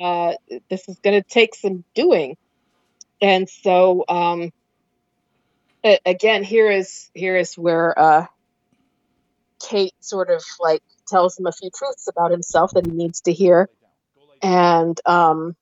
[0.00, 0.34] uh,
[0.68, 2.36] this is going to take some doing.
[3.20, 4.50] And so, um,
[6.06, 8.26] again, here is here is where uh,
[9.68, 13.32] Kate sort of like tells him a few truths about himself that he needs to
[13.32, 13.68] hear,
[14.42, 15.54] and um,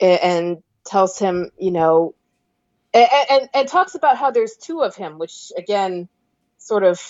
[0.00, 2.14] and tells him, you know,
[2.94, 6.08] a- and and talks about how there's two of him, which again,
[6.58, 7.00] sort of,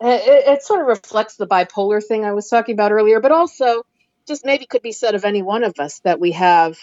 [0.00, 3.82] it, it sort of reflects the bipolar thing I was talking about earlier, but also
[4.26, 6.78] just maybe could be said of any one of us that we have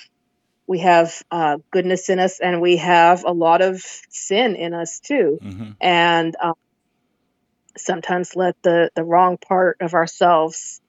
[0.68, 5.00] we have uh, goodness in us and we have a lot of sin in us
[5.00, 5.40] too.
[5.42, 6.54] Hmm and um,
[7.78, 10.80] sometimes let the the wrong part of ourselves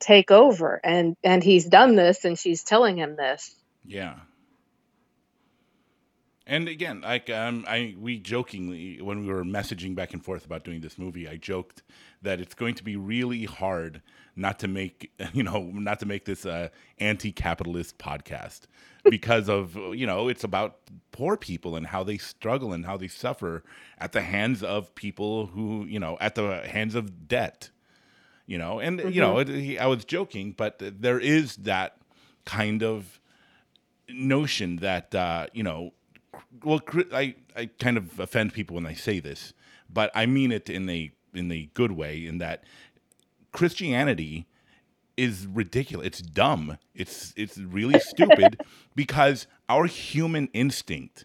[0.00, 3.54] take over and and he's done this and she's telling him this
[3.84, 4.14] Yeah.
[6.46, 10.62] And again, like um, I we jokingly when we were messaging back and forth about
[10.62, 11.82] doing this movie, I joked
[12.20, 14.02] that it's going to be really hard
[14.36, 18.62] not to make you know not to make this uh, anti-capitalist podcast
[19.10, 20.78] because of you know it's about
[21.12, 23.62] poor people and how they struggle and how they suffer
[23.98, 27.70] at the hands of people who you know at the hands of debt
[28.46, 31.96] you know and you know it, i was joking but there is that
[32.44, 33.20] kind of
[34.08, 35.92] notion that uh, you know,
[36.62, 36.80] well,
[37.12, 39.52] I I kind of offend people when I say this,
[39.88, 42.26] but I mean it in a in a good way.
[42.26, 42.64] In that
[43.52, 44.46] Christianity
[45.16, 46.06] is ridiculous.
[46.06, 46.78] It's dumb.
[46.94, 48.60] It's it's really stupid
[48.94, 51.24] because our human instinct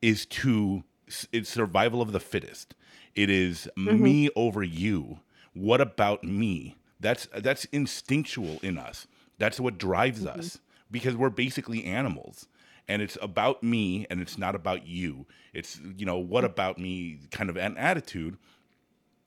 [0.00, 0.84] is to
[1.32, 2.74] it's survival of the fittest.
[3.14, 5.20] It is me over you.
[5.52, 6.76] What about me?
[6.98, 9.06] That's that's instinctual in us.
[9.38, 10.58] That's what drives us
[10.90, 12.46] because we're basically animals.
[12.86, 15.26] And it's about me and it's not about you.
[15.54, 18.36] It's you know, what about me kind of an attitude.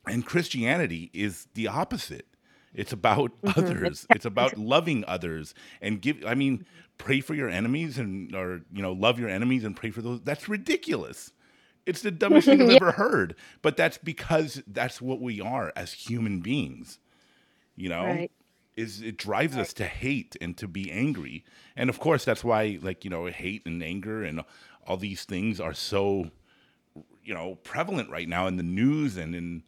[0.06, 2.28] And Christianity is the opposite.
[2.74, 3.60] It's about mm-hmm.
[3.60, 4.06] others.
[4.12, 6.24] It's about loving others and give.
[6.26, 6.66] I mean,
[6.98, 10.22] pray for your enemies and or you know love your enemies and pray for those.
[10.22, 11.32] That's ridiculous.
[11.86, 13.36] It's the dumbest thing I've ever heard.
[13.62, 17.00] But that's because that's what we are as human beings.
[17.76, 18.32] You know, right.
[18.78, 19.62] Is it drives right.
[19.64, 21.44] us to hate and to be angry,
[21.76, 24.42] and of course that's why like you know hate and anger and
[24.86, 26.32] all these things are so
[27.26, 29.64] you know prevalent right now in the news and in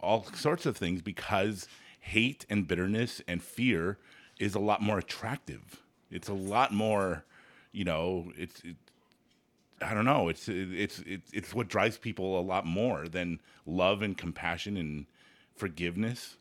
[0.00, 1.68] all sorts of things because
[2.00, 3.98] hate and bitterness and fear
[4.38, 5.82] is a lot more attractive.
[6.10, 7.24] It's a lot more,
[7.72, 8.76] you know, it's it,
[9.80, 14.02] I don't know, it's it's it's it's what drives people a lot more than love
[14.02, 15.06] and compassion and
[15.54, 16.36] forgiveness.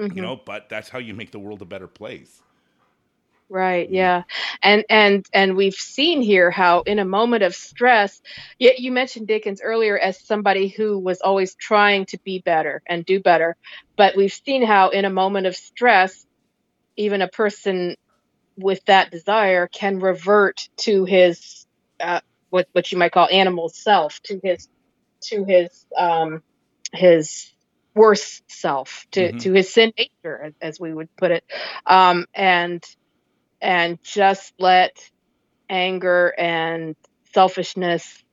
[0.00, 0.16] Mm-hmm.
[0.16, 2.40] You know, but that's how you make the world a better place.
[3.50, 3.90] Right.
[3.90, 4.22] Yeah.
[4.62, 8.22] And and and we've seen here how in a moment of stress,
[8.58, 13.04] yet you mentioned Dickens earlier as somebody who was always trying to be better and
[13.04, 13.56] do better.
[13.96, 16.24] But we've seen how in a moment of stress,
[16.96, 17.96] even a person
[18.56, 21.66] with that desire can revert to his
[21.98, 22.20] uh,
[22.50, 24.68] what what you might call animal self, to his
[25.22, 26.42] to his um
[26.92, 27.52] his
[28.00, 29.38] worse self, to mm-hmm.
[29.38, 31.44] to his sin nature, as, we would put it.
[31.86, 32.82] Um and
[33.60, 34.92] and just let
[35.68, 36.96] anger and
[37.34, 38.24] selfishness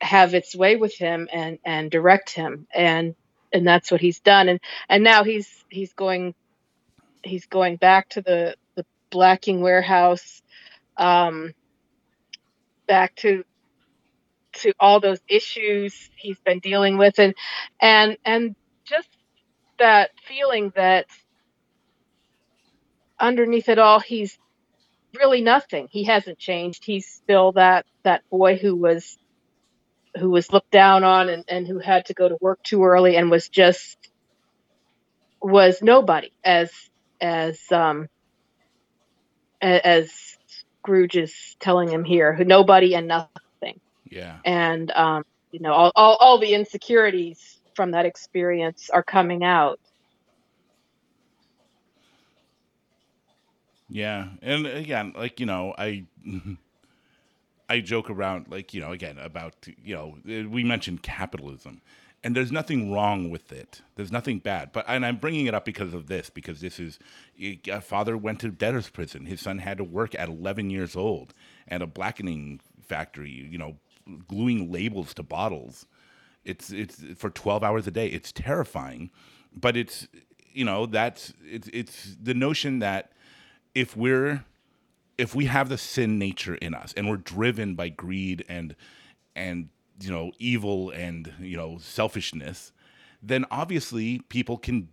[0.00, 3.14] have its way with him and and direct him and
[3.52, 6.34] and that's what he's done and and now he's he's going
[7.22, 10.42] he's going back to the the blacking warehouse
[10.96, 11.54] um
[12.88, 13.44] back to
[14.52, 17.34] to all those issues he's been dealing with and
[17.80, 19.08] and and just
[19.78, 21.06] that feeling that
[23.18, 24.38] underneath it all, he's
[25.18, 25.88] really nothing.
[25.90, 26.84] He hasn't changed.
[26.84, 29.18] He's still that that boy who was
[30.18, 33.16] who was looked down on and, and who had to go to work too early
[33.16, 33.96] and was just
[35.40, 36.70] was nobody as
[37.20, 38.08] as um
[39.60, 40.12] as
[40.80, 43.28] Scrooge is telling him here, nobody and nothing.
[44.12, 44.36] Yeah.
[44.44, 49.80] And um, you know, all, all, all the insecurities from that experience are coming out.
[53.88, 56.04] Yeah, and again, like you know, I
[57.68, 60.16] I joke around, like you know, again about you know,
[60.48, 61.80] we mentioned capitalism,
[62.24, 63.82] and there's nothing wrong with it.
[63.96, 66.98] There's nothing bad, but and I'm bringing it up because of this, because this is
[67.40, 69.26] a father went to debtor's prison.
[69.26, 71.34] His son had to work at 11 years old
[71.68, 73.76] at a blackening factory, you know,
[74.28, 75.86] gluing labels to bottles.
[76.44, 78.08] It's it's for 12 hours a day.
[78.08, 79.10] It's terrifying,
[79.54, 80.08] but it's
[80.52, 83.12] you know that's it's it's the notion that
[83.74, 84.44] if we're
[85.18, 88.74] if we have the sin nature in us and we're driven by greed and
[89.34, 89.68] and
[90.00, 92.72] you know evil and you know selfishness
[93.22, 94.88] then obviously people can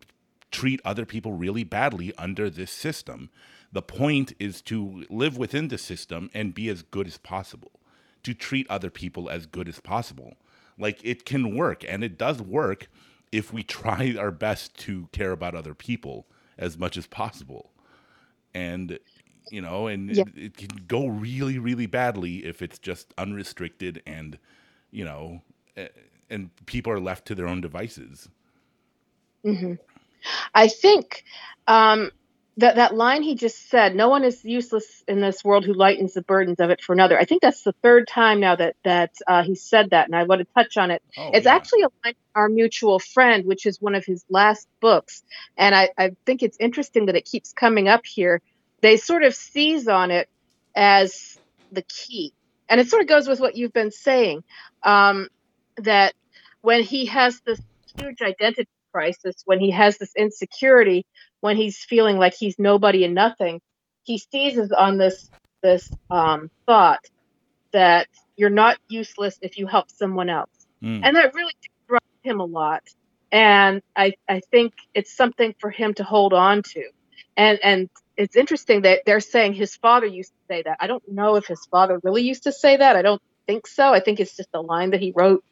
[0.52, 3.30] treat other people really badly under this system
[3.72, 7.72] the point is to live within the system and be as good as possible
[8.24, 10.38] to treat other people as good as possible
[10.78, 12.88] like it can work and it does work
[13.32, 16.28] if we try our best to care about other people
[16.58, 17.72] as much as possible
[18.54, 19.00] and
[19.52, 20.24] you know, and yeah.
[20.36, 24.38] it, it, can go really, really badly if it's just unrestricted and
[24.92, 25.42] you know,
[26.30, 28.30] and people are left to their own devices.
[29.46, 29.74] Mm-hmm.
[30.54, 31.24] I think
[31.68, 32.12] um,
[32.60, 36.14] that that line he just said, "No one is useless in this world who lightens
[36.14, 39.16] the burdens of it for another." I think that's the third time now that that
[39.28, 41.02] uh, he said that, and I want to touch on it.
[41.18, 41.56] Oh, it's yeah.
[41.56, 45.24] actually a line from our mutual friend, which is one of his last books,
[45.58, 48.42] and I, I think it's interesting that it keeps coming up here.
[48.82, 50.30] They sort of seize on it
[50.76, 51.40] as
[51.72, 52.34] the key,
[52.68, 54.44] and it sort of goes with what you've been saying
[54.84, 55.30] um,
[55.78, 56.14] that
[56.62, 57.62] when he has this
[57.98, 61.06] huge identity crisis, when he has this insecurity,
[61.42, 63.62] when he's feeling like he's nobody and nothing,
[64.04, 65.30] he seizes on this
[65.62, 67.06] this um, thought
[67.72, 68.08] that
[68.38, 70.50] you're not useless if you help someone else,
[70.82, 71.02] mm.
[71.04, 71.54] and that really
[71.86, 72.84] struck him a lot.
[73.32, 76.84] And I I think it's something for him to hold on to,
[77.38, 80.78] and and it's interesting that they're saying his father used to say that.
[80.80, 82.96] I don't know if his father really used to say that.
[82.96, 83.92] I don't think so.
[83.92, 85.44] I think it's just a line that he wrote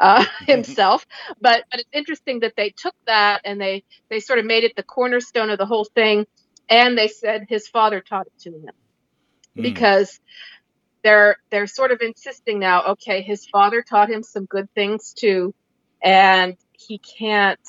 [0.00, 1.06] uh, himself.
[1.38, 4.74] But but it's interesting that they took that and they they sort of made it
[4.74, 6.26] the cornerstone of the whole thing,
[6.70, 8.70] and they said his father taught it to him
[9.54, 9.62] mm.
[9.62, 10.18] because
[11.04, 12.84] they're they're sort of insisting now.
[12.92, 15.54] Okay, his father taught him some good things too,
[16.02, 17.60] and he can't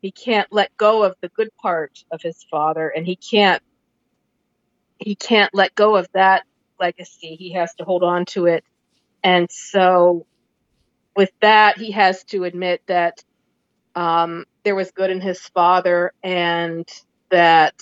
[0.00, 3.64] he can't let go of the good part of his father, and he can't
[5.00, 6.44] he can't let go of that
[6.78, 7.34] legacy.
[7.34, 8.62] He has to hold on to it
[9.22, 10.26] and so,
[11.16, 13.22] with that, he has to admit that
[13.94, 16.88] um, there was good in his father and
[17.30, 17.74] that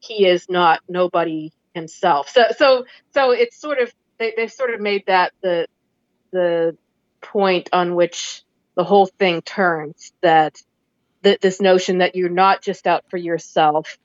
[0.00, 2.28] he is not nobody himself.
[2.28, 2.84] So so
[3.14, 5.66] so it's sort of they, they've sort of made that the
[6.32, 6.76] the
[7.20, 8.42] point on which
[8.74, 10.60] the whole thing turns that
[11.22, 13.98] that this notion that you're not just out for yourself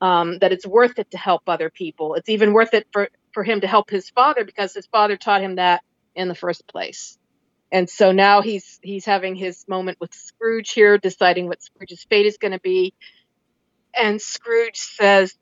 [0.00, 3.44] um, that it's worth it to help other people it's even worth it for for
[3.44, 5.82] him to help his father because his father taught him that
[6.14, 7.18] in the first place
[7.72, 12.26] and so now he's he's having his moment with scrooge here deciding what scrooge's fate
[12.26, 12.94] is going to be
[13.96, 15.34] and scrooge says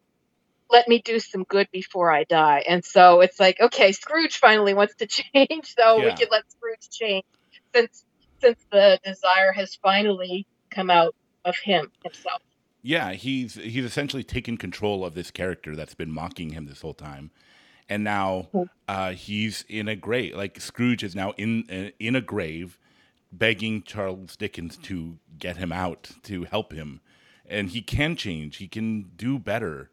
[0.73, 2.65] let me do some good before I die.
[2.67, 6.07] And so it's like, okay, Scrooge finally wants to change, so yeah.
[6.07, 7.25] we can let Scrooge change
[7.75, 8.05] since
[8.41, 12.43] since the desire has finally come out of him himself.
[12.81, 16.95] Yeah, he's he's essentially taken control of this character that's been mocking him this whole
[16.95, 17.31] time.
[17.93, 18.63] And now hmm.
[18.89, 20.35] uh, he's in a grave.
[20.35, 22.79] Like Scrooge is now in uh, in a grave,
[23.31, 27.01] begging Charles Dickens to get him out to help him,
[27.47, 28.57] and he can change.
[28.57, 29.91] He can do better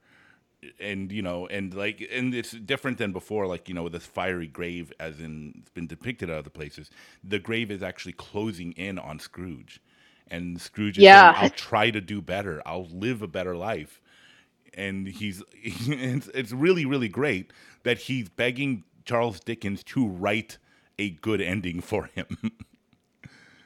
[0.80, 4.05] and you know and like and it's different than before like you know with this
[4.05, 6.89] fiery grave as in it's been depicted at other places
[7.23, 9.81] the grave is actually closing in on scrooge
[10.27, 11.34] and scrooge is yeah.
[11.34, 14.01] saying i'll try to do better i'll live a better life
[14.73, 17.51] and he's it's, it's really really great
[17.83, 20.57] that he's begging charles dickens to write
[20.97, 22.25] a good ending for him.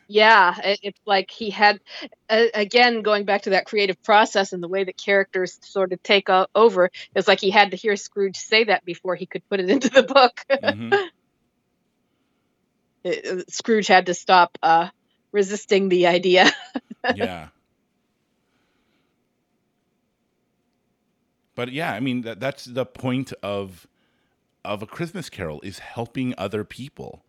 [0.05, 1.79] Yeah it's like he had
[2.29, 6.03] uh, again going back to that creative process and the way that characters sort of
[6.03, 9.61] take over it's like he had to hear scrooge say that before he could put
[9.61, 10.41] it into the book.
[10.51, 10.93] Mm-hmm.
[13.05, 14.89] it, uh, scrooge had to stop uh,
[15.31, 16.51] resisting the idea.
[17.15, 17.47] Yeah
[21.55, 23.87] but yeah i mean that, that's the point of
[24.65, 27.25] of a christmas carol is helping other people.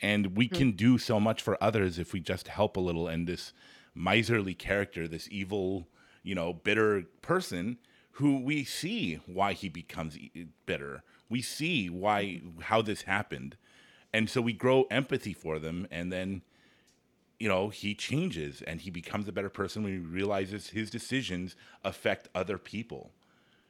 [0.00, 0.56] And we mm-hmm.
[0.56, 3.52] can do so much for others if we just help a little and this
[3.94, 5.88] miserly character this evil
[6.22, 7.78] you know bitter person
[8.12, 10.16] who we see why he becomes
[10.66, 11.02] bitter.
[11.28, 13.56] We see why how this happened.
[14.12, 16.42] And so we grow empathy for them and then
[17.40, 21.56] you know he changes and he becomes a better person when he realizes his decisions
[21.84, 23.12] affect other people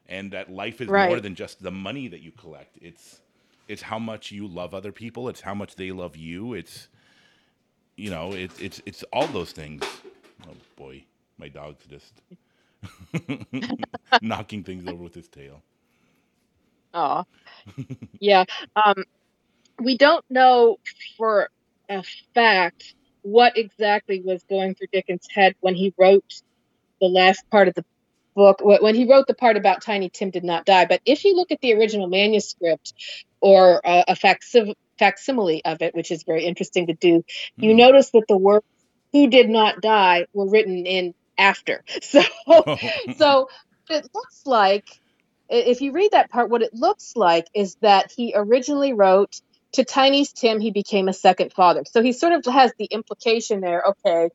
[0.08, 1.08] and that life is right.
[1.08, 3.20] more than just the money that you collect it's
[3.68, 5.28] it's how much you love other people.
[5.28, 6.54] It's how much they love you.
[6.54, 6.88] It's
[7.96, 9.84] you know, it's it's it's all those things.
[10.48, 11.04] Oh boy,
[11.36, 12.22] my dog's just
[14.22, 15.62] knocking things over with his tail.
[16.94, 17.24] Oh,
[18.18, 18.44] yeah.
[18.74, 19.04] Um,
[19.78, 20.78] we don't know
[21.18, 21.50] for
[21.90, 22.02] a
[22.34, 26.42] fact what exactly was going through Dickens' head when he wrote
[27.00, 27.84] the last part of the
[28.38, 30.86] book when he wrote the part about Tiny Tim did not die.
[30.86, 32.94] But if you look at the original manuscript
[33.40, 37.24] or uh, a, a facsimile of it, which is very interesting to do,
[37.56, 37.76] you hmm.
[37.76, 38.64] notice that the words
[39.12, 41.84] "who did not die" were written in after.
[42.02, 42.22] So,
[43.16, 43.48] so
[43.90, 44.86] it looks like
[45.48, 49.40] if you read that part, what it looks like is that he originally wrote
[49.72, 51.82] to Tiny's Tim, he became a second father.
[51.90, 53.82] So he sort of has the implication there.
[53.82, 54.30] Okay,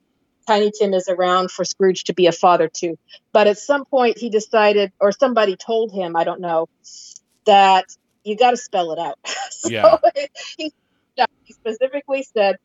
[0.48, 2.98] Tiny Tim is around for Scrooge to be a father to.
[3.32, 6.68] But at some point, he decided, or somebody told him, I don't know,
[7.46, 7.86] that
[8.24, 9.20] you got to spell it out.
[9.52, 9.98] so yeah.
[10.58, 10.72] He,
[11.46, 12.58] he specifically said,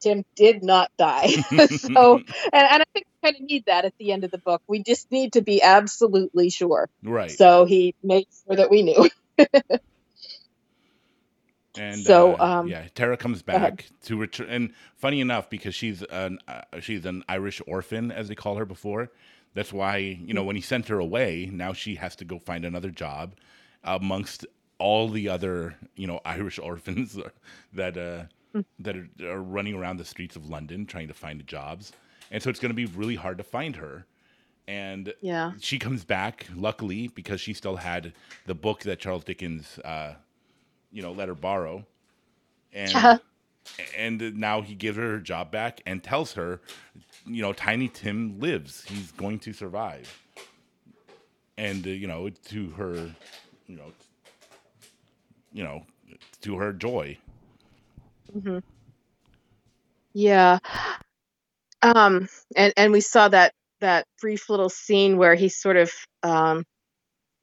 [0.00, 1.26] Tim did not die.
[1.68, 4.38] so, and, and I think we kind of need that at the end of the
[4.38, 4.62] book.
[4.66, 6.88] We just need to be absolutely sure.
[7.02, 7.30] Right.
[7.30, 9.08] So he made sure that we knew.
[11.78, 14.48] And so, uh, um, yeah, Tara comes back to return.
[14.48, 18.64] And funny enough, because she's an uh, she's an Irish orphan, as they call her
[18.64, 19.10] before.
[19.54, 22.64] That's why you know when he sent her away, now she has to go find
[22.64, 23.34] another job
[23.84, 24.46] amongst
[24.78, 27.18] all the other you know Irish orphans
[27.72, 28.60] that uh, hmm.
[28.78, 31.92] that are, are running around the streets of London trying to find jobs.
[32.30, 34.04] And so it's going to be really hard to find her.
[34.68, 38.12] And yeah, she comes back luckily because she still had
[38.46, 40.14] the book that Charles Dickens uh,
[40.90, 41.84] you know, let her borrow.
[42.72, 43.18] And uh-huh.
[43.96, 46.60] and now he gives her her job back and tells her,
[47.26, 48.84] you know, Tiny Tim lives.
[48.84, 50.22] He's going to survive.
[51.58, 53.10] And uh, you know, to her,
[53.66, 53.92] you know,
[55.52, 55.84] you know,
[56.42, 57.18] to her joy.
[58.36, 58.58] Mm-hmm.
[60.12, 60.58] Yeah.
[61.82, 65.92] Um, and and we saw that that brief little scene where he sort of
[66.22, 66.64] um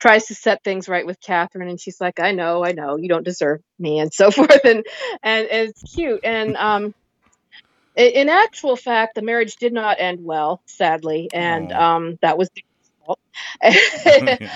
[0.03, 3.07] tries to set things right with Catherine, and she's like, "I know, I know, you
[3.07, 4.85] don't deserve me," and so forth, and
[5.23, 6.19] and, it's cute.
[6.25, 6.93] And um,
[7.95, 11.81] in actual fact, the marriage did not end well, sadly, and oh.
[11.81, 12.63] um, that was his
[13.05, 13.19] fault.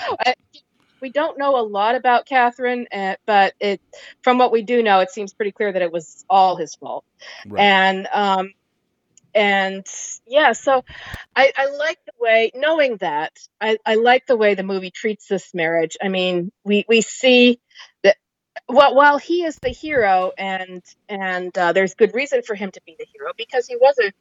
[1.00, 3.80] we don't know a lot about Catherine, uh, but it,
[4.20, 7.06] from what we do know, it seems pretty clear that it was all his fault.
[7.46, 7.62] Right.
[7.62, 8.52] And um,
[9.34, 9.86] and
[10.26, 10.84] yeah, so
[11.36, 15.28] I, I like the way, knowing that, I, I like the way the movie treats
[15.28, 15.96] this marriage.
[16.02, 17.60] I mean, we we see
[18.02, 18.16] that
[18.68, 22.80] well, while he is the hero, and and uh, there's good reason for him to
[22.86, 24.12] be the hero because he was a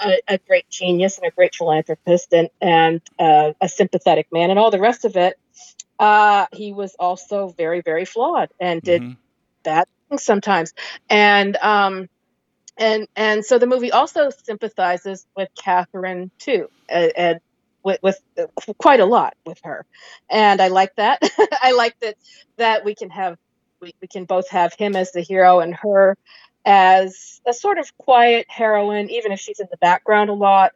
[0.00, 4.58] a, a great genius and a great philanthropist and and uh, a sympathetic man and
[4.58, 5.38] all the rest of it.
[5.98, 9.12] Uh, he was also very very flawed and did mm-hmm.
[9.62, 10.74] bad things sometimes,
[11.08, 12.08] and um,
[12.76, 17.40] and and so the movie also sympathizes with Catherine too, and, and
[17.82, 18.46] with, with uh,
[18.78, 19.86] quite a lot with her,
[20.30, 21.22] and I like that.
[21.62, 22.16] I like that
[22.56, 23.38] that we can have
[23.80, 26.16] we, we can both have him as the hero and her
[26.64, 30.72] as a sort of quiet heroine, even if she's in the background a lot.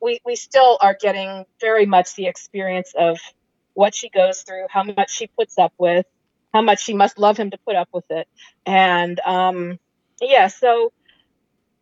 [0.00, 3.18] We we still are getting very much the experience of
[3.74, 6.06] what she goes through, how much she puts up with,
[6.52, 8.26] how much she must love him to put up with it,
[8.64, 9.78] and um,
[10.20, 10.92] yeah, so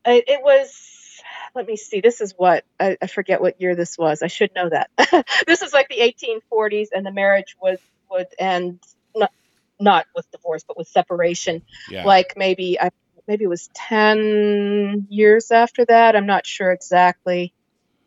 [0.07, 1.23] it, it was
[1.55, 4.23] let me see this is what I, I, forget what year this was.
[4.23, 4.91] I should know that.
[5.47, 7.79] This is like the 1840s and the marriage was
[8.11, 8.81] would end
[9.15, 9.33] not,
[9.81, 11.63] not with divorce but with separation.
[11.91, 12.05] Yeah.
[12.05, 12.91] like maybe I,
[13.27, 16.15] maybe it was 10 years after that.
[16.15, 17.53] I'm not sure exactly.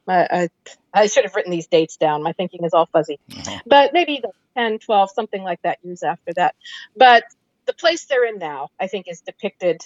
[0.07, 0.49] I, I,
[0.93, 2.23] I should have written these dates down.
[2.23, 3.19] My thinking is all fuzzy.
[3.31, 3.59] Uh-huh.
[3.65, 4.21] but maybe
[4.55, 6.55] 10 12 something like that years after that.
[6.95, 7.23] But
[7.65, 9.81] the place they're in now i think is depicted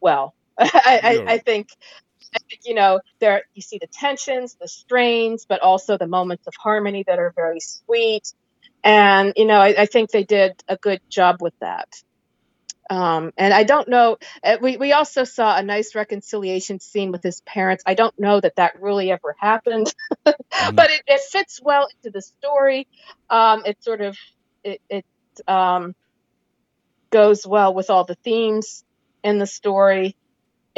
[0.00, 1.68] well I, I, I think
[2.64, 7.04] you know there you see the tensions the strains but also the moments of harmony
[7.06, 8.32] that are very sweet
[8.82, 11.88] and you know I, I think they did a good job with that
[12.90, 14.16] um, and I don't know.
[14.42, 17.84] Uh, we we also saw a nice reconciliation scene with his parents.
[17.86, 19.92] I don't know that that really ever happened,
[20.26, 20.74] mm-hmm.
[20.74, 22.86] but it, it, fits well into the story.
[23.28, 24.16] Um, it sort of
[24.64, 25.04] it, it
[25.46, 25.94] um,
[27.10, 28.84] goes well with all the themes
[29.22, 30.16] in the story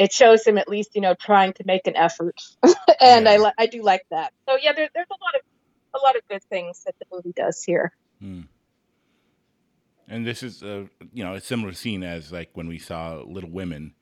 [0.01, 2.35] it shows him at least you know trying to make an effort
[2.99, 3.51] and yeah.
[3.57, 5.41] I, I do like that so yeah there, there's a lot of
[5.93, 8.41] a lot of good things that the movie does here hmm.
[10.07, 13.51] and this is a you know a similar scene as like when we saw little
[13.51, 13.93] women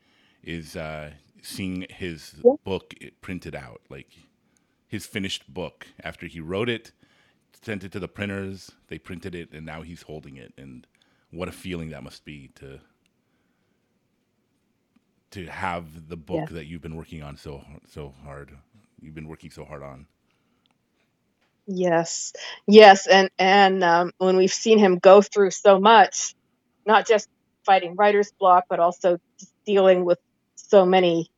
[0.43, 1.11] is uh
[1.41, 2.53] seeing his yeah.
[2.63, 4.11] book printed out like
[4.87, 6.91] his finished book after he wrote it
[7.61, 10.87] sent it to the printers they printed it and now he's holding it and
[11.31, 12.79] what a feeling that must be to
[15.31, 18.51] to have the book that you've been working on so so hard.
[19.01, 20.07] You've been working so hard on.
[21.67, 22.33] Yes,
[22.67, 26.35] yes, and and um, when we've seen him go through so much,
[26.85, 27.29] not just
[27.63, 29.19] fighting writer's block, but also
[29.65, 30.17] dealing with
[30.55, 31.29] so many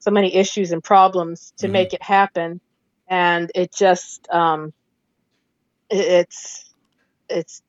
[0.00, 1.72] so many issues and problems to mm-hmm.
[1.72, 2.60] make it happen,
[3.08, 4.72] and it just um,
[5.88, 6.74] it's
[7.28, 7.62] it's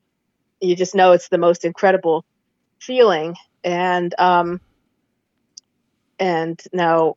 [0.59, 2.25] you just know it's the most incredible
[2.79, 4.59] feeling, and um,
[6.19, 7.15] and now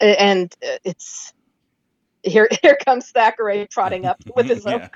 [0.00, 0.54] and
[0.84, 1.32] it's
[2.22, 4.88] here here comes Thackeray trotting up with his yeah.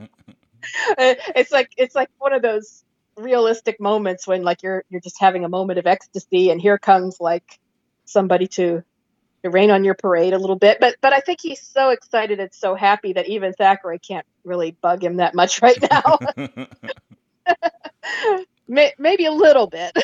[0.99, 2.85] it's like it's like one of those
[3.16, 7.20] realistic moments when like you're you're just having a moment of ecstasy and here comes
[7.20, 7.59] like
[8.05, 8.83] somebody to
[9.43, 10.79] to rain on your parade a little bit.
[10.81, 14.77] But but I think he's so excited and so happy that even Thackeray can't really
[14.81, 16.19] bug him that much right now.
[18.69, 19.99] Maybe a little bit.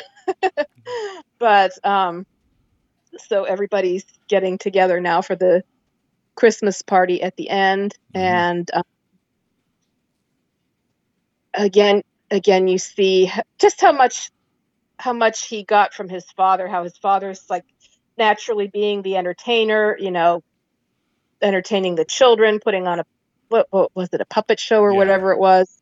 [1.39, 2.25] But um
[3.17, 5.63] so everybody's getting together now for the
[6.35, 8.25] Christmas party at the end, mm-hmm.
[8.25, 8.83] and um,
[11.53, 14.31] again, again, you see just how much
[14.97, 16.67] how much he got from his father.
[16.67, 17.65] How his father's like
[18.17, 20.43] naturally being the entertainer, you know,
[21.41, 23.05] entertaining the children, putting on a
[23.47, 24.97] what, what was it, a puppet show or yeah.
[24.97, 25.81] whatever it was,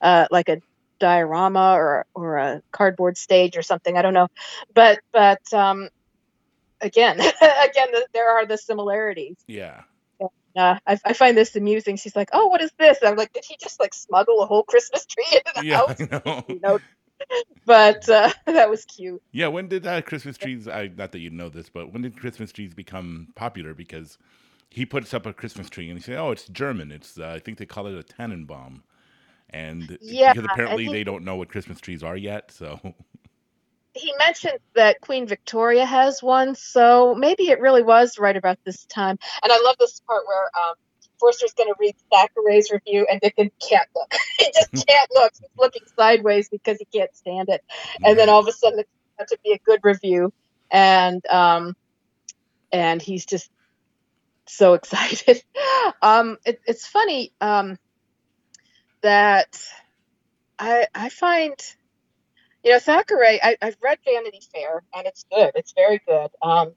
[0.00, 0.60] uh, like a
[0.98, 3.96] diorama or or a cardboard stage or something.
[3.96, 4.28] I don't know,
[4.74, 5.88] but but um,
[6.82, 9.36] again, again, there are the similarities.
[9.46, 9.82] Yeah.
[10.20, 11.96] uh, I, I, find this amusing.
[11.96, 14.46] She's like, "Oh, what is this?" And I'm like, "Did he just like smuggle a
[14.46, 16.44] whole Christmas tree into the yeah, house?" I know.
[16.48, 16.78] you know?
[17.64, 19.22] But uh, that was cute.
[19.32, 20.68] Yeah, when did uh, Christmas trees?
[20.68, 23.74] I, not that you know this, but when did Christmas trees become popular?
[23.74, 24.18] Because
[24.68, 26.90] he puts up a Christmas tree and he says, "Oh, it's German.
[26.90, 28.82] It's uh, I think they call it a Tannenbaum."
[29.50, 32.80] And yeah, because apparently they don't know what Christmas trees are yet, so
[33.94, 38.84] he mentioned that Queen Victoria has one, so maybe it really was right about this
[38.86, 39.18] time.
[39.42, 40.74] And I love this part where um,
[41.20, 44.12] Forster's going to read Thackeray's review, and Dickens can't look.
[44.38, 45.32] he just can't look.
[45.38, 47.62] He's looking sideways because he can't stand it.
[48.04, 48.88] And then all of a sudden, it's
[49.18, 50.32] going to be a good review,
[50.70, 51.76] and um,
[52.72, 53.50] and he's just
[54.46, 55.42] so excited.
[56.00, 57.78] um, it, it's funny um,
[59.02, 59.62] that
[60.58, 61.54] I I find
[62.62, 65.52] you know, Thackeray, I, have read Vanity Fair and it's good.
[65.54, 66.30] It's very good.
[66.42, 66.72] Um,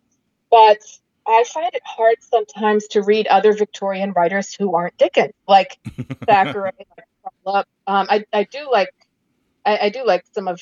[0.50, 0.80] but
[1.28, 5.78] I find it hard sometimes to read other Victorian writers who aren't Dickens, like
[6.26, 6.72] Thackeray.
[7.46, 8.94] like um, I I do like
[9.66, 10.62] I, I do like some of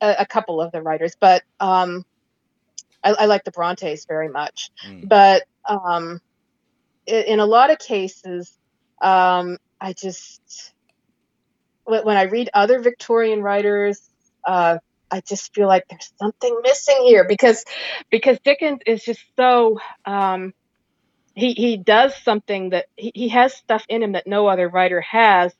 [0.00, 2.04] a, a, couple of the writers, but um,
[3.02, 4.70] I, I like the Brontes very much.
[4.86, 5.08] Mm.
[5.08, 6.20] But um,
[7.06, 8.52] in, in, a lot of cases,
[9.00, 10.74] um, I just
[11.84, 14.10] when I read other Victorian writers,
[14.46, 14.78] uh,
[15.10, 17.64] I just feel like there's something missing here because
[18.10, 20.52] because Dickens is just so um,
[21.34, 25.00] he he does something that he, he has stuff in him that no other writer
[25.02, 25.54] has,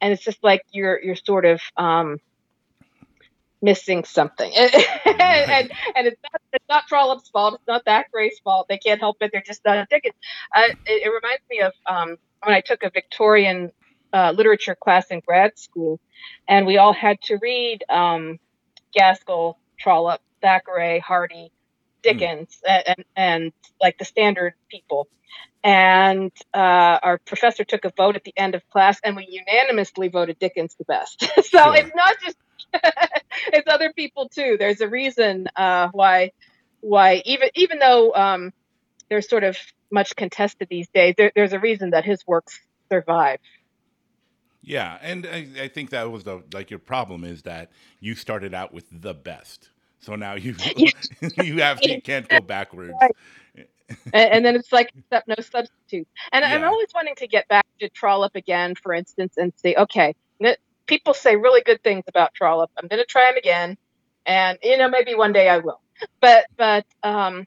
[0.00, 2.18] and it's just like you're you're sort of um,
[3.60, 4.74] missing something, and,
[5.14, 8.66] and and it's not it's not Trollope's fault, it's not Thackeray's fault.
[8.68, 9.30] They can't help it.
[9.32, 10.14] They're just not Dickens.
[10.54, 13.72] Uh, it, it, reminds me of um, when I took a Victorian
[14.12, 16.00] uh, literature class in grad school,
[16.48, 17.84] and we all had to read.
[17.88, 18.38] Um,
[18.92, 21.50] Gaskell, Trollope, Thackeray, Hardy,
[22.02, 22.82] Dickens, mm.
[22.86, 25.08] and, and like the standard people.
[25.64, 30.08] And uh, our professor took a vote at the end of class, and we unanimously
[30.08, 31.20] voted Dickens the best.
[31.36, 31.76] so sure.
[31.76, 32.36] it's not just
[33.52, 34.56] it's other people too.
[34.58, 36.32] There's a reason uh, why
[36.80, 38.52] why even even though um,
[39.08, 39.56] there's sort of
[39.90, 42.58] much contested these days, there, there's a reason that his works
[42.90, 43.38] survive.
[44.62, 48.54] Yeah, and I, I, think that was the like your problem is that you started
[48.54, 50.54] out with the best, so now you
[51.42, 52.94] you have to, you can't go backwards.
[53.00, 53.16] Right.
[54.12, 56.06] and, and, then it's like except no substitute.
[56.32, 56.54] And yeah.
[56.54, 60.14] I'm always wanting to get back to Trollope again, for instance, and say, okay,
[60.86, 62.70] people say really good things about Trollope.
[62.76, 63.76] I'm going to try him again,
[64.26, 65.80] and you know maybe one day I will.
[66.20, 67.46] But but um,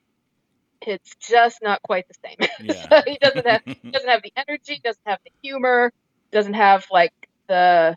[0.81, 2.49] it's just not quite the same.
[2.61, 2.89] Yeah.
[2.89, 5.93] so he doesn't have he doesn't have the energy, doesn't have the humor
[6.35, 7.13] doesn't have like
[7.47, 7.95] the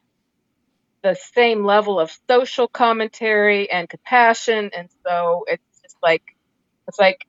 [1.02, 6.22] the same level of social commentary and compassion and so it's just like
[6.86, 7.26] it's like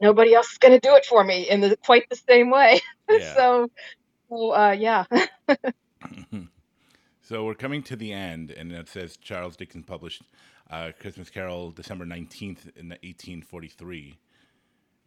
[0.00, 2.80] nobody else is going to do it for me in the, quite the same way.
[3.10, 3.34] Yeah.
[3.34, 3.68] so
[4.28, 5.04] so uh, yeah.
[7.22, 10.22] So we're coming to the end and it says charles dickens published
[10.70, 14.18] uh, christmas carol december 19th in 1843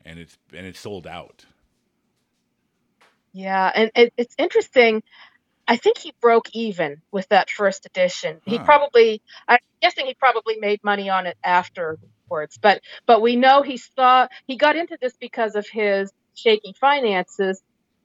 [0.06, 1.46] and it's and it's sold out.
[3.34, 5.02] Yeah and it, it's interesting
[5.72, 8.42] I think he broke even with that first edition.
[8.46, 12.60] He probably, I'm guessing he probably made money on it afterwards.
[12.62, 17.62] But but we know he saw he got into this because of his shaky finances.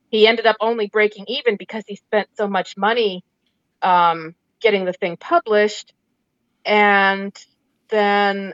[0.09, 3.25] He ended up only breaking even because he spent so much money
[3.81, 5.93] um, getting the thing published,
[6.63, 7.35] and
[7.89, 8.53] then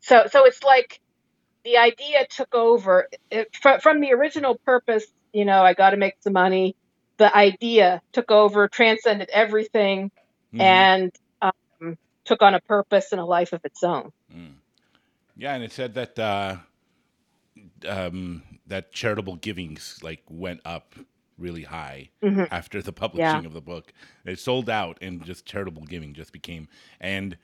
[0.00, 1.00] so so it's like
[1.64, 5.06] the idea took over it, from, from the original purpose.
[5.32, 6.76] You know, I got to make some money
[7.16, 10.10] the idea took over, transcended everything,
[10.52, 10.60] mm-hmm.
[10.60, 11.12] and
[11.42, 14.12] um, took on a purpose and a life of its own.
[14.34, 14.54] Mm.
[15.36, 16.56] Yeah, and it said that uh,
[17.88, 20.94] um, that charitable givings like went up
[21.38, 22.44] really high mm-hmm.
[22.50, 23.46] after the publishing yeah.
[23.46, 23.92] of the book.
[24.24, 26.68] It sold out, and just charitable giving just became
[27.00, 27.36] and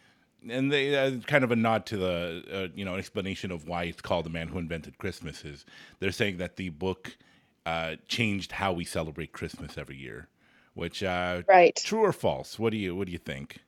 [0.48, 3.84] and they uh, kind of a nod to the uh, you know explanation of why
[3.84, 5.64] it's called the man who invented christmas is
[5.98, 7.16] they're saying that the book
[7.66, 10.28] uh, changed how we celebrate Christmas every year.
[10.74, 11.74] Which uh, right?
[11.76, 12.58] True or false?
[12.58, 13.58] What do you What do you think?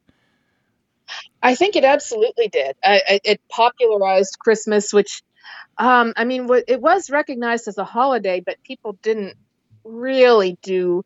[1.43, 2.77] I think it absolutely did.
[2.83, 5.23] I, it popularized Christmas, which,
[5.77, 9.37] um, I mean, it was recognized as a holiday, but people didn't
[9.85, 11.05] really do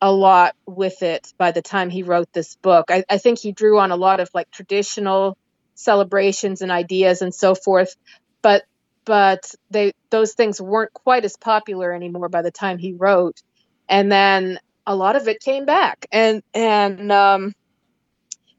[0.00, 2.90] a lot with it by the time he wrote this book.
[2.90, 5.36] I, I think he drew on a lot of like traditional
[5.74, 7.94] celebrations and ideas and so forth,
[8.42, 8.64] but
[9.08, 13.40] but they those things weren't quite as popular anymore by the time he wrote.
[13.88, 16.04] And then a lot of it came back.
[16.12, 17.54] And and um,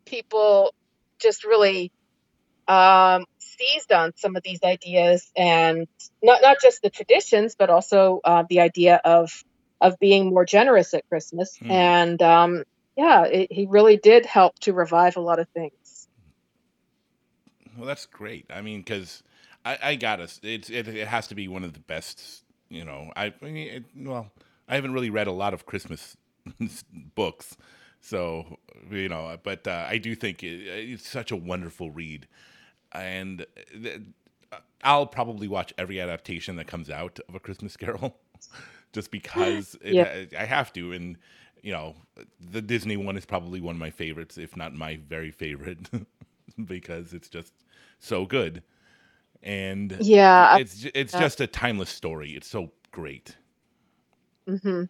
[0.06, 0.74] people
[1.20, 1.92] just really
[2.68, 5.88] um, seized on some of these ideas and
[6.24, 9.44] not not just the traditions but also uh, the idea of
[9.80, 11.58] of being more generous at christmas.
[11.58, 11.70] Hmm.
[11.70, 12.64] and um,
[12.98, 16.08] yeah it, he really did help to revive a lot of things.
[17.78, 18.48] Well that's great.
[18.50, 19.22] I mean because
[19.66, 20.40] I, I got us.
[20.44, 22.44] It's it, it has to be one of the best.
[22.70, 24.32] You know, I, I mean, it, well,
[24.68, 26.16] I haven't really read a lot of Christmas
[27.16, 27.58] books,
[28.02, 28.58] so
[28.92, 32.28] you know, but uh, I do think it, it's such a wonderful read,
[32.92, 34.02] and th-
[34.84, 38.18] I'll probably watch every adaptation that comes out of A Christmas Carol,
[38.94, 41.18] just because it, I have to, and
[41.62, 41.96] you know,
[42.40, 45.90] the Disney one is probably one of my favorites, if not my very favorite,
[46.66, 47.54] because it's just
[48.00, 48.64] so good
[49.42, 51.20] and yeah, it's it's yeah.
[51.20, 52.32] just a timeless story.
[52.32, 53.36] It's so great.
[54.48, 54.84] hmm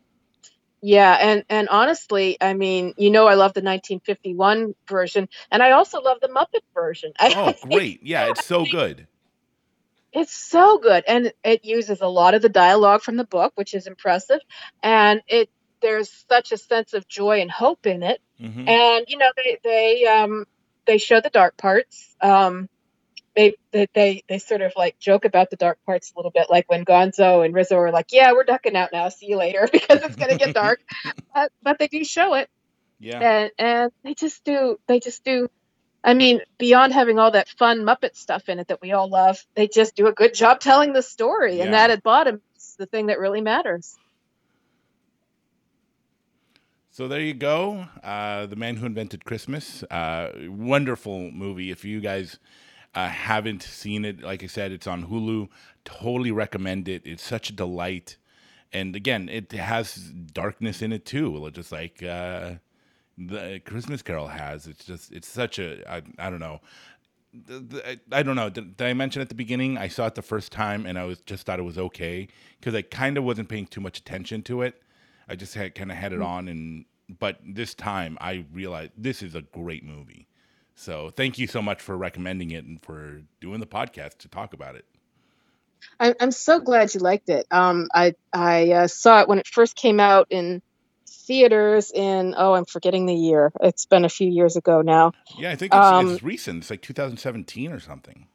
[0.82, 5.72] Yeah, and and honestly, I mean, you know, I love the 1951 version, and I
[5.72, 7.14] also love the Muppet version.
[7.20, 8.02] oh, great!
[8.04, 9.08] Yeah, it's so good.
[10.12, 13.74] it's so good, and it uses a lot of the dialogue from the book, which
[13.74, 14.40] is impressive,
[14.82, 15.50] and it
[15.82, 18.22] there's such a sense of joy and hope in it.
[18.42, 18.68] Mm-hmm.
[18.68, 20.46] And you know, they they um
[20.86, 22.16] they show the dark parts.
[22.22, 22.70] Um,
[23.40, 26.48] they, they they they sort of like joke about the dark parts a little bit,
[26.50, 29.08] like when Gonzo and Rizzo are like, "Yeah, we're ducking out now.
[29.08, 30.82] See you later," because it's gonna get dark.
[31.34, 32.50] but, but they do show it.
[33.00, 33.20] Yeah.
[33.20, 35.50] And and they just do they just do.
[36.04, 39.42] I mean, beyond having all that fun Muppet stuff in it that we all love,
[39.56, 41.64] they just do a good job telling the story, yeah.
[41.64, 43.98] and that at bottom is the thing that really matters.
[46.92, 47.86] So there you go.
[48.04, 49.84] Uh, the Man Who Invented Christmas.
[49.84, 51.72] Uh, wonderful movie.
[51.72, 52.40] If you guys
[52.96, 55.50] uh, haven't seen it, like I said, it's on Hulu.
[55.86, 57.04] Totally recommend it.
[57.06, 58.18] It's such a delight.
[58.72, 62.56] And again, it has darkness in it too, just like uh,
[63.18, 64.68] the Christmas Carol has.
[64.68, 66.62] It's just, it's such a, I, I don't know.
[68.12, 68.50] I don't know.
[68.50, 69.78] Did, I mention at the beginning?
[69.78, 72.28] I saw it the first time and I was just thought it was okay
[72.60, 74.82] because I kind of wasn't paying too much attention to it.
[75.28, 76.26] I just had kind of had it mm.
[76.26, 76.86] on, and
[77.20, 80.28] but this time I realized this is a great movie.
[80.80, 84.54] So thank you so much for recommending it and for doing the podcast to talk
[84.54, 84.86] about it.
[86.00, 87.46] I, am so glad you liked it.
[87.52, 90.62] Um, I I uh, saw it when it first came out in
[91.06, 93.52] theaters in oh I'm forgetting the year.
[93.60, 95.12] It's been a few years ago now.
[95.38, 96.60] Yeah, I think it's, um, it's recent.
[96.60, 98.28] It's like 2017 or something.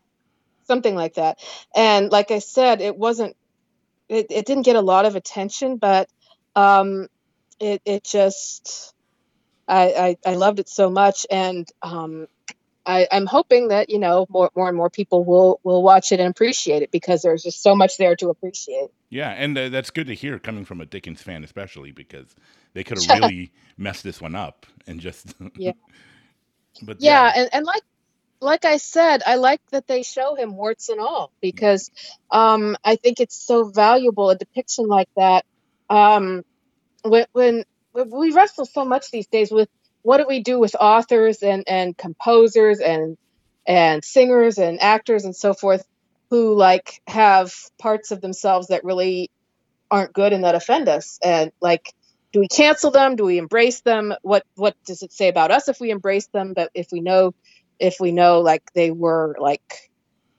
[0.67, 1.39] Something like that.
[1.75, 3.37] And like I said, it wasn't.
[4.11, 6.11] It, it didn't get a lot of attention, but
[6.55, 7.09] um,
[7.59, 8.93] it it just
[9.67, 12.27] I, I, I loved it so much, and um,
[12.87, 16.21] I, I'm hoping that you know more more and more people will will watch it
[16.21, 18.91] and appreciate it because there's just so much there to appreciate.
[19.11, 22.35] Yeah, and uh, that's good to hear coming from a Dickens fan, especially because
[22.75, 25.73] they could have really messed this one up and just yeah.
[26.83, 27.83] but yeah, yeah, and and like
[28.41, 31.91] like I said, I like that they show him warts and all because
[32.31, 35.47] um, I think it's so valuable a depiction like that.
[35.89, 36.45] Um,
[37.03, 39.69] when, when we wrestle so much these days with
[40.05, 43.17] what do we do with authors and and composers and
[43.67, 45.85] and singers and actors and so forth
[46.31, 49.31] who like have parts of themselves that really
[49.91, 51.19] aren't good and that offend us?
[51.25, 51.93] And like
[52.33, 53.17] do we cancel them?
[53.17, 54.13] Do we embrace them?
[54.21, 56.53] What what does it say about us if we embrace them?
[56.55, 57.35] But if we know
[57.79, 59.91] if we know like they were like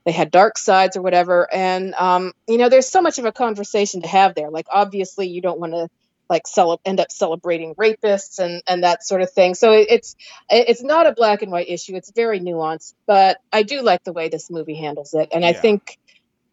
[0.06, 1.52] they had dark sides or whatever.
[1.52, 4.52] And um you know there's so much of a conversation to have there.
[4.52, 5.88] Like obviously you don't want to
[6.30, 9.56] like cele- end up celebrating rapists and and that sort of thing.
[9.56, 10.16] So it, it's
[10.50, 11.96] it's not a black and white issue.
[11.96, 15.50] It's very nuanced, but I do like the way this movie handles it, and yeah.
[15.50, 15.98] I think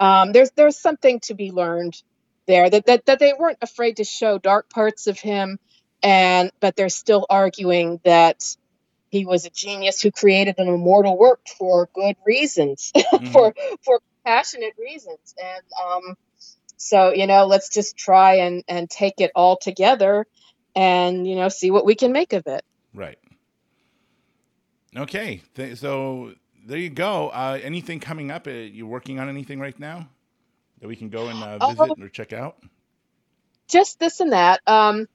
[0.00, 2.00] um, there's there's something to be learned
[2.46, 5.58] there that, that that they weren't afraid to show dark parts of him,
[6.02, 8.42] and but they're still arguing that
[9.10, 13.26] he was a genius who created an immortal work for good reasons, mm-hmm.
[13.26, 13.54] for
[13.84, 16.16] for passionate reasons, and um,
[16.82, 20.26] so, you know, let's just try and, and take it all together
[20.74, 22.62] and, you know, see what we can make of it.
[22.92, 23.18] Right.
[24.96, 25.42] Okay.
[25.54, 26.34] Th- so
[26.66, 27.28] there you go.
[27.28, 28.48] Uh, anything coming up?
[28.48, 30.08] Uh, you working on anything right now
[30.80, 32.56] that we can go and uh, visit oh, or check out?
[33.68, 34.60] Just this and that.
[34.66, 35.06] Um,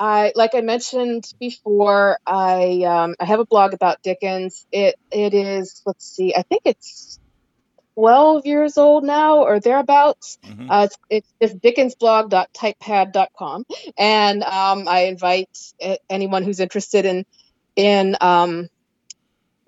[0.00, 2.18] I like I mentioned before.
[2.26, 4.66] I um, I have a blog about Dickens.
[4.72, 5.82] It it is.
[5.84, 6.34] Let's see.
[6.34, 7.20] I think it's
[7.98, 10.38] 12 years old now or thereabouts.
[10.46, 10.70] Mm-hmm.
[10.70, 13.66] Uh, it's, it's dickensblog.typepad.com.
[13.98, 15.72] And um, I invite
[16.08, 17.26] anyone who's interested in,
[17.74, 18.68] in um,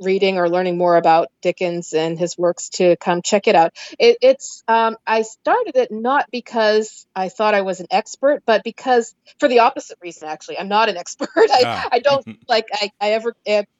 [0.00, 3.72] reading or learning more about Dickens and his works to come check it out.
[3.98, 8.64] It, it's um, I started it not because I thought I was an expert, but
[8.64, 10.28] because for the opposite reason.
[10.28, 11.28] Actually, I'm not an expert.
[11.36, 11.88] I, ah.
[11.92, 13.34] I don't like I, I ever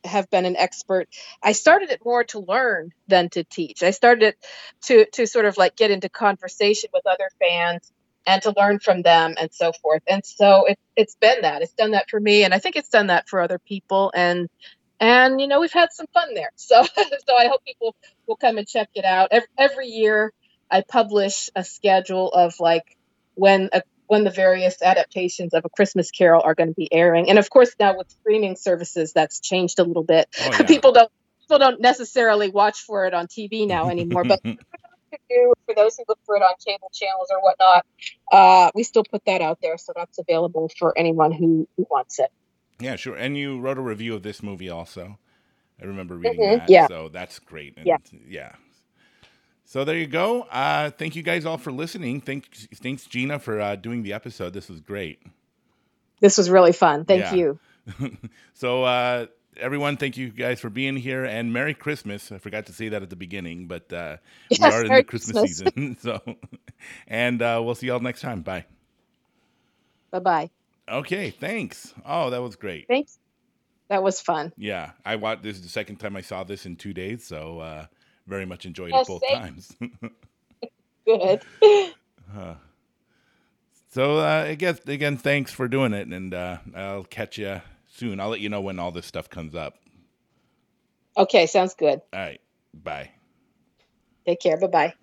[0.05, 1.09] have been an expert.
[1.43, 3.83] I started it more to learn than to teach.
[3.83, 4.47] I started it
[4.83, 7.91] to to sort of like get into conversation with other fans
[8.27, 10.03] and to learn from them and so forth.
[10.07, 11.63] And so it, it's been that.
[11.63, 14.13] It's done that for me, and I think it's done that for other people.
[14.15, 14.49] And
[15.01, 16.51] and you know we've had some fun there.
[16.57, 17.97] So so i hope people
[18.27, 19.29] will come and check it out.
[19.33, 20.33] Every, every year
[20.71, 22.97] i publish a schedule of like
[23.35, 27.31] when a, when the various adaptations of a christmas carol are going to be airing.
[27.31, 30.29] And of course now with streaming services that's changed a little bit.
[30.41, 30.63] Oh, yeah.
[30.67, 31.11] people don't
[31.41, 36.19] people don't necessarily watch for it on tv now anymore but for those who look
[36.25, 37.85] for it on cable channels or whatnot
[38.31, 42.21] uh, we still put that out there so that's available for anyone who, who wants
[42.21, 42.31] it
[42.81, 43.17] yeah, sure.
[43.17, 45.19] And you wrote a review of this movie also.
[45.81, 46.59] I remember reading mm-hmm.
[46.59, 46.71] that.
[46.71, 46.87] Yeah.
[46.89, 47.77] So that's great.
[47.77, 47.97] And yeah.
[48.29, 48.53] Yeah.
[49.65, 50.43] So there you go.
[50.43, 52.21] Uh, thank you guys all for listening.
[52.21, 54.53] Thanks, thanks Gina, for uh, doing the episode.
[54.53, 55.23] This was great.
[56.21, 57.05] This was really fun.
[57.05, 57.35] Thank yeah.
[57.35, 57.59] you.
[58.55, 59.27] so uh,
[59.57, 62.33] everyone, thank you guys for being here and Merry Christmas.
[62.33, 64.17] I forgot to say that at the beginning, but uh,
[64.51, 65.73] Yes, we are in the Christmas, Christmas.
[65.75, 65.97] season.
[66.01, 66.21] So,
[67.07, 68.43] and uh, we'll see y'all next time.
[68.43, 68.65] Bye.
[70.11, 70.51] Bye bye.
[70.91, 71.95] Okay, thanks.
[72.05, 72.87] Oh, that was great.
[72.89, 73.19] Thanks.
[73.89, 74.53] That was fun.
[74.57, 77.61] Yeah, I watched this is the second time I saw this in two days, so
[77.61, 77.87] uh,
[78.27, 79.41] very much enjoyed Yes, it both same.
[79.41, 79.77] times.
[81.07, 81.43] Good.
[82.33, 82.55] Uh,
[83.89, 88.21] so uh, I guess again, thanks for doing it, and uh, I'll catch you soon.
[88.21, 89.75] I'll let you know when all this stuff comes up.
[91.17, 92.01] Okay, sounds good.
[92.13, 92.41] All right,
[92.73, 93.11] bye.
[94.27, 94.59] Take care.
[94.59, 94.95] Bye bye.